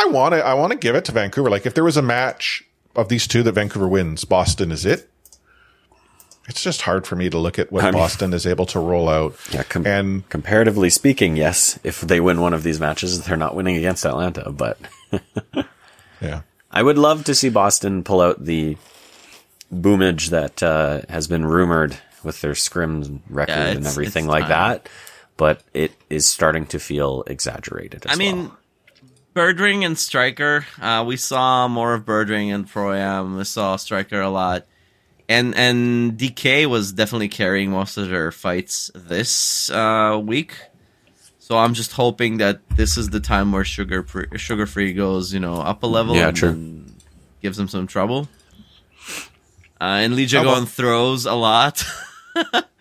I 0.00 0.06
want 0.06 0.34
to 0.34 0.44
I 0.44 0.54
want 0.54 0.72
to 0.72 0.76
give 0.78 0.96
it 0.96 1.04
to 1.04 1.12
Vancouver. 1.12 1.48
Like 1.48 1.64
if 1.64 1.74
there 1.74 1.84
was 1.84 1.96
a 1.96 2.02
match 2.02 2.64
of 2.96 3.08
these 3.08 3.28
two 3.28 3.44
that 3.44 3.52
Vancouver 3.52 3.86
wins, 3.86 4.24
Boston 4.24 4.72
is 4.72 4.84
it. 4.84 5.08
It's 6.48 6.60
just 6.60 6.82
hard 6.82 7.06
for 7.06 7.14
me 7.14 7.30
to 7.30 7.38
look 7.38 7.60
at 7.60 7.70
what 7.70 7.84
I 7.84 7.92
mean- 7.92 8.00
Boston 8.00 8.34
is 8.34 8.44
able 8.44 8.66
to 8.66 8.80
roll 8.80 9.08
out. 9.08 9.36
yeah, 9.52 9.62
com- 9.62 9.86
and 9.86 10.28
comparatively 10.28 10.90
speaking, 10.90 11.36
yes. 11.36 11.78
If 11.84 12.00
they 12.00 12.18
win 12.18 12.40
one 12.40 12.52
of 12.52 12.64
these 12.64 12.80
matches, 12.80 13.24
they're 13.24 13.36
not 13.36 13.54
winning 13.54 13.76
against 13.76 14.04
Atlanta, 14.04 14.50
but 14.50 14.76
yeah, 16.20 16.40
I 16.68 16.82
would 16.82 16.98
love 16.98 17.22
to 17.26 17.36
see 17.36 17.48
Boston 17.48 18.02
pull 18.02 18.20
out 18.20 18.44
the 18.44 18.76
boomage 19.70 20.30
that 20.30 20.60
uh, 20.64 21.02
has 21.08 21.28
been 21.28 21.46
rumored 21.46 21.96
with 22.24 22.40
their 22.40 22.56
scrim 22.56 23.22
record 23.30 23.52
Yeah, 23.52 23.66
and 23.68 23.86
everything 23.86 24.26
like 24.26 24.42
time. 24.42 24.50
that, 24.50 24.88
but 25.42 25.60
it 25.74 25.90
is 26.08 26.24
starting 26.24 26.66
to 26.66 26.78
feel 26.78 27.24
exaggerated. 27.26 28.06
As 28.06 28.12
I 28.14 28.16
mean, 28.16 28.44
well. 28.44 28.58
Birdring 29.34 29.84
and 29.84 29.98
Striker. 29.98 30.64
Uh, 30.80 31.02
we 31.04 31.16
saw 31.16 31.66
more 31.66 31.94
of 31.94 32.04
Birdring 32.04 32.54
and 32.54 32.64
Proam. 32.64 33.36
We 33.36 33.42
saw 33.42 33.74
Striker 33.74 34.20
a 34.20 34.28
lot, 34.30 34.66
and 35.28 35.52
and 35.56 36.16
DK 36.16 36.66
was 36.66 36.92
definitely 36.92 37.26
carrying 37.26 37.72
most 37.72 37.96
of 37.96 38.08
their 38.08 38.30
fights 38.30 38.92
this 38.94 39.68
uh, 39.70 40.20
week. 40.22 40.54
So 41.40 41.58
I'm 41.58 41.74
just 41.74 41.90
hoping 41.90 42.36
that 42.38 42.60
this 42.76 42.96
is 42.96 43.10
the 43.10 43.18
time 43.18 43.50
where 43.50 43.64
Sugar 43.64 44.04
Free, 44.04 44.26
Sugar 44.36 44.66
Free 44.66 44.92
goes, 44.92 45.34
you 45.34 45.40
know, 45.40 45.56
up 45.60 45.82
a 45.82 45.88
level 45.88 46.14
Yeah, 46.14 46.28
and, 46.28 46.36
true. 46.36 46.50
and 46.50 46.94
gives 47.42 47.56
them 47.56 47.66
some 47.66 47.88
trouble. 47.88 48.28
Uh, 49.80 50.06
and 50.06 50.14
Lee 50.14 50.28
How 50.28 50.42
about- 50.42 50.58
Jagon 50.62 50.68
throws 50.68 51.26
a 51.26 51.34
lot. 51.34 51.82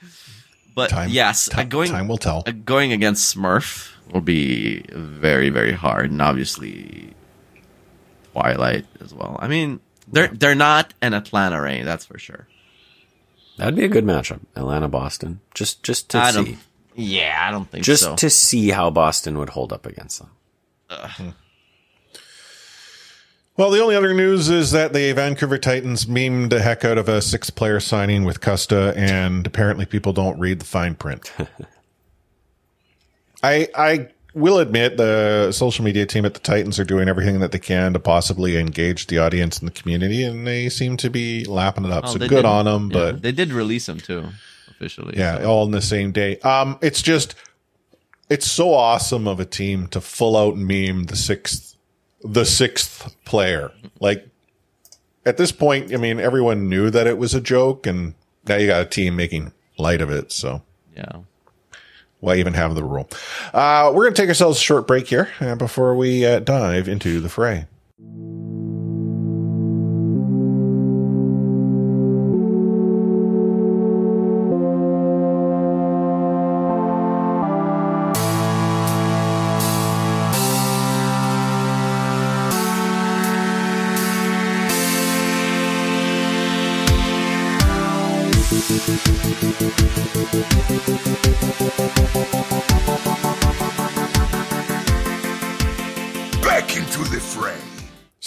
but 0.83 0.89
time. 0.89 1.09
yes, 1.09 1.47
ti- 1.49 1.61
uh, 1.61 1.63
going 1.63 1.89
time 1.89 2.07
will 2.07 2.17
tell. 2.17 2.43
uh, 2.45 2.51
going 2.51 2.91
against 2.91 3.35
Smurf 3.35 3.91
will 4.11 4.21
be 4.21 4.83
very, 4.91 5.49
very 5.49 5.71
hard, 5.73 6.11
and 6.11 6.21
obviously 6.21 7.13
Twilight 8.33 8.85
as 9.01 9.13
well. 9.13 9.37
I 9.39 9.47
mean, 9.47 9.79
They're 10.07 10.27
they're 10.29 10.55
not 10.55 10.93
an 11.01 11.13
Atlanta 11.13 11.61
Reign, 11.61 11.85
that's 11.85 12.05
for 12.05 12.17
sure. 12.17 12.47
That'd 13.57 13.75
be 13.75 13.83
a 13.85 13.89
good 13.89 14.05
matchup, 14.05 14.39
Atlanta 14.55 14.87
Boston. 14.87 15.39
Just 15.53 15.83
just 15.83 16.09
to 16.11 16.17
I 16.19 16.31
see. 16.31 16.57
Yeah, 16.95 17.37
I 17.47 17.51
don't 17.51 17.69
think 17.69 17.85
just 17.85 18.03
so. 18.03 18.15
to 18.17 18.29
see 18.29 18.69
how 18.69 18.89
Boston 18.89 19.37
would 19.37 19.49
hold 19.49 19.71
up 19.71 19.85
against 19.85 20.19
them. 20.19 21.33
Well, 23.57 23.69
the 23.69 23.81
only 23.81 23.95
other 23.95 24.13
news 24.13 24.49
is 24.49 24.71
that 24.71 24.93
the 24.93 25.11
Vancouver 25.11 25.57
Titans 25.57 26.05
memed 26.05 26.49
the 26.49 26.61
heck 26.61 26.85
out 26.85 26.97
of 26.97 27.09
a 27.09 27.21
six 27.21 27.49
player 27.49 27.79
signing 27.79 28.23
with 28.23 28.39
Custa, 28.39 28.95
and 28.95 29.45
apparently 29.45 29.85
people 29.85 30.13
don't 30.13 30.39
read 30.39 30.59
the 30.59 30.65
fine 30.65 30.95
print. 30.95 31.31
I 33.43 33.67
I 33.75 34.09
will 34.33 34.59
admit 34.59 34.97
the 34.97 35.51
social 35.51 35.83
media 35.83 36.05
team 36.05 36.25
at 36.25 36.33
the 36.33 36.39
Titans 36.39 36.79
are 36.79 36.85
doing 36.85 37.09
everything 37.09 37.39
that 37.41 37.51
they 37.51 37.59
can 37.59 37.93
to 37.93 37.99
possibly 37.99 38.57
engage 38.57 39.07
the 39.07 39.17
audience 39.17 39.59
and 39.59 39.67
the 39.67 39.73
community, 39.73 40.23
and 40.23 40.47
they 40.47 40.69
seem 40.69 40.95
to 40.97 41.09
be 41.09 41.43
lapping 41.45 41.85
it 41.85 41.91
up. 41.91 42.05
Oh, 42.07 42.13
so 42.13 42.19
good 42.19 42.29
did- 42.29 42.45
on 42.45 42.65
them, 42.65 42.89
yeah, 42.91 43.11
but 43.11 43.21
they 43.21 43.31
did 43.33 43.51
release 43.51 43.87
them 43.87 43.99
too, 43.99 44.29
officially. 44.69 45.17
yeah, 45.17 45.39
so. 45.39 45.49
all 45.49 45.65
in 45.65 45.71
the 45.71 45.81
same 45.81 46.11
day. 46.13 46.37
Um, 46.39 46.79
it's 46.81 47.01
just, 47.01 47.35
it's 48.29 48.49
so 48.49 48.73
awesome 48.73 49.27
of 49.27 49.39
a 49.39 49.45
team 49.45 49.87
to 49.87 49.99
full 49.99 50.37
out 50.37 50.55
meme 50.55 51.05
the 51.05 51.17
sixth, 51.17 51.70
the 52.23 52.45
sixth 52.45 53.15
player. 53.25 53.71
Like 53.99 54.27
at 55.25 55.37
this 55.37 55.51
point, 55.51 55.93
I 55.93 55.97
mean, 55.97 56.19
everyone 56.19 56.69
knew 56.69 56.89
that 56.89 57.07
it 57.07 57.17
was 57.17 57.33
a 57.33 57.41
joke, 57.41 57.85
and 57.85 58.13
now 58.47 58.55
you 58.55 58.67
got 58.67 58.81
a 58.81 58.89
team 58.89 59.15
making 59.15 59.51
light 59.77 60.01
of 60.01 60.09
it. 60.09 60.31
So 60.31 60.61
yeah. 60.95 61.19
why 62.19 62.35
even 62.35 62.53
have 62.53 62.75
the 62.75 62.83
rule? 62.83 63.09
Uh, 63.53 63.91
we're 63.93 64.03
going 64.03 64.13
to 64.13 64.21
take 64.21 64.29
ourselves 64.29 64.57
a 64.57 64.61
short 64.61 64.87
break 64.87 65.07
here 65.07 65.29
uh, 65.39 65.55
before 65.55 65.95
we 65.95 66.25
uh, 66.25 66.39
dive 66.39 66.87
into 66.87 67.19
the 67.19 67.29
fray. 67.29 67.65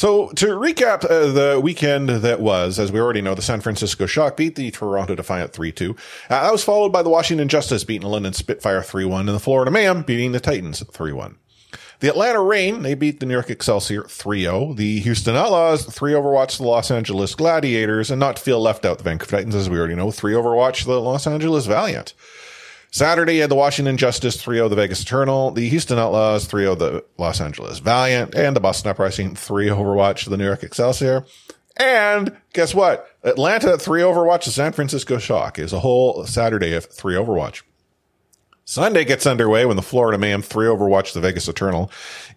So 0.05 0.29
to 0.33 0.49
recap 0.49 1.03
uh, 1.03 1.33
the 1.33 1.59
weekend 1.59 2.11
that 2.11 2.39
was, 2.39 2.79
as 2.79 2.93
we 2.93 3.01
already 3.01 3.23
know, 3.23 3.35
the 3.35 3.41
San 3.41 3.63
Francisco 3.63 4.05
Shock 4.05 4.37
beat 4.37 4.55
the 4.55 4.71
Toronto 4.71 5.15
Defiant 5.15 5.55
3-2. 5.55 5.93
Uh, 5.93 5.95
that 6.29 6.53
was 6.53 6.63
followed 6.63 6.91
by 6.91 7.03
the 7.03 7.09
Washington 7.09 7.49
Justice 7.49 7.85
beating 7.85 8.03
the 8.03 8.09
London 8.09 8.35
Spitfire 8.35 8.83
3-1 8.83 9.21
and 9.21 9.29
the 9.31 9.41
Florida 9.41 9.71
Mayhem 9.71 10.03
beating 10.03 10.33
the 10.33 10.41
Titans 10.41 10.83
3-1. 10.83 11.37
The 12.01 12.11
Atlanta 12.11 12.43
Reign, 12.43 12.83
they 12.83 12.93
beat 12.93 13.19
the 13.19 13.25
New 13.25 13.33
York 13.33 13.49
Excelsior 13.49 14.03
3-0. 14.03 14.77
The 14.77 15.01
Houston 15.01 15.37
Outlaws 15.37 15.87
3 15.87 16.13
overwatched 16.13 16.59
the 16.59 16.65
Los 16.65 16.91
Angeles 16.91 17.35
Gladiators 17.35 18.11
and 18.11 18.21
not 18.21 18.37
to 18.37 18.43
feel 18.43 18.61
left 18.61 18.85
out, 18.85 18.99
the 18.99 19.05
Vancouver 19.05 19.39
Titans, 19.39 19.55
as 19.55 19.71
we 19.71 19.79
already 19.79 19.95
know, 19.95 20.11
3 20.11 20.35
overwatched 20.35 20.85
the 20.85 21.01
Los 21.01 21.27
Angeles 21.27 21.65
Valiant. 21.65 22.13
Saturday, 22.95 23.35
you 23.35 23.41
had 23.41 23.51
the 23.51 23.57
Washington 23.57 23.97
Justice 23.97 24.37
3-0 24.37 24.71
the 24.71 24.77
Vegas 24.77 25.03
Eternal, 25.03 25.51
the 25.51 25.69
Houston 25.69 25.99
Outlaws 25.99 26.47
3-0 26.47 26.79
the 26.79 27.05
Los 27.19 27.41
Angeles 27.41 27.81
Valiant, 27.81 28.37
and 28.37 28.55
the 28.55 28.61
Boston 28.61 28.89
Uprising 28.89 29.35
3 29.35 29.67
Overwatch 29.67 30.31
the 30.31 30.37
New 30.37 30.45
York 30.45 30.63
Excelsior. 30.63 31.25
And 31.77 32.37
guess 32.53 32.73
what? 32.73 33.09
Atlanta 33.25 33.79
3 33.79 34.03
Overwatch 34.03 34.45
the 34.45 34.53
San 34.53 34.71
Francisco 34.71 35.19
Shock 35.19 35.59
is 35.59 35.73
a 35.73 35.81
whole 35.81 36.25
Saturday 36.25 36.73
of 36.73 36.85
3 36.85 37.17
Overwatch. 37.17 37.63
Sunday 38.65 39.05
gets 39.05 39.27
underway 39.27 39.67
when 39.67 39.77
the 39.77 39.83
Florida 39.83 40.17
Mayhem 40.17 40.43
3 40.43 40.67
Overwatch 40.67 41.13
the 41.13 41.21
Vegas 41.21 41.49
Eternal 41.49 41.91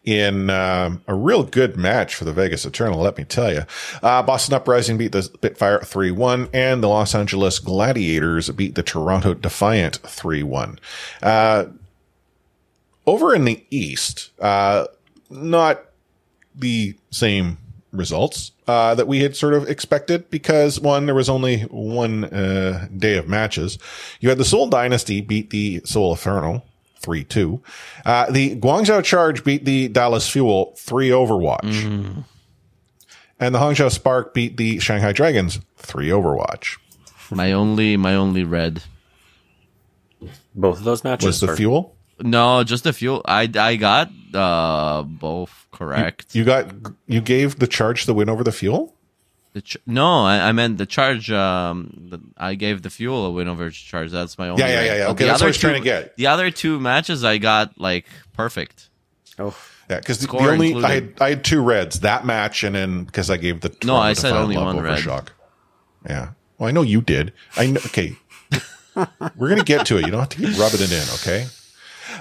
in 0.03 0.49
um, 0.49 1.01
a 1.07 1.15
real 1.15 1.43
good 1.43 1.77
match 1.77 2.15
for 2.15 2.25
the 2.25 2.33
Vegas 2.33 2.65
Eternal, 2.65 2.99
let 2.99 3.17
me 3.17 3.23
tell 3.23 3.51
you. 3.51 3.63
Uh, 4.03 4.21
Boston 4.23 4.55
Uprising 4.55 4.97
beat 4.97 5.13
the 5.13 5.23
Spitfire 5.23 5.79
3-1 5.79 6.49
and 6.53 6.83
the 6.83 6.87
Los 6.87 7.15
Angeles 7.15 7.59
Gladiators 7.59 8.49
beat 8.49 8.75
the 8.75 8.83
Toronto 8.83 9.33
Defiant 9.33 10.01
3-1. 10.03 10.79
Uh, 11.21 11.65
over 13.05 13.33
in 13.33 13.45
the 13.45 13.65
East, 13.69 14.31
uh, 14.39 14.85
not 15.29 15.81
the 16.53 16.95
same 17.09 17.57
results 17.91 18.51
uh, 18.67 18.93
that 18.95 19.07
we 19.07 19.19
had 19.21 19.35
sort 19.35 19.53
of 19.53 19.67
expected 19.69 20.29
because 20.29 20.79
one, 20.79 21.05
there 21.05 21.15
was 21.15 21.29
only 21.29 21.61
one 21.63 22.25
uh, 22.25 22.87
day 22.95 23.17
of 23.17 23.27
matches. 23.27 23.77
You 24.19 24.29
had 24.29 24.37
the 24.37 24.45
Seoul 24.45 24.67
Dynasty 24.67 25.21
beat 25.21 25.49
the 25.51 25.81
Seoul 25.85 26.11
Infernal 26.11 26.65
3-2. 27.01 27.61
Uh, 28.05 28.29
the 28.31 28.55
Guangzhou 28.57 29.03
Charge 29.03 29.43
beat 29.43 29.65
the 29.65 29.87
Dallas 29.87 30.27
Fuel 30.29 30.73
3 30.77 31.09
Overwatch. 31.09 32.23
And 33.39 33.53
the 33.53 33.59
Hangzhou 33.59 33.91
Spark 33.91 34.33
beat 34.33 34.57
the 34.57 34.79
Shanghai 34.79 35.11
Dragons 35.13 35.59
3 35.77 36.07
Overwatch. 36.09 36.77
My 37.29 37.51
only 37.51 37.97
my 37.97 38.15
only 38.15 38.43
red. 38.43 38.81
Both 40.55 40.79
of 40.79 40.83
those 40.85 41.03
matches 41.03 41.25
Was 41.25 41.39
the 41.41 41.51
are- 41.51 41.55
Fuel? 41.55 41.93
No, 42.19 42.63
just 42.63 42.85
a 42.87 42.93
few. 42.93 43.21
I 43.25 43.47
I 43.55 43.75
got 43.75 44.09
uh 44.33 45.03
both 45.03 45.67
correct. 45.71 46.35
You 46.35 46.43
got, 46.43 46.67
you 47.07 47.21
gave 47.21 47.59
the 47.59 47.67
Charge 47.67 48.05
the 48.05 48.13
win 48.13 48.29
over 48.29 48.43
the 48.43 48.51
Fuel? 48.51 48.93
The 49.53 49.61
ch- 49.61 49.77
no, 49.87 50.23
I, 50.23 50.49
I 50.49 50.51
meant 50.51 50.77
the 50.77 50.85
charge. 50.85 51.31
Um, 51.31 52.07
the, 52.11 52.19
I 52.37 52.53
gave 52.53 52.83
the 52.83 52.91
fuel 52.91 53.25
a 53.25 53.31
win 53.31 53.47
over 53.47 53.71
charge. 53.71 54.11
That's 54.11 54.37
my 54.37 54.49
only. 54.49 54.61
Yeah, 54.61 54.69
yeah, 54.69 54.83
yeah, 54.83 54.95
yeah. 54.97 55.07
Okay, 55.07 55.23
the 55.23 55.31
that's 55.31 55.31
what 55.31 55.31
I 55.31 55.33
other 55.33 55.45
was 55.47 55.57
trying 55.57 55.73
to 55.75 55.83
get. 55.83 56.15
The 56.15 56.27
other 56.27 56.51
two 56.51 56.79
matches 56.79 57.23
I 57.23 57.39
got 57.39 57.79
like 57.79 58.05
perfect. 58.33 58.89
Oh, 59.39 59.55
Yeah, 59.89 59.97
because 59.97 60.19
the, 60.19 60.27
the 60.27 60.33
Score 60.37 60.51
only 60.51 60.75
I 60.83 60.93
had 60.95 61.13
I 61.19 61.29
had 61.29 61.43
two 61.43 61.61
reds 61.63 62.01
that 62.01 62.23
match, 62.23 62.63
and 62.63 62.75
then 62.75 63.05
because 63.05 63.31
I 63.31 63.37
gave 63.37 63.61
the 63.61 63.75
No, 63.83 63.95
I 63.95 64.13
said 64.13 64.33
only 64.33 64.57
one 64.57 64.79
red. 64.79 64.99
Shock. 64.99 65.33
Yeah, 66.07 66.33
well, 66.59 66.69
I 66.69 66.71
know 66.71 66.83
you 66.83 67.01
did. 67.01 67.33
I 67.55 67.67
know. 67.67 67.81
Okay, 67.87 68.15
we're 69.37 69.49
gonna 69.49 69.63
get 69.63 69.87
to 69.87 69.97
it. 69.97 70.05
You 70.05 70.11
don't 70.11 70.19
have 70.19 70.29
to 70.29 70.37
keep 70.37 70.55
rubbing 70.59 70.81
it 70.81 70.91
in. 70.91 71.03
Okay. 71.15 71.47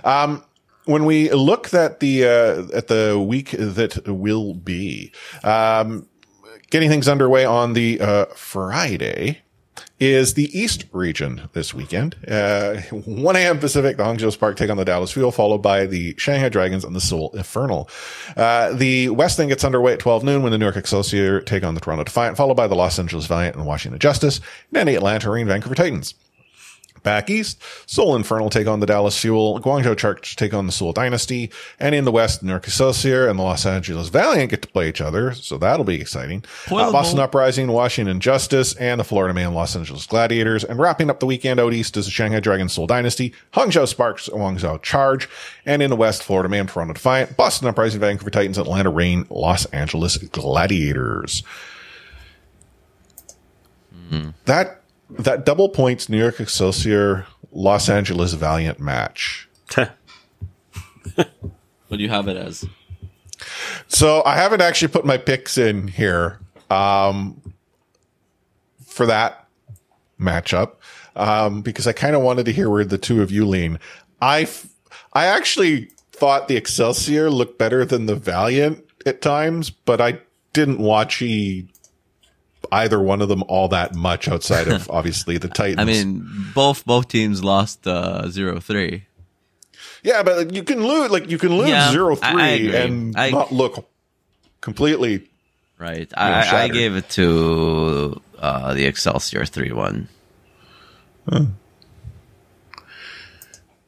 Um, 0.05 0.43
when 0.87 1.05
we 1.05 1.31
look 1.31 1.75
at 1.75 2.01
the 2.01 2.25
uh, 2.25 2.77
at 2.77 2.89
the 2.89 3.23
week 3.25 3.51
that 3.51 4.07
will 4.07 4.55
be, 4.55 5.13
um, 5.45 6.09
getting 6.71 6.89
things 6.89 7.09
underway 7.09 7.45
on 7.45 7.75
the 7.75 8.01
uh, 8.01 8.27
Friday 8.35 9.43
is 9.99 10.35
the 10.35 10.59
East 10.59 10.85
region 10.93 11.49
this 11.53 11.73
weekend. 11.73 12.17
Uh, 12.29 12.81
1 12.91 13.37
a.m. 13.37 13.59
Pacific, 13.59 13.97
the 13.97 14.03
Hangzhou 14.03 14.31
Spark 14.31 14.57
take 14.57 14.71
on 14.71 14.77
the 14.77 14.85
Dallas 14.85 15.13
Fuel, 15.13 15.33
followed 15.33 15.63
by 15.63 15.87
the 15.87 16.15
Shanghai 16.19 16.49
Dragons 16.49 16.85
and 16.85 16.95
the 16.95 17.01
Seoul 17.01 17.31
Infernal. 17.35 17.89
Uh, 18.37 18.73
the 18.73 19.09
West 19.09 19.39
then 19.39 19.49
gets 19.49 19.65
underway 19.65 19.95
at 19.95 19.99
12 19.99 20.23
noon 20.23 20.43
when 20.43 20.53
the 20.53 20.59
New 20.59 20.67
York 20.67 20.77
Excelsior 20.77 21.41
take 21.41 21.65
on 21.65 21.75
the 21.75 21.81
Toronto 21.81 22.05
Defiant, 22.05 22.37
followed 22.37 22.57
by 22.57 22.67
the 22.67 22.75
Los 22.75 22.99
Angeles 22.99 23.27
Valiant 23.27 23.57
and 23.57 23.67
Washington 23.67 23.99
Justice, 23.99 24.37
and 24.39 24.45
then 24.73 24.87
the 24.87 24.95
Atlanta 24.95 25.29
Marine 25.29 25.47
Vancouver 25.47 25.75
Titans. 25.75 26.15
Back 27.07 27.31
east, 27.31 27.63
Seoul 27.87 28.17
Infernal 28.17 28.51
take 28.51 28.67
on 28.67 28.81
the 28.81 28.87
Dallas 28.87 29.17
Fuel, 29.21 29.61
Guangzhou 29.61 29.97
Charge 29.97 30.35
take 30.35 30.53
on 30.53 30.67
the 30.67 30.73
Seoul 30.73 30.93
Dynasty, 30.93 31.53
and 31.79 31.95
in 31.95 32.05
the 32.05 32.11
west, 32.11 32.43
New 32.43 32.51
York 32.51 32.67
Excelsior 32.67 33.29
and 33.29 33.39
the 33.39 33.45
Los 33.45 33.65
Angeles 33.65 34.09
Valiant 34.09 34.51
get 34.51 34.61
to 34.63 34.69
play 34.69 34.89
each 34.89 35.01
other, 35.01 35.33
so 35.33 35.57
that'll 35.57 35.85
be 35.85 36.01
exciting. 36.01 36.43
Uh, 36.69 36.91
Boston 36.91 37.21
Uprising, 37.21 37.69
Washington 37.69 38.19
Justice, 38.19 38.75
and 38.75 38.99
the 38.99 39.05
Florida 39.05 39.33
Man 39.33 39.55
Los 39.55 39.77
Angeles 39.77 40.05
Gladiators, 40.05 40.65
and 40.65 40.81
wrapping 40.81 41.09
up 41.09 41.21
the 41.21 41.27
weekend 41.27 41.61
out 41.61 41.73
east 41.73 41.97
is 41.97 42.07
the 42.07 42.11
Shanghai 42.11 42.41
Dragon 42.41 42.69
Seoul 42.69 42.89
Dynasty, 42.89 43.33
Hangzhou 43.53 43.87
Sparks, 43.87 44.29
Guangzhou 44.29 44.83
Charge, 44.83 45.29
and 45.65 45.85
in 45.85 45.91
the 45.91 45.97
west, 45.97 46.25
Florida 46.25 46.49
Man, 46.49 46.67
Toronto 46.67 46.95
Defiant, 46.95 47.37
Boston 47.37 47.69
Uprising, 47.69 48.01
Vancouver 48.01 48.31
Titans, 48.31 48.59
Atlanta 48.59 48.91
Reign, 48.91 49.27
Los 49.31 49.65
Angeles 49.67 50.17
Gladiators. 50.19 51.45
That 54.47 54.83
that 55.11 55.45
double 55.45 55.69
points 55.69 56.09
New 56.09 56.19
York 56.19 56.41
Excelsior 56.41 57.27
Los 57.53 57.89
Angeles 57.89 58.33
Valiant 58.35 58.81
match. 58.81 59.49
What 61.89 61.99
do 61.99 62.03
you 62.03 62.09
have 62.11 62.27
it 62.27 62.37
as? 62.37 62.65
So 63.87 64.23
I 64.25 64.35
haven't 64.35 64.61
actually 64.61 64.89
put 64.89 65.05
my 65.05 65.17
picks 65.17 65.57
in 65.57 65.87
here 65.87 66.41
um, 66.69 67.41
for 68.85 69.07
that 69.07 69.47
matchup 70.21 70.73
um, 71.15 71.63
because 71.63 71.87
I 71.87 71.93
kind 71.93 72.17
of 72.17 72.23
wanted 72.23 72.47
to 72.47 72.53
hear 72.53 72.69
where 72.69 72.85
the 72.85 72.99
two 72.99 73.23
of 73.23 73.31
you 73.31 73.47
lean. 73.47 73.79
I 74.21 74.43
f- 74.43 74.67
I 75.13 75.27
actually 75.27 75.91
thought 76.11 76.49
the 76.49 76.57
Excelsior 76.57 77.31
looked 77.31 77.57
better 77.59 77.85
than 77.85 78.07
the 78.07 78.17
Valiant 78.17 78.85
at 79.07 79.23
times, 79.23 79.71
but 79.71 80.01
I 80.01 80.19
didn't 80.55 80.79
watch 80.79 81.23
e- 81.23 81.69
either 82.73 83.01
one 83.01 83.23
of 83.23 83.29
them 83.29 83.43
all 83.49 83.69
that 83.69 83.95
much 83.95 84.29
outside 84.29 84.69
of 84.69 84.89
obviously 84.99 85.39
the 85.39 85.49
Titans. 85.49 85.81
I 85.81 85.85
mean, 85.85 86.27
both 86.55 86.85
both 86.85 87.09
teams 87.09 87.43
lost 87.45 87.87
uh, 87.87 88.29
zero 88.31 88.61
three. 88.61 89.07
Yeah, 90.03 90.23
but 90.23 90.53
you 90.55 90.63
can 90.63 90.87
lose 90.87 91.11
like 91.11 91.29
you 91.31 91.39
can 91.39 91.57
lose 91.57 91.69
Yeah, 91.69 91.91
zero 91.91 92.17
I- 92.23 92.33
I 92.33 92.49
and 92.85 93.17
I- 93.17 93.31
not 93.31 93.53
look 93.53 93.89
completely 94.61 95.29
Right. 95.79 96.11
know, 96.11 96.17
I, 96.17 96.63
I 96.65 96.69
gave 96.69 96.97
it 96.97 97.11
to 97.11 98.19
uh, 98.39 98.73
the 98.73 98.87
Excelsior 98.87 99.45
3 99.45 99.73
1. 99.73 100.09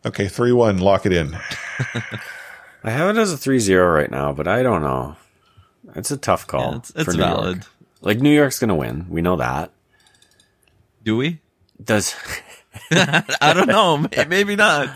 Okay, 0.06 0.28
three 0.28 0.52
one. 0.52 0.78
Lock 0.78 1.06
it 1.06 1.12
in. 1.12 1.34
I 2.84 2.90
have 2.90 3.16
it 3.16 3.20
as 3.20 3.32
a 3.32 3.36
3-0 3.36 3.94
right 3.94 4.10
now, 4.10 4.32
but 4.32 4.46
I 4.46 4.62
don't 4.62 4.82
know. 4.82 5.16
It's 5.94 6.10
a 6.10 6.16
tough 6.16 6.46
call. 6.46 6.72
Yeah, 6.72 6.76
it's 6.78 6.90
it's 6.90 7.04
for 7.04 7.12
New 7.12 7.24
York. 7.24 7.58
Valid. 8.02 8.16
Like 8.16 8.22
New 8.22 8.34
York's 8.34 8.58
going 8.58 8.68
to 8.68 8.74
win. 8.74 9.06
We 9.08 9.22
know 9.22 9.36
that. 9.36 9.70
Do 11.04 11.16
we? 11.16 11.40
Does 11.82 12.14
I 12.90 13.52
don't 13.54 13.68
know. 13.68 14.06
Maybe 14.28 14.56
not. 14.56 14.88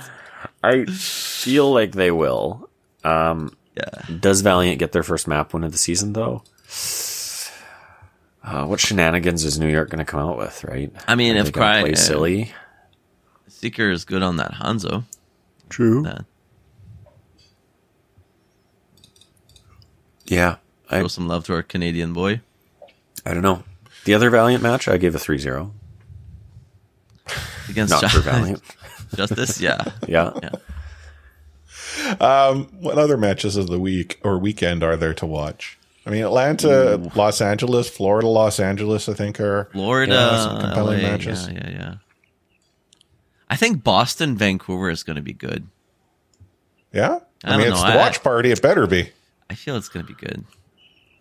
I 0.63 0.85
feel 0.87 1.73
like 1.73 1.93
they 1.93 2.11
will. 2.11 2.69
Um, 3.05 3.57
Yeah. 3.77 4.17
does 4.21 4.41
Valiant 4.43 4.79
get 4.79 4.93
their 4.93 5.03
first 5.03 5.27
map 5.27 5.53
win 5.55 5.65
of 5.65 5.73
the 5.73 5.79
season 5.79 6.13
though? 6.13 6.43
Uh, 8.45 8.67
what 8.67 8.81
shenanigans 8.81 9.45
is 9.45 9.59
New 9.59 9.69
York 9.69 9.89
going 9.91 10.05
to 10.05 10.11
come 10.11 10.21
out 10.21 10.37
with? 10.39 10.65
Right? 10.65 10.93
I 11.07 11.15
mean, 11.15 11.37
Are 11.37 11.41
if 11.41 11.47
they 11.47 11.51
gonna 11.53 11.67
Cry- 11.67 11.81
play 11.83 11.95
silly, 11.95 12.53
Seeker 13.49 13.91
is 13.91 14.05
good 14.05 14.23
on 14.23 14.37
that 14.39 14.53
Hanzo. 14.55 15.05
true. 15.69 16.03
That 16.03 16.25
Yeah, 20.27 20.57
I 20.91 21.01
show 21.01 21.09
some 21.09 21.29
love 21.29 21.45
to 21.47 21.55
our 21.55 21.63
Canadian 21.63 22.13
boy. 22.13 22.41
I 23.25 23.35
don't 23.35 23.43
know. 23.43 23.63
The 24.05 24.15
other 24.15 24.31
Valiant 24.31 24.63
match, 24.63 24.89
I 24.89 24.97
gave 24.97 25.15
a 25.15 25.19
3-0. 25.19 25.71
Against 27.69 27.91
Not 27.93 28.03
Ju- 28.03 28.09
for 28.09 28.21
Valiant. 28.21 28.63
Justice, 29.15 29.61
yeah. 29.61 29.85
Yeah. 30.09 30.33
Yeah. 30.43 30.51
Um, 32.21 32.65
what 32.81 32.99
other 32.99 33.17
matches 33.17 33.57
of 33.57 33.69
the 33.69 33.79
week 33.79 34.19
or 34.25 34.39
weekend 34.39 34.83
are 34.83 34.97
there 34.97 35.15
to 35.15 35.27
watch? 35.27 35.79
I 36.05 36.11
mean, 36.11 36.25
Atlanta, 36.25 36.97
Los 37.15 37.41
Angeles, 37.41 37.89
Florida, 37.89 38.27
Los 38.27 38.59
Angeles. 38.59 39.09
I 39.09 39.15
think 39.15 39.39
are 39.39 39.69
Florida, 39.73 40.13
yeah, 40.13 40.43
some 40.43 40.61
compelling 40.61 41.01
LA, 41.03 41.09
matches. 41.11 41.47
Yeah, 41.49 41.55
yeah, 41.55 41.71
yeah. 41.71 41.95
I 43.49 43.57
think 43.57 43.85
Boston, 43.85 44.37
Vancouver 44.37 44.91
is 44.91 45.03
going 45.05 45.17
to 45.17 45.23
be 45.23 45.33
good. 45.35 45.69
Yeah, 46.93 47.21
I 47.45 47.55
I, 47.55 47.57
mean, 47.57 47.67
don't 47.67 47.75
it's 47.75 47.83
know. 47.83 47.89
the 47.91 47.95
I- 47.95 47.97
watch 47.99 48.23
party. 48.23 48.51
It 48.51 48.61
better 48.63 48.87
be. 48.87 49.11
I 49.49 49.55
feel 49.55 49.77
it's 49.77 49.89
going 49.89 50.05
to 50.07 50.13
be 50.13 50.19
good. 50.19 50.45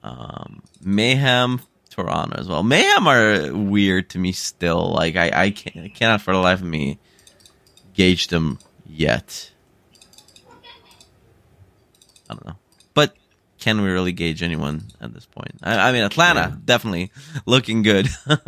Um, 0.04 0.64
Mayhem, 0.82 1.62
Toronto 1.92 2.40
as 2.40 2.48
well. 2.48 2.64
Mayhem 2.64 3.08
are 3.08 3.54
weird 3.54 4.10
to 4.12 4.20
me 4.20 4.32
still. 4.32 4.92
Like 4.92 5.16
I, 5.16 5.32
I 5.34 5.52
can't, 5.52 5.86
I 5.86 5.90
cannot 5.90 6.22
for 6.22 6.34
the 6.34 6.40
life 6.40 6.60
of 6.60 6.66
me 6.66 6.98
gauge 7.94 8.28
them 8.28 8.58
yet. 8.86 9.52
I 12.30 12.34
don't 12.34 12.46
know, 12.48 12.56
but 12.94 13.16
can 13.60 13.82
we 13.82 13.90
really 13.90 14.14
gauge 14.14 14.42
anyone 14.42 14.86
at 15.00 15.14
this 15.14 15.26
point? 15.26 15.52
I, 15.62 15.90
I 15.90 15.92
mean, 15.92 16.04
Atlanta 16.04 16.58
definitely 16.66 17.12
looking 17.46 17.84
good. 17.84 18.08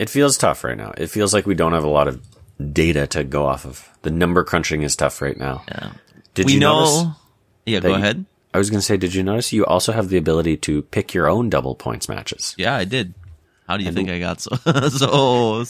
It 0.00 0.08
feels 0.08 0.38
tough 0.38 0.64
right 0.64 0.78
now. 0.78 0.94
It 0.96 1.08
feels 1.08 1.34
like 1.34 1.44
we 1.44 1.54
don't 1.54 1.74
have 1.74 1.84
a 1.84 1.88
lot 1.88 2.08
of 2.08 2.26
data 2.72 3.06
to 3.08 3.22
go 3.22 3.44
off 3.44 3.66
of. 3.66 3.86
The 4.00 4.10
number 4.10 4.42
crunching 4.44 4.80
is 4.80 4.96
tough 4.96 5.20
right 5.20 5.36
now. 5.36 5.62
yeah. 5.68 5.92
Did 6.32 6.46
we 6.46 6.54
you 6.54 6.60
know. 6.60 6.80
notice? 6.80 7.16
yeah, 7.66 7.80
go 7.80 7.92
ahead. 7.92 8.24
I 8.52 8.58
was 8.58 8.70
going 8.70 8.80
to 8.80 8.84
say, 8.84 8.96
did 8.96 9.14
you 9.14 9.22
notice 9.22 9.52
you 9.52 9.64
also 9.64 9.92
have 9.92 10.08
the 10.08 10.16
ability 10.16 10.56
to 10.58 10.82
pick 10.82 11.14
your 11.14 11.28
own 11.28 11.50
double 11.50 11.74
points 11.74 12.08
matches? 12.08 12.54
Yeah, 12.58 12.74
I 12.74 12.84
did. 12.84 13.14
How 13.68 13.76
do 13.76 13.84
you 13.84 13.92
think 13.92 14.10
I 14.10 14.18
got 14.18 14.40
so 14.40 14.56
so? 14.88 15.64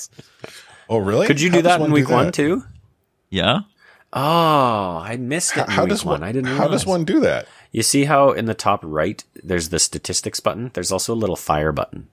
Oh, 0.89 0.99
really? 0.99 1.27
Could 1.27 1.41
you 1.41 1.51
How 1.51 1.57
do 1.57 1.63
does 1.63 1.73
that 1.73 1.81
in 1.83 1.89
do 1.89 1.93
week 1.93 2.09
one 2.09 2.27
that? 2.27 2.35
too? 2.35 2.65
Yeah. 3.29 3.61
Oh, 4.13 4.99
I 5.05 5.17
missed 5.21 5.53
it. 5.57 5.61
How, 5.61 5.65
in 5.67 5.71
how 5.71 5.83
week 5.85 5.91
does 5.91 6.05
one? 6.05 6.21
one? 6.21 6.29
I 6.29 6.33
didn't. 6.33 6.49
How 6.57 6.67
does 6.69 6.85
realize. 6.85 6.87
one 6.87 7.05
do 7.05 7.21
that? 7.21 7.47
You 7.71 7.83
see 7.83 8.05
how 8.07 8.31
in 8.33 8.47
the 8.47 8.55
top 8.55 8.81
right 8.83 9.23
there's 9.45 9.69
the 9.69 9.79
statistics 9.79 10.41
button. 10.41 10.71
There's 10.75 10.91
also 10.91 11.13
a 11.13 11.15
little 11.15 11.37
fire 11.37 11.73
button. 11.73 12.09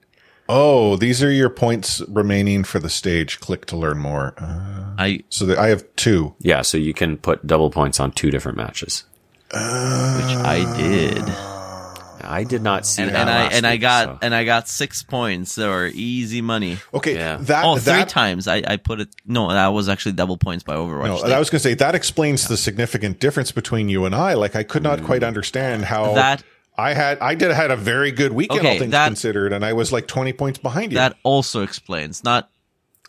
Oh, 0.50 0.96
these 0.96 1.22
are 1.22 1.30
your 1.30 1.50
points 1.50 2.00
remaining 2.08 2.64
for 2.64 2.78
the 2.78 2.88
stage. 2.88 3.40
Click 3.40 3.66
to 3.66 3.76
learn 3.76 3.98
more. 3.98 4.34
Uh, 4.38 4.94
I 4.96 5.24
so 5.28 5.44
that 5.46 5.58
I 5.58 5.68
have 5.68 5.84
two. 5.96 6.34
Yeah, 6.38 6.62
so 6.62 6.78
you 6.78 6.94
can 6.94 7.16
put 7.16 7.46
double 7.46 7.70
points 7.70 7.98
on 7.98 8.12
two 8.12 8.30
different 8.30 8.56
matches. 8.56 9.04
Which 9.52 10.36
I 10.36 10.74
did. 10.76 11.22
Uh, 11.22 11.94
I 12.20 12.44
did 12.44 12.62
not 12.62 12.84
see 12.86 13.02
and, 13.02 13.12
that. 13.14 13.20
and 13.22 13.30
I 13.30 13.42
last 13.44 13.54
and 13.54 13.66
I 13.66 13.76
got 13.78 14.04
so- 14.06 14.18
and 14.22 14.34
I 14.34 14.44
got 14.44 14.68
six 14.68 15.02
points. 15.02 15.54
They 15.54 15.66
were 15.66 15.90
easy 15.94 16.42
money. 16.42 16.76
Okay, 16.92 17.14
Yeah. 17.14 17.38
that 17.40 17.64
Oh, 17.64 17.76
three 17.76 17.92
that 17.94 18.08
times 18.10 18.46
I, 18.46 18.62
I 18.66 18.76
put 18.76 19.00
it. 19.00 19.08
No, 19.24 19.50
that 19.50 19.68
was 19.68 19.88
actually 19.88 20.12
double 20.12 20.36
points 20.36 20.62
by 20.64 20.74
Overwatch. 20.74 21.06
No, 21.06 21.16
Like, 21.16 21.32
I 21.32 21.38
was 21.38 21.48
going 21.48 21.60
to 21.60 21.62
say 21.68 21.74
that 21.74 21.94
explains 21.94 22.46
the 22.48 22.56
significant 22.58 23.18
difference 23.20 23.50
between 23.52 23.88
you 23.88 24.04
and 24.04 24.14
I. 24.14 24.34
Like, 24.34 24.54
I 24.56 24.62
could 24.62 24.82
not 24.82 25.02
quite 25.04 25.22
mm. 25.22 25.26
understand 25.28 25.84
how 25.86 26.14
That- 26.14 26.42
I 26.76 26.92
had. 26.92 27.18
I 27.20 27.34
did 27.34 27.50
had 27.50 27.70
a 27.72 27.76
very 27.76 28.12
good 28.12 28.32
weekend, 28.32 28.60
Okay, 28.60 28.72
all 28.74 28.78
things 28.78 28.92
that- 28.92 29.06
considered, 29.06 29.52
and 29.52 29.64
I 29.64 29.72
was 29.72 29.90
like 29.90 30.06
twenty 30.06 30.32
points 30.32 30.58
behind 30.60 30.92
you. 30.92 30.98
that 30.98 31.16
also 31.24 31.62
explains. 31.62 32.22
Not 32.22 32.50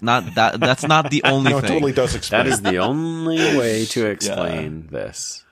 not 0.02 0.34
that. 0.36 0.60
That's 0.60 0.84
not 0.88 1.12
the 1.12 1.22
only 1.26 1.52
no, 1.52 1.58
it 1.60 1.62
thing. 1.62 1.70
totally 1.72 1.92
does 1.92 2.16
explain. 2.16 2.46
That 2.46 2.52
is 2.54 2.62
the 2.64 2.78
only 2.78 3.38
way 3.58 3.86
to 3.88 4.06
explain 4.10 4.88
this. 4.92 5.44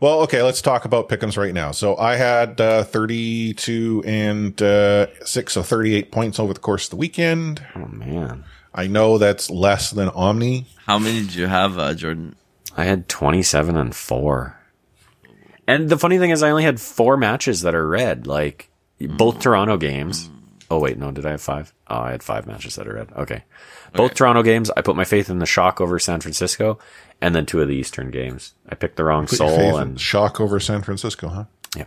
Well, 0.00 0.20
okay, 0.20 0.42
let's 0.42 0.62
talk 0.62 0.84
about 0.84 1.08
Pick'ems 1.08 1.36
right 1.36 1.52
now. 1.52 1.72
So 1.72 1.96
I 1.96 2.14
had 2.14 2.60
uh, 2.60 2.84
thirty-two 2.84 4.04
and 4.06 4.60
uh, 4.62 5.08
six, 5.24 5.54
so 5.54 5.62
thirty-eight 5.62 6.12
points 6.12 6.38
over 6.38 6.54
the 6.54 6.60
course 6.60 6.84
of 6.84 6.90
the 6.90 6.96
weekend. 6.96 7.64
Oh 7.74 7.86
man, 7.86 8.44
I 8.72 8.86
know 8.86 9.18
that's 9.18 9.50
less 9.50 9.90
than 9.90 10.08
Omni. 10.10 10.66
How 10.86 11.00
many 11.00 11.22
did 11.22 11.34
you 11.34 11.46
have, 11.48 11.78
uh, 11.78 11.94
Jordan? 11.94 12.36
I 12.76 12.84
had 12.84 13.08
twenty-seven 13.08 13.76
and 13.76 13.94
four. 13.94 14.56
And 15.66 15.88
the 15.88 15.98
funny 15.98 16.18
thing 16.18 16.30
is, 16.30 16.44
I 16.44 16.50
only 16.50 16.62
had 16.62 16.80
four 16.80 17.16
matches 17.16 17.62
that 17.62 17.74
are 17.74 17.88
red. 17.88 18.26
Like 18.26 18.70
both 19.00 19.40
Toronto 19.40 19.76
games. 19.76 20.30
Oh 20.70 20.78
wait, 20.78 20.96
no, 20.96 21.10
did 21.10 21.26
I 21.26 21.32
have 21.32 21.42
five? 21.42 21.74
Oh, 21.88 21.98
I 21.98 22.12
had 22.12 22.22
five 22.22 22.46
matches 22.46 22.76
that 22.76 22.86
are 22.86 22.94
red. 22.94 23.10
Okay, 23.16 23.42
both 23.94 24.14
Toronto 24.14 24.44
games. 24.44 24.70
I 24.76 24.82
put 24.82 24.96
my 24.96 25.04
faith 25.04 25.28
in 25.28 25.40
the 25.40 25.46
shock 25.46 25.80
over 25.80 25.98
San 25.98 26.20
Francisco, 26.20 26.78
and 27.20 27.34
then 27.34 27.46
two 27.46 27.60
of 27.60 27.68
the 27.68 27.74
Eastern 27.74 28.10
games. 28.10 28.54
I 28.68 28.74
picked 28.74 28.96
the 28.96 29.04
wrong 29.04 29.26
Put 29.26 29.38
soul 29.38 29.76
and 29.78 30.00
shock 30.00 30.40
over 30.40 30.60
San 30.60 30.82
Francisco, 30.82 31.28
huh? 31.28 31.44
yeah. 31.76 31.84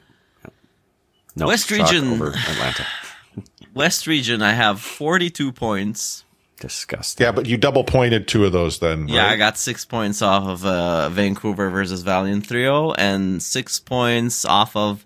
No, 1.35 1.47
West 1.47 1.69
shock 1.69 1.91
region. 1.91 2.13
over 2.13 2.27
Atlanta. 2.29 2.85
West 3.73 4.07
region, 4.07 4.41
I 4.41 4.51
have 4.53 4.81
forty-two 4.81 5.51
points. 5.53 6.25
Disgusting. 6.59 7.23
Yeah, 7.25 7.31
but 7.31 7.47
you 7.47 7.57
double 7.57 7.83
pointed 7.83 8.27
two 8.27 8.45
of 8.45 8.51
those 8.51 8.77
then. 8.79 9.07
Yeah, 9.07 9.23
right? 9.23 9.31
I 9.31 9.37
got 9.37 9.57
six 9.57 9.83
points 9.83 10.21
off 10.21 10.43
of 10.47 10.63
uh, 10.65 11.09
Vancouver 11.09 11.71
versus 11.71 12.03
Valiant 12.03 12.47
3-0 12.47 12.93
and 12.99 13.41
six 13.41 13.79
points 13.79 14.45
off 14.45 14.75
of 14.75 15.03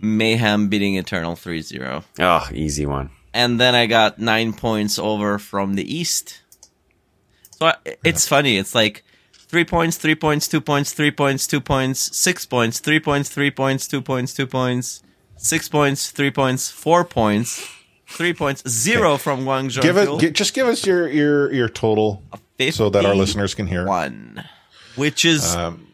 Mayhem 0.00 0.68
beating 0.68 0.96
Eternal 0.96 1.34
3-0. 1.36 2.02
Oh, 2.18 2.48
easy 2.52 2.86
one. 2.86 3.10
and 3.32 3.60
then 3.60 3.76
I 3.76 3.86
got 3.86 4.18
nine 4.18 4.52
points 4.52 4.98
over 4.98 5.38
from 5.38 5.74
the 5.74 5.96
East. 5.96 6.40
So 7.52 7.66
I, 7.66 7.74
it's 8.02 8.26
funny. 8.26 8.56
It's 8.56 8.74
like 8.74 9.04
three 9.50 9.64
points, 9.64 9.96
three 9.98 10.14
points, 10.14 10.46
two 10.46 10.60
points, 10.60 10.92
three 10.92 11.10
points, 11.10 11.46
two 11.46 11.60
points, 11.60 12.16
six 12.16 12.46
points, 12.46 12.78
three 12.78 13.00
points, 13.00 13.28
three 13.28 13.50
points, 13.50 13.88
two 13.88 14.00
points, 14.00 14.32
two 14.32 14.46
points, 14.46 15.02
six 15.36 15.68
points, 15.68 16.10
three 16.12 16.30
points, 16.30 16.70
four 16.70 17.04
points, 17.04 17.66
three 18.06 18.32
points, 18.32 18.62
zero 18.68 19.16
from 19.18 19.44
Guangzhou. 19.44 19.82
Give 19.82 19.96
it. 19.96 20.32
just 20.34 20.54
give 20.54 20.66
us 20.68 20.86
your 20.86 21.08
your 21.08 21.52
your 21.52 21.68
total 21.68 22.22
so 22.70 22.90
that 22.90 23.04
our 23.04 23.14
listeners 23.14 23.54
can 23.54 23.66
hear. 23.66 23.86
one, 23.86 24.44
which 24.94 25.24
is 25.24 25.56
Um, 25.56 25.88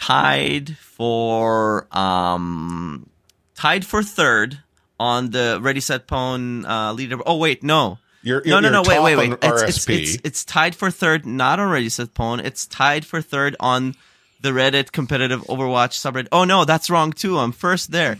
tied 0.00 0.76
for 0.78 1.86
um 1.96 3.06
tied 3.54 3.84
for 3.86 4.02
third 4.02 4.58
on 4.98 5.30
the 5.30 5.58
Ready 5.62 5.80
Set 5.80 6.08
Pwn 6.08 6.66
uh, 6.68 6.92
leader. 6.92 7.18
Oh 7.24 7.36
wait, 7.36 7.62
no. 7.62 7.98
You're, 8.22 8.42
No, 8.44 8.52
you're, 8.52 8.60
no, 8.60 8.68
no, 8.68 8.82
you're 8.84 9.02
wait, 9.02 9.16
wait, 9.16 9.30
wait. 9.30 9.38
It's, 9.42 9.62
it's, 9.62 9.88
it's, 9.88 10.18
it's 10.24 10.44
tied 10.44 10.74
for 10.74 10.90
third, 10.90 11.24
not 11.24 11.58
on 11.58 11.70
Ready 11.70 11.88
Set 11.88 12.12
Pwn. 12.14 12.44
It's 12.44 12.66
tied 12.66 13.04
for 13.06 13.22
third 13.22 13.56
on 13.60 13.94
the 14.42 14.50
Reddit 14.50 14.92
competitive 14.92 15.40
Overwatch 15.42 15.98
subreddit. 15.98 16.28
Oh 16.32 16.44
no, 16.44 16.64
that's 16.64 16.90
wrong 16.90 17.12
too. 17.12 17.38
I'm 17.38 17.52
first 17.52 17.92
there. 17.92 18.18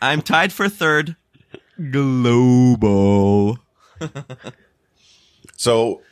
I'm 0.00 0.22
tied 0.22 0.52
for 0.52 0.68
third. 0.68 1.16
Global. 1.90 3.58
So, 5.56 6.02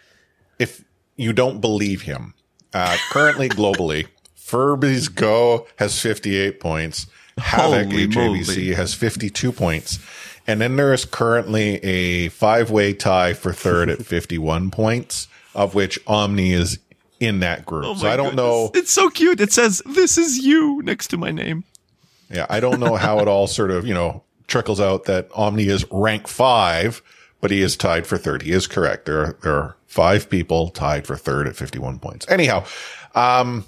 if 0.58 0.82
you 1.14 1.32
don't 1.32 1.60
believe 1.60 2.02
him, 2.02 2.34
uh, 2.74 2.96
currently 3.10 3.48
globally, 3.48 4.08
Furby's 4.34 5.06
Go 5.06 5.68
has 5.78 6.00
58 6.00 6.58
points. 6.58 7.06
Havoc 7.38 7.86
Holy 7.86 8.08
HABC 8.08 8.46
moly. 8.48 8.74
has 8.74 8.92
52 8.94 9.52
points. 9.52 10.00
And 10.46 10.60
then 10.60 10.76
there 10.76 10.92
is 10.92 11.04
currently 11.04 11.76
a 11.84 12.28
five 12.28 12.70
way 12.70 12.92
tie 12.92 13.32
for 13.32 13.52
third 13.52 13.88
at 13.88 13.98
51 14.06 14.70
points, 14.70 15.28
of 15.54 15.74
which 15.74 15.98
Omni 16.06 16.52
is 16.52 16.78
in 17.18 17.40
that 17.40 17.64
group. 17.66 17.86
Oh 17.86 17.94
so 17.94 18.08
I 18.08 18.16
don't 18.16 18.34
know. 18.34 18.70
It's 18.74 18.90
so 18.90 19.08
cute. 19.10 19.40
It 19.40 19.52
says, 19.52 19.82
This 19.86 20.18
is 20.18 20.38
you 20.38 20.82
next 20.82 21.08
to 21.08 21.16
my 21.16 21.30
name. 21.30 21.64
Yeah, 22.30 22.46
I 22.50 22.60
don't 22.60 22.80
know 22.80 22.96
how 22.96 23.20
it 23.20 23.28
all 23.28 23.46
sort 23.46 23.70
of, 23.70 23.86
you 23.86 23.94
know, 23.94 24.22
trickles 24.48 24.80
out 24.80 25.04
that 25.04 25.28
Omni 25.34 25.68
is 25.68 25.84
rank 25.90 26.26
five, 26.26 27.02
but 27.40 27.50
he 27.50 27.62
is 27.62 27.76
tied 27.76 28.06
for 28.06 28.18
third. 28.18 28.42
He 28.42 28.52
is 28.52 28.66
correct. 28.66 29.06
There 29.06 29.20
are, 29.20 29.38
there 29.42 29.54
are 29.54 29.76
five 29.86 30.28
people 30.28 30.68
tied 30.70 31.06
for 31.06 31.16
third 31.16 31.46
at 31.46 31.56
51 31.56 32.00
points. 32.00 32.26
Anyhow, 32.28 32.64
um, 33.14 33.64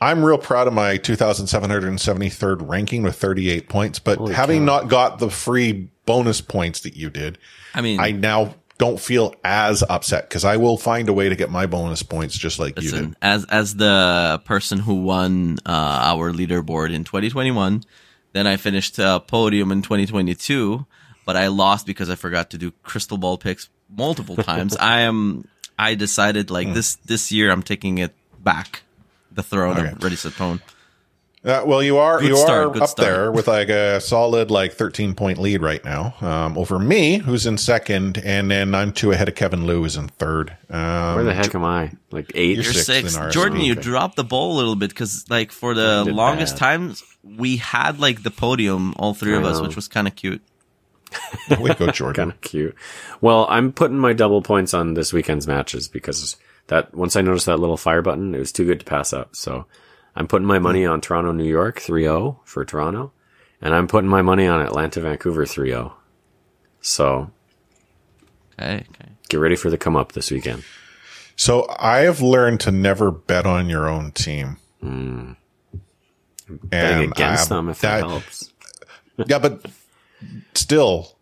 I'm 0.00 0.24
real 0.24 0.38
proud 0.38 0.66
of 0.66 0.74
my 0.74 0.98
2,773rd 0.98 2.68
ranking 2.68 3.04
with 3.04 3.14
38 3.14 3.68
points, 3.68 3.98
but 4.00 4.18
Holy 4.18 4.34
having 4.34 4.60
cow. 4.62 4.64
not 4.80 4.88
got 4.88 5.18
the 5.20 5.30
free 5.30 5.88
bonus 6.06 6.40
points 6.40 6.80
that 6.80 6.96
you 6.96 7.10
did, 7.10 7.38
I 7.74 7.80
mean, 7.80 8.00
I 8.00 8.10
now 8.12 8.54
don't 8.78 8.98
feel 8.98 9.34
as 9.44 9.82
upset 9.88 10.28
because 10.28 10.44
I 10.44 10.56
will 10.56 10.76
find 10.76 11.08
a 11.08 11.12
way 11.12 11.28
to 11.28 11.36
get 11.36 11.50
my 11.50 11.66
bonus 11.66 12.02
points 12.02 12.36
just 12.36 12.58
like 12.58 12.80
you 12.82 12.90
did. 12.90 13.16
as 13.22 13.44
as 13.46 13.76
the 13.76 14.40
person 14.44 14.78
who 14.80 14.94
won 14.94 15.58
uh, 15.66 15.70
our 16.12 16.32
leaderboard 16.32 16.92
in 16.92 17.04
2021, 17.04 17.84
then 18.32 18.46
I 18.46 18.56
finished 18.56 18.98
uh, 18.98 19.20
podium 19.20 19.70
in 19.70 19.82
2022, 19.82 20.84
but 21.24 21.36
I 21.36 21.46
lost 21.48 21.86
because 21.86 22.10
I 22.10 22.14
forgot 22.16 22.50
to 22.50 22.58
do 22.58 22.72
crystal 22.82 23.18
ball 23.18 23.38
picks 23.38 23.68
multiple 23.88 24.36
times. 24.50 24.76
I 24.76 25.00
am. 25.00 25.46
I 25.78 25.94
decided 25.94 26.50
like 26.50 26.68
Hmm. 26.68 26.74
this 26.74 26.96
this 27.06 27.30
year 27.32 27.50
I'm 27.52 27.62
taking 27.62 27.98
it 27.98 28.14
back, 28.42 28.82
the 29.30 29.42
throne 29.42 29.78
Okay. 29.78 29.88
of 29.92 30.02
Ready 30.02 30.16
Set 30.16 30.32
Pwn. 30.32 30.60
Uh, 31.44 31.64
well, 31.66 31.82
you 31.82 31.98
are 31.98 32.20
Good 32.20 32.28
you 32.28 32.36
start, 32.36 32.76
are 32.76 32.82
up 32.84 32.88
start. 32.88 32.96
there 33.08 33.32
with 33.32 33.48
like 33.48 33.68
a 33.68 34.00
solid 34.00 34.52
like 34.52 34.74
13 34.74 35.14
point 35.16 35.38
lead 35.38 35.60
right 35.60 35.84
now 35.84 36.14
um, 36.20 36.56
over 36.56 36.78
me, 36.78 37.18
who's 37.18 37.46
in 37.46 37.58
second, 37.58 38.18
and 38.18 38.48
then 38.48 38.76
I'm 38.76 38.92
two 38.92 39.10
ahead 39.10 39.28
of 39.28 39.34
Kevin 39.34 39.66
Lou, 39.66 39.82
who's 39.82 39.96
in 39.96 40.06
third. 40.06 40.56
Um, 40.70 41.16
Where 41.16 41.24
the 41.24 41.34
heck 41.34 41.52
am 41.56 41.64
I? 41.64 41.90
Like 42.12 42.30
8 42.32 42.54
You're 42.54 42.62
You're 42.62 42.72
six, 42.72 43.16
in 43.16 43.20
RSV. 43.22 43.32
Jordan. 43.32 43.60
You 43.60 43.72
Okay. 43.72 43.82
dropped 43.82 44.14
the 44.14 44.22
ball 44.22 44.52
a 44.52 44.56
little 44.56 44.76
bit 44.76 44.90
because 44.90 45.24
like 45.28 45.50
for 45.50 45.74
the 45.74 46.04
longest 46.04 46.54
bad. 46.54 46.58
times 46.60 47.02
we 47.24 47.56
had 47.56 47.98
like 47.98 48.22
the 48.22 48.30
podium, 48.30 48.94
all 48.96 49.12
three 49.12 49.34
of 49.34 49.44
I 49.44 49.48
us, 49.48 49.60
which 49.60 49.74
was 49.74 49.88
kind 49.88 50.06
of 50.06 50.14
cute. 50.14 50.42
Way 51.58 51.70
to 51.70 51.74
go, 51.74 51.86
Jordan. 51.90 52.14
kind 52.14 52.30
of 52.30 52.40
cute. 52.40 52.76
Well, 53.20 53.46
I'm 53.50 53.72
putting 53.72 53.98
my 53.98 54.12
double 54.12 54.42
points 54.42 54.74
on 54.74 54.94
this 54.94 55.12
weekend's 55.12 55.48
matches 55.48 55.88
because 55.88 56.36
that 56.68 56.94
once 56.94 57.16
I 57.16 57.20
noticed 57.20 57.46
that 57.46 57.58
little 57.58 57.76
fire 57.76 58.00
button, 58.00 58.32
it 58.32 58.38
was 58.38 58.52
too 58.52 58.64
good 58.64 58.78
to 58.78 58.86
pass 58.86 59.12
up. 59.12 59.34
So 59.34 59.66
I'm 60.14 60.26
putting 60.26 60.46
my 60.46 60.58
money 60.58 60.84
hmm. 60.84 60.90
on 60.90 61.00
Toronto, 61.00 61.32
New 61.32 61.44
York 61.48 61.80
3-0 61.80 62.38
for 62.44 62.64
Toronto, 62.64 63.12
and 63.60 63.74
I'm 63.74 63.88
putting 63.88 64.10
my 64.10 64.22
money 64.22 64.46
on 64.46 64.60
Atlanta, 64.60 65.00
Vancouver 65.00 65.44
3-0. 65.44 65.92
So 66.80 67.30
Okay, 68.58 68.84
okay. 68.90 69.10
get 69.28 69.38
ready 69.38 69.56
for 69.56 69.70
the 69.70 69.78
come 69.78 69.96
up 69.96 70.12
this 70.12 70.30
weekend. 70.30 70.64
So 71.36 71.66
I 71.78 72.00
have 72.00 72.20
learned 72.20 72.60
to 72.60 72.70
never 72.70 73.10
bet 73.10 73.46
on 73.46 73.68
your 73.68 73.88
own 73.88 74.12
team. 74.12 74.58
Hmm. 74.80 75.32
Betting 76.48 77.04
And, 77.04 77.12
against 77.12 77.48
them 77.48 77.68
if 77.68 77.80
that, 77.80 78.00
helps. 78.00 78.52
yeah, 79.26 79.38
but 79.38 79.64
still, 80.54 81.16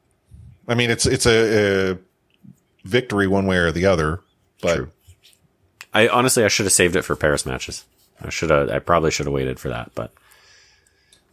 I 0.67 0.75
mean, 0.75 0.91
it's 0.91 1.07
it's 1.07 1.27
a, 1.27 1.93
a 1.93 1.99
victory 2.85 3.29
one 3.29 3.47
way 3.47 3.57
or 3.59 3.71
the 3.71 3.87
other. 3.87 4.21
But 4.61 4.77
True. 4.77 4.91
I 5.95 6.09
honestly 6.09 6.45
I 6.45 6.49
should 6.49 6.67
have 6.67 6.73
saved 6.73 6.97
it 6.97 7.03
for 7.03 7.15
Paris 7.15 7.47
matches. 7.47 7.85
I 8.23 8.31
should 8.31 8.51
have. 8.51 8.69
I 8.71 8.79
probably 8.79 9.11
should 9.11 9.27
have 9.27 9.33
waited 9.33 9.59
for 9.61 9.69
that, 9.71 9.93
but 9.95 10.13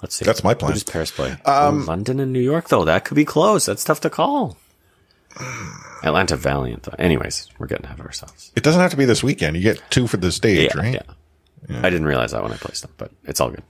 let's 0.02 0.16
see. 0.16 0.26
That's 0.26 0.44
my 0.44 0.54
plan. 0.54 0.72
Who 0.72 0.74
does 0.76 0.84
Paris 0.84 1.12
play? 1.12 1.36
Oh, 1.46 1.84
London 1.88 2.20
and 2.20 2.32
New 2.34 2.40
York, 2.42 2.70
though. 2.70 2.86
That 2.86 3.06
could 3.06 3.16
be 3.16 3.26
close. 3.26 3.66
That's 3.66 3.84
tough 3.84 4.00
to 4.02 4.10
call. 4.10 4.58
Atlanta 6.04 6.36
Valiant. 6.36 6.84
though. 6.84 6.96
Anyways, 6.98 7.48
we're 7.60 7.68
getting 7.68 7.86
ahead 7.86 8.00
of 8.00 8.06
ourselves. 8.06 8.52
it 8.56 8.64
doesn't 8.64 8.82
have 8.82 8.92
to 8.92 8.98
be 8.98 9.06
this 9.06 9.24
weekend. 9.24 9.56
You 9.56 9.64
get 9.64 9.82
two 9.90 10.08
for 10.08 10.18
the 10.18 10.32
stage, 10.32 10.72
Yeah, 10.74 10.80
right? 10.82 10.94
yeah. 11.70 11.80
I 11.82 11.90
didn't 11.90 12.06
realize 12.08 12.32
that 12.32 12.42
when 12.44 12.52
I 12.54 12.58
placed 12.58 12.84
them, 12.84 12.92
but 12.98 13.12
it's 13.26 13.40
all 13.42 13.50
good. 13.50 13.64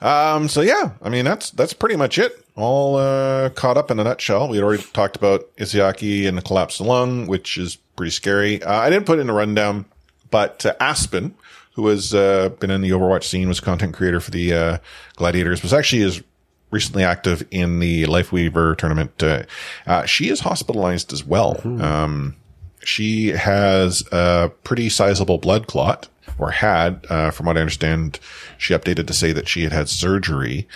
Um, 0.00 0.48
so 0.48 0.60
yeah, 0.60 0.90
I 1.02 1.08
mean 1.08 1.24
that's 1.24 1.50
that's 1.50 1.72
pretty 1.72 1.96
much 1.96 2.18
it. 2.18 2.44
All 2.54 2.96
uh, 2.96 3.48
caught 3.50 3.76
up 3.78 3.90
in 3.90 3.98
a 3.98 4.04
nutshell. 4.04 4.48
We 4.48 4.58
had 4.58 4.64
already 4.64 4.82
talked 4.92 5.16
about 5.16 5.54
Izayaki 5.56 6.28
and 6.28 6.36
the 6.36 6.42
collapsed 6.42 6.80
lung, 6.80 7.26
which 7.26 7.56
is 7.56 7.76
pretty 7.96 8.10
scary. 8.10 8.62
Uh, 8.62 8.74
I 8.78 8.90
didn't 8.90 9.06
put 9.06 9.18
in 9.18 9.30
a 9.30 9.32
rundown, 9.32 9.86
but 10.30 10.66
uh, 10.66 10.74
Aspen, 10.80 11.34
who 11.76 11.86
has 11.88 12.14
uh, 12.14 12.48
been 12.58 12.70
in 12.70 12.80
the 12.80 12.90
Overwatch 12.90 13.24
scene, 13.24 13.48
was 13.48 13.60
content 13.60 13.94
creator 13.94 14.18
for 14.18 14.30
the 14.30 14.52
uh, 14.52 14.78
Gladiators, 15.16 15.62
was 15.62 15.74
actually 15.74 16.02
is 16.02 16.22
recently 16.70 17.04
active 17.04 17.46
in 17.50 17.78
the 17.78 18.04
Lifeweaver 18.04 18.76
tournament. 18.76 19.22
Uh, 19.22 19.42
uh, 19.86 20.04
she 20.06 20.30
is 20.30 20.40
hospitalized 20.40 21.12
as 21.12 21.22
well. 21.22 21.60
Um, 21.64 22.34
she 22.82 23.28
has 23.28 24.02
a 24.10 24.50
pretty 24.64 24.88
sizable 24.88 25.38
blood 25.38 25.66
clot 25.66 26.08
or 26.38 26.50
had, 26.50 27.06
uh, 27.10 27.30
from 27.30 27.46
what 27.46 27.56
I 27.56 27.60
understand, 27.60 28.20
she 28.58 28.74
updated 28.74 29.06
to 29.06 29.12
say 29.12 29.32
that 29.32 29.48
she 29.48 29.62
had 29.62 29.72
had 29.72 29.88
surgery, 29.88 30.66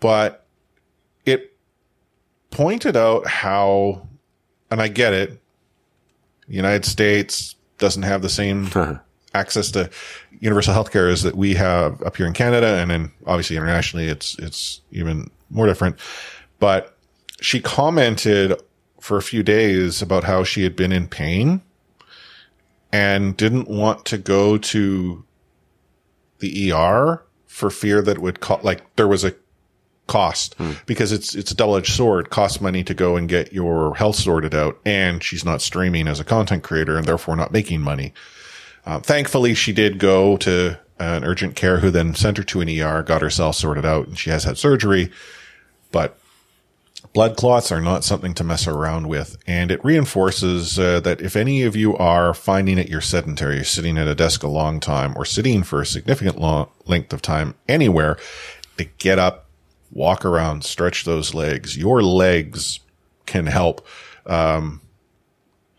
but 0.00 0.44
it 1.24 1.56
pointed 2.50 2.96
out 2.96 3.26
how, 3.26 4.06
and 4.70 4.80
I 4.80 4.88
get 4.88 5.12
it. 5.12 5.40
The 6.48 6.54
United 6.54 6.84
States 6.84 7.56
doesn't 7.78 8.04
have 8.04 8.22
the 8.22 8.28
same 8.28 8.66
access 9.36 9.70
to 9.72 9.90
universal 10.40 10.74
healthcare 10.74 11.10
is 11.10 11.22
that 11.22 11.36
we 11.36 11.54
have 11.54 12.02
up 12.02 12.16
here 12.16 12.26
in 12.26 12.32
Canada. 12.32 12.78
And 12.78 12.90
then 12.90 13.12
obviously 13.26 13.56
internationally, 13.56 14.08
it's, 14.08 14.38
it's 14.38 14.80
even 14.90 15.30
more 15.50 15.66
different, 15.66 15.96
but 16.58 16.96
she 17.40 17.60
commented 17.60 18.60
for 19.00 19.16
a 19.16 19.22
few 19.22 19.42
days 19.42 20.02
about 20.02 20.24
how 20.24 20.42
she 20.42 20.62
had 20.64 20.74
been 20.74 20.90
in 20.92 21.06
pain 21.06 21.60
and 22.92 23.36
didn't 23.36 23.68
want 23.68 24.04
to 24.06 24.18
go 24.18 24.56
to 24.58 25.24
the 26.38 26.72
ER 26.72 27.22
for 27.46 27.70
fear 27.70 28.02
that 28.02 28.16
it 28.16 28.22
would 28.22 28.40
co- 28.40 28.60
like 28.62 28.96
there 28.96 29.08
was 29.08 29.24
a 29.24 29.34
cost 30.06 30.54
because 30.86 31.10
it's 31.12 31.34
it's 31.34 31.50
a 31.50 31.54
double-edged 31.54 31.92
sword. 31.92 32.26
It 32.26 32.30
costs 32.30 32.60
money 32.60 32.84
to 32.84 32.94
go 32.94 33.16
and 33.16 33.28
get 33.28 33.52
your 33.52 33.94
health 33.96 34.16
sorted 34.16 34.54
out 34.54 34.78
and 34.84 35.22
she's 35.22 35.44
not 35.44 35.60
streaming 35.60 36.06
as 36.08 36.20
a 36.20 36.24
content 36.24 36.62
creator 36.62 36.96
and 36.96 37.06
therefore 37.06 37.36
not 37.36 37.52
making 37.52 37.80
money 37.80 38.12
uh, 38.86 39.00
thankfully 39.00 39.54
she 39.54 39.72
did 39.72 39.98
go 39.98 40.36
to 40.38 40.78
an 40.98 41.24
urgent 41.24 41.54
care 41.54 41.80
who 41.80 41.90
then 41.90 42.14
sent 42.14 42.38
her 42.38 42.44
to 42.44 42.60
an 42.60 42.68
ER 42.68 43.02
got 43.02 43.20
herself 43.20 43.56
sorted 43.56 43.84
out 43.84 44.06
and 44.06 44.18
she 44.18 44.30
has 44.30 44.44
had 44.44 44.56
surgery 44.56 45.10
but 45.92 46.18
blood 47.12 47.36
clots 47.36 47.72
are 47.72 47.80
not 47.80 48.04
something 48.04 48.34
to 48.34 48.44
mess 48.44 48.66
around 48.66 49.08
with. 49.08 49.38
And 49.46 49.70
it 49.70 49.82
reinforces 49.84 50.78
uh, 50.78 51.00
that 51.00 51.20
if 51.22 51.34
any 51.34 51.62
of 51.62 51.74
you 51.74 51.96
are 51.96 52.34
finding 52.34 52.76
that 52.76 52.90
you're 52.90 53.00
sedentary, 53.00 53.56
you're 53.56 53.64
sitting 53.64 53.96
at 53.96 54.06
a 54.06 54.14
desk 54.14 54.42
a 54.42 54.48
long 54.48 54.80
time 54.80 55.14
or 55.16 55.24
sitting 55.24 55.62
for 55.62 55.80
a 55.80 55.86
significant 55.86 56.38
long 56.38 56.68
length 56.84 57.14
of 57.14 57.22
time 57.22 57.54
anywhere, 57.68 58.18
to 58.76 58.84
get 58.84 59.18
up, 59.18 59.46
walk 59.90 60.26
around, 60.26 60.64
stretch 60.64 61.04
those 61.04 61.32
legs. 61.32 61.76
Your 61.76 62.02
legs 62.02 62.80
can 63.24 63.46
help 63.46 63.86
um, 64.26 64.82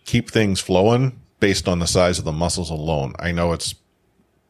keep 0.05 0.31
things 0.31 0.59
flowing 0.59 1.21
based 1.39 1.67
on 1.67 1.79
the 1.79 1.87
size 1.87 2.19
of 2.19 2.25
the 2.25 2.31
muscles 2.31 2.69
alone. 2.69 3.13
I 3.19 3.31
know 3.31 3.53
it's 3.53 3.75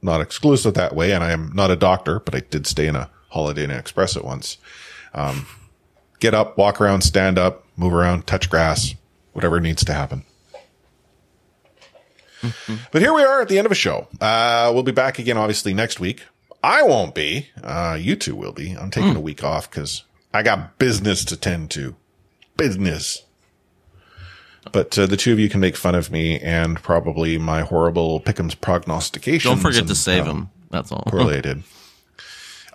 not 0.01 0.21
exclusive 0.21 0.73
that 0.75 0.95
way, 0.95 1.11
and 1.11 1.23
I 1.23 1.31
am 1.31 1.51
not 1.53 1.71
a 1.71 1.75
doctor, 1.75 2.19
but 2.19 2.35
I 2.35 2.41
did 2.41 2.67
stay 2.67 2.87
in 2.87 2.95
a 2.95 3.09
Holiday 3.29 3.65
Inn 3.65 3.71
Express 3.71 4.15
at 4.15 4.23
once 4.23 4.57
get 6.19 6.33
up, 6.33 6.57
walk 6.57 6.81
around, 6.81 7.01
stand 7.01 7.37
up, 7.37 7.65
move 7.75 7.93
around, 7.93 8.27
touch 8.27 8.49
grass, 8.49 8.95
whatever 9.33 9.59
needs 9.59 9.83
to 9.85 9.93
happen. 9.93 10.23
but 12.91 13.01
here 13.01 13.13
we 13.13 13.23
are 13.23 13.41
at 13.41 13.49
the 13.49 13.57
end 13.57 13.65
of 13.65 13.71
a 13.71 13.75
show. 13.75 14.07
Uh, 14.21 14.71
we'll 14.73 14.83
be 14.83 14.91
back 14.91 15.19
again, 15.19 15.37
obviously, 15.37 15.73
next 15.73 15.99
week. 15.99 16.23
I 16.63 16.83
won't 16.83 17.15
be. 17.15 17.49
Uh, 17.63 17.97
you 17.99 18.15
two 18.15 18.35
will 18.35 18.51
be. 18.51 18.73
I'm 18.73 18.91
taking 18.91 19.15
a 19.15 19.21
week 19.21 19.43
off 19.43 19.69
because 19.69 20.03
I 20.33 20.43
got 20.43 20.77
business 20.79 21.23
to 21.25 21.37
tend 21.37 21.71
to. 21.71 21.95
Business. 22.57 23.23
But 24.77 24.95
uh, 24.95 25.07
the 25.07 25.17
two 25.17 25.33
of 25.33 25.39
you 25.39 25.49
can 25.49 25.59
make 25.59 25.75
fun 25.75 25.95
of 25.95 26.11
me 26.11 26.39
and 26.39 26.77
probably 26.77 27.39
my 27.39 27.61
horrible 27.61 28.19
Pick'ems 28.19 28.53
prognostications. 28.61 29.51
Don't 29.51 29.59
forget 29.59 29.87
to 29.87 29.95
save 29.95 30.27
uh, 30.27 30.33
him. 30.33 30.49
That's 30.69 30.91
all. 30.91 31.01
poorly 31.07 31.37
I 31.37 31.41
did. 31.41 31.63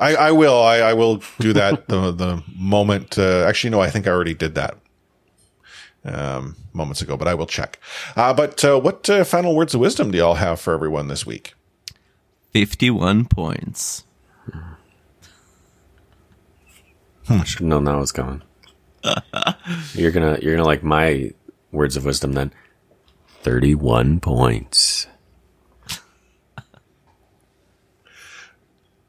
I, 0.01 0.17
I 0.17 0.33
will. 0.33 0.61
I, 0.61 0.79
I 0.79 0.95
will 0.95 1.23
do 1.39 1.53
that 1.53 1.87
the 1.87 2.11
the 2.11 2.43
moment. 2.57 3.17
Uh, 3.17 3.45
actually, 3.47 3.71
no. 3.71 3.81
I 3.81 3.89
think 3.89 4.09
I 4.09 4.11
already 4.11 4.35
did 4.35 4.57
that 4.57 4.79
um, 6.05 6.57
moments 6.73 7.03
ago, 7.03 7.17
but 7.17 7.29
I 7.29 7.35
will 7.35 7.47
check. 7.47 7.79
Uh, 8.17 8.35
but 8.35 8.65
uh, 8.65 8.81
what 8.81 9.09
uh, 9.09 9.23
final 9.23 9.55
words 9.55 9.73
of 9.73 9.81
wisdom 9.81 10.11
do 10.11 10.19
y'all 10.19 10.35
have 10.35 10.59
for 10.59 10.75
everyone 10.75 11.07
this 11.07 11.25
week? 11.25 11.55
Fifty-one 12.51 13.27
points. 13.27 14.03
I 17.29 17.45
should 17.45 17.61
have 17.61 17.69
known 17.69 17.85
that 17.85 17.97
was 17.97 18.11
coming. 18.11 18.43
you're 19.95 20.11
gonna 20.11 20.41
you're 20.43 20.57
gonna 20.57 20.67
like 20.67 20.83
my 20.83 21.31
words 21.73 21.97
of 21.97 22.05
wisdom 22.05 22.33
then. 22.35 22.53
Thirty 23.43 23.75
one 23.75 24.21
points. 24.21 25.07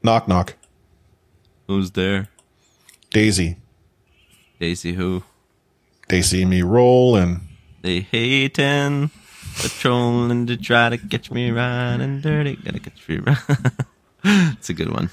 Knock 0.02 0.28
knock. 0.28 0.54
Who's 1.66 1.92
there? 1.92 2.28
Daisy. 3.10 3.56
Daisy 4.60 4.92
who? 4.94 5.22
They 6.08 6.20
see 6.20 6.44
me 6.44 6.62
roll 6.62 7.16
and 7.16 7.40
They 7.82 8.00
hating, 8.00 9.10
patrolling 9.56 10.46
to 10.46 10.56
try 10.56 10.90
to 10.90 10.98
catch 10.98 11.30
me 11.30 11.50
riding 11.50 12.20
dirty. 12.20 12.56
Gotta 12.56 12.80
catch 12.80 13.08
me 13.08 13.18
right. 13.18 13.38
it's 14.24 14.68
a 14.68 14.74
good 14.74 14.92
one. 14.92 15.08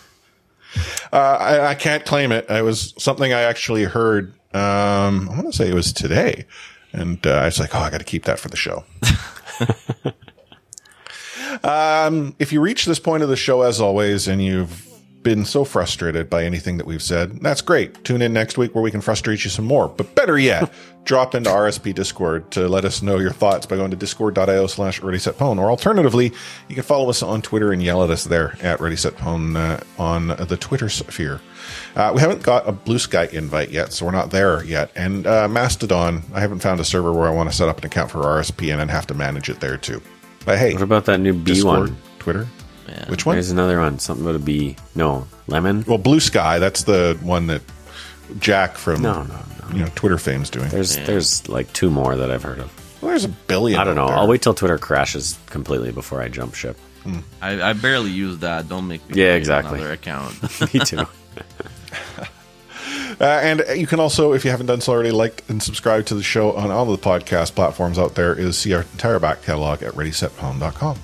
uh, 1.14 1.38
I, 1.40 1.68
I 1.70 1.76
can't 1.76 2.06
claim 2.06 2.32
it. 2.34 2.46
It 2.50 2.64
was 2.64 2.94
something 2.98 3.32
I 3.32 3.42
actually 3.42 3.84
heard. 3.86 4.34
Um, 4.54 5.30
I 5.30 5.36
want 5.36 5.46
to 5.46 5.54
say 5.54 5.70
it 5.70 5.74
was 5.74 5.94
today, 5.94 6.46
and 6.94 7.26
uh, 7.26 7.32
I 7.32 7.46
was 7.46 7.60
like, 7.60 7.76
"Oh, 7.76 7.80
I 7.80 7.90
got 7.90 8.00
to 8.00 8.04
keep 8.06 8.26
that 8.26 8.40
for 8.40 8.50
the 8.50 8.58
show." 8.58 8.84
Um, 11.64 12.36
if 12.40 12.52
you 12.52 12.62
reach 12.62 12.86
this 12.86 13.00
point 13.00 13.24
of 13.24 13.30
the 13.30 13.36
show, 13.36 13.62
as 13.62 13.82
always, 13.82 14.28
and 14.28 14.44
you've 14.44 14.88
been 15.24 15.46
so 15.46 15.64
frustrated 15.64 16.30
by 16.30 16.44
anything 16.44 16.78
that 16.78 16.86
we've 16.86 17.02
said, 17.02 17.40
that's 17.42 17.62
great. 17.62 18.04
Tune 18.04 18.22
in 18.22 18.34
next 18.34 18.58
week 18.58 18.74
where 18.74 18.82
we 18.82 18.92
can 18.92 19.02
frustrate 19.02 19.44
you 19.44 19.50
some 19.50 19.66
more. 19.66 19.88
But 19.88 20.16
better 20.16 20.38
yet, 20.38 20.72
drop 21.04 21.36
into 21.36 21.50
RSP 21.50 21.94
Discord 21.94 22.50
to 22.52 22.68
let 22.68 22.86
us 22.86 23.02
know 23.02 23.18
your 23.18 23.32
thoughts 23.32 23.66
by 23.66 23.76
going 23.76 23.92
to 23.92 23.98
discord.io 23.98 24.68
slash. 24.68 25.02
Or 25.02 25.70
alternatively, 25.70 26.32
you 26.68 26.76
can 26.76 26.84
follow 26.84 27.10
us 27.10 27.22
on 27.22 27.42
Twitter 27.42 27.72
and 27.72 27.82
yell 27.84 28.04
at 28.04 28.10
us 28.10 28.24
there 28.24 28.58
at 28.62 28.80
readysetpwn 28.80 29.56
uh, 29.56 29.84
on 30.02 30.28
the 30.28 30.58
Twitter 30.58 30.90
sphere. 30.90 31.42
Uh, 31.96 32.12
we 32.14 32.22
haven't 32.22 32.44
got 32.44 32.68
a 32.68 32.72
Blue 32.72 33.00
Sky 33.00 33.28
invite 33.32 33.70
yet, 33.70 33.94
so 33.94 34.06
we're 34.06 34.12
not 34.12 34.32
there 34.32 34.64
yet. 34.64 34.92
And 34.96 35.28
uh, 35.28 35.48
Mastodon, 35.48 36.24
I 36.34 36.40
haven't 36.40 36.60
found 36.60 36.80
a 36.80 36.84
server 36.86 37.14
where 37.14 37.28
I 37.28 37.32
want 37.32 37.50
to 37.50 37.56
set 37.56 37.70
up 37.70 37.80
an 37.80 37.86
account 37.86 38.12
for 38.12 38.20
RSP 38.20 38.72
and 38.72 38.80
then 38.80 38.90
have 38.90 39.08
to 39.08 39.14
manage 39.14 39.50
it 39.50 39.60
there 39.60 39.78
too. 39.78 40.02
But 40.46 40.58
hey, 40.58 40.74
What 40.74 40.82
about 40.82 41.06
that 41.06 41.20
new 41.20 41.34
B 41.34 41.54
Discord, 41.54 41.90
one? 41.90 41.98
Twitter? 42.20 42.48
Yeah. 42.92 43.10
Which 43.10 43.26
one? 43.26 43.36
There's 43.36 43.52
another 43.52 43.80
one. 43.80 44.00
Something 44.00 44.26
about 44.26 44.36
a 44.36 44.44
B. 44.44 44.76
No, 44.96 45.28
lemon. 45.48 45.84
Well, 45.88 45.98
Blue 45.98 46.20
Sky, 46.20 46.60
that's 46.60 46.84
the 46.84 47.18
one 47.22 47.48
that 47.48 47.62
Jack 48.40 48.76
from 48.78 49.02
No, 49.02 49.24
no, 49.24 49.34
no. 49.70 49.76
you 49.76 49.80
know 49.84 49.92
Twitter 49.96 50.18
fame's 50.18 50.50
doing. 50.50 50.70
There's 50.70 50.96
there's 50.98 51.48
like 51.48 51.72
two 51.74 51.90
more 51.90 52.16
that 52.16 52.30
I've 52.32 52.44
heard 52.44 52.60
of. 52.60 53.02
Well, 53.02 53.10
there's 53.10 53.26
a 53.26 53.30
billion. 53.30 53.80
I 53.80 53.84
don't 53.84 53.96
know. 53.96 54.08
there. 54.08 54.16
I'll 54.18 54.28
wait 54.28 54.42
till 54.42 54.54
Twitter 54.54 54.78
crashes 54.78 55.38
completely 55.48 55.92
before 55.92 56.22
I 56.22 56.28
jump 56.28 56.54
ship. 56.54 56.78
I, 57.42 57.70
I 57.70 57.74
barely 57.74 58.12
use 58.12 58.38
that. 58.40 58.70
Don't 58.70 58.88
make 58.88 59.08
me 59.10 59.16
Yeah, 59.24 59.34
exactly. 59.34 59.80
Another 59.80 59.94
account. 59.94 60.40
Me 60.74 60.80
too. 60.82 61.06
Uh, 63.20 63.26
and 63.44 63.64
you 63.76 63.86
can 63.86 64.00
also, 64.00 64.34
if 64.34 64.44
you 64.44 64.50
haven't 64.52 64.66
done 64.66 64.82
so 64.82 64.94
already, 64.94 65.12
like 65.12 65.44
and 65.48 65.62
subscribe 65.62 66.06
to 66.06 66.16
the 66.16 66.24
show 66.24 66.54
on 66.54 66.72
all 66.72 66.92
of 66.92 67.00
the 67.00 67.06
podcast 67.08 67.54
platforms 67.54 68.00
out 68.00 68.16
there. 68.16 68.34
Is 68.34 68.58
see 68.58 68.74
our 68.74 68.82
entire 68.82 69.20
back 69.20 69.44
catalog 69.44 69.84
at 69.84 69.94
readysetpwn.com. 69.94 70.98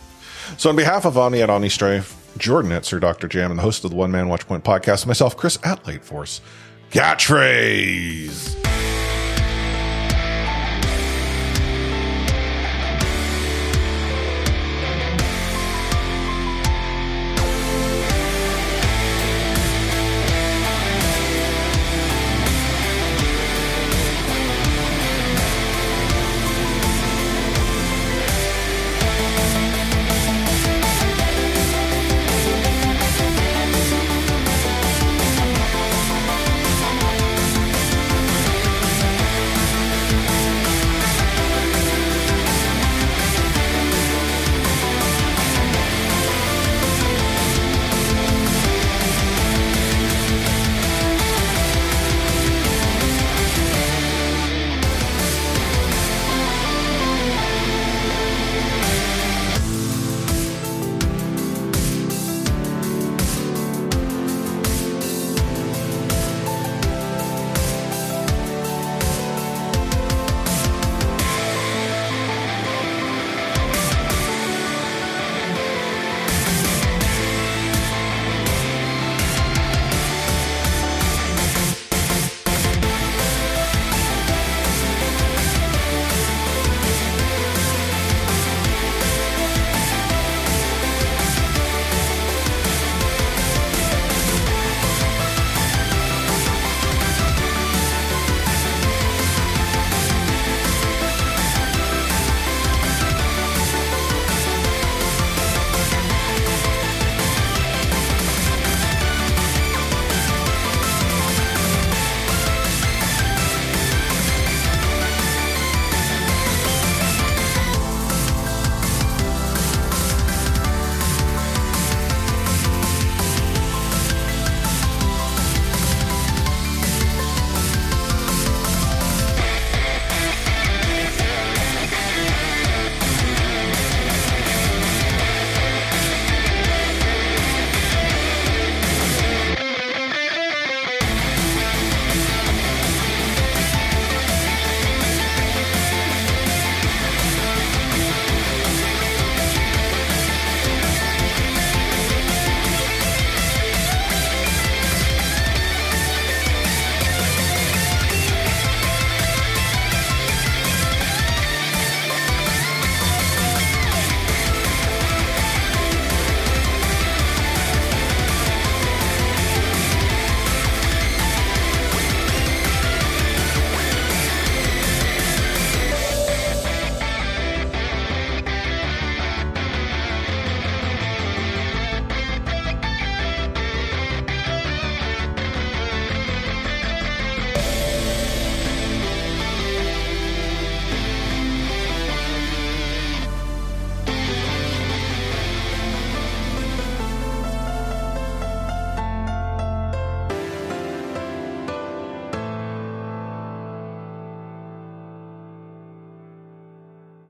So, 0.58 0.70
on 0.70 0.76
behalf 0.76 1.06
of 1.06 1.18
Omni 1.18 1.42
at 1.44 1.50
Omni 1.50 1.70
Strife, 1.70 2.16
Jordan 2.38 2.72
at 2.72 2.84
Sir 2.84 3.00
Dr. 3.00 3.28
Jam, 3.28 3.52
and 3.52 3.60
the 3.60 3.64
host 3.64 3.84
of 3.84 3.92
the 3.92 3.96
One 3.96 4.12
Man 4.12 4.28
Watch 4.28 4.48
Point 4.48 4.64
podcast, 4.64 5.06
myself, 5.06 5.38
Chris 5.38 5.60
at 5.64 5.86
Late 5.86 6.04
Force, 6.04 6.42
catchphrase. 6.92 8.77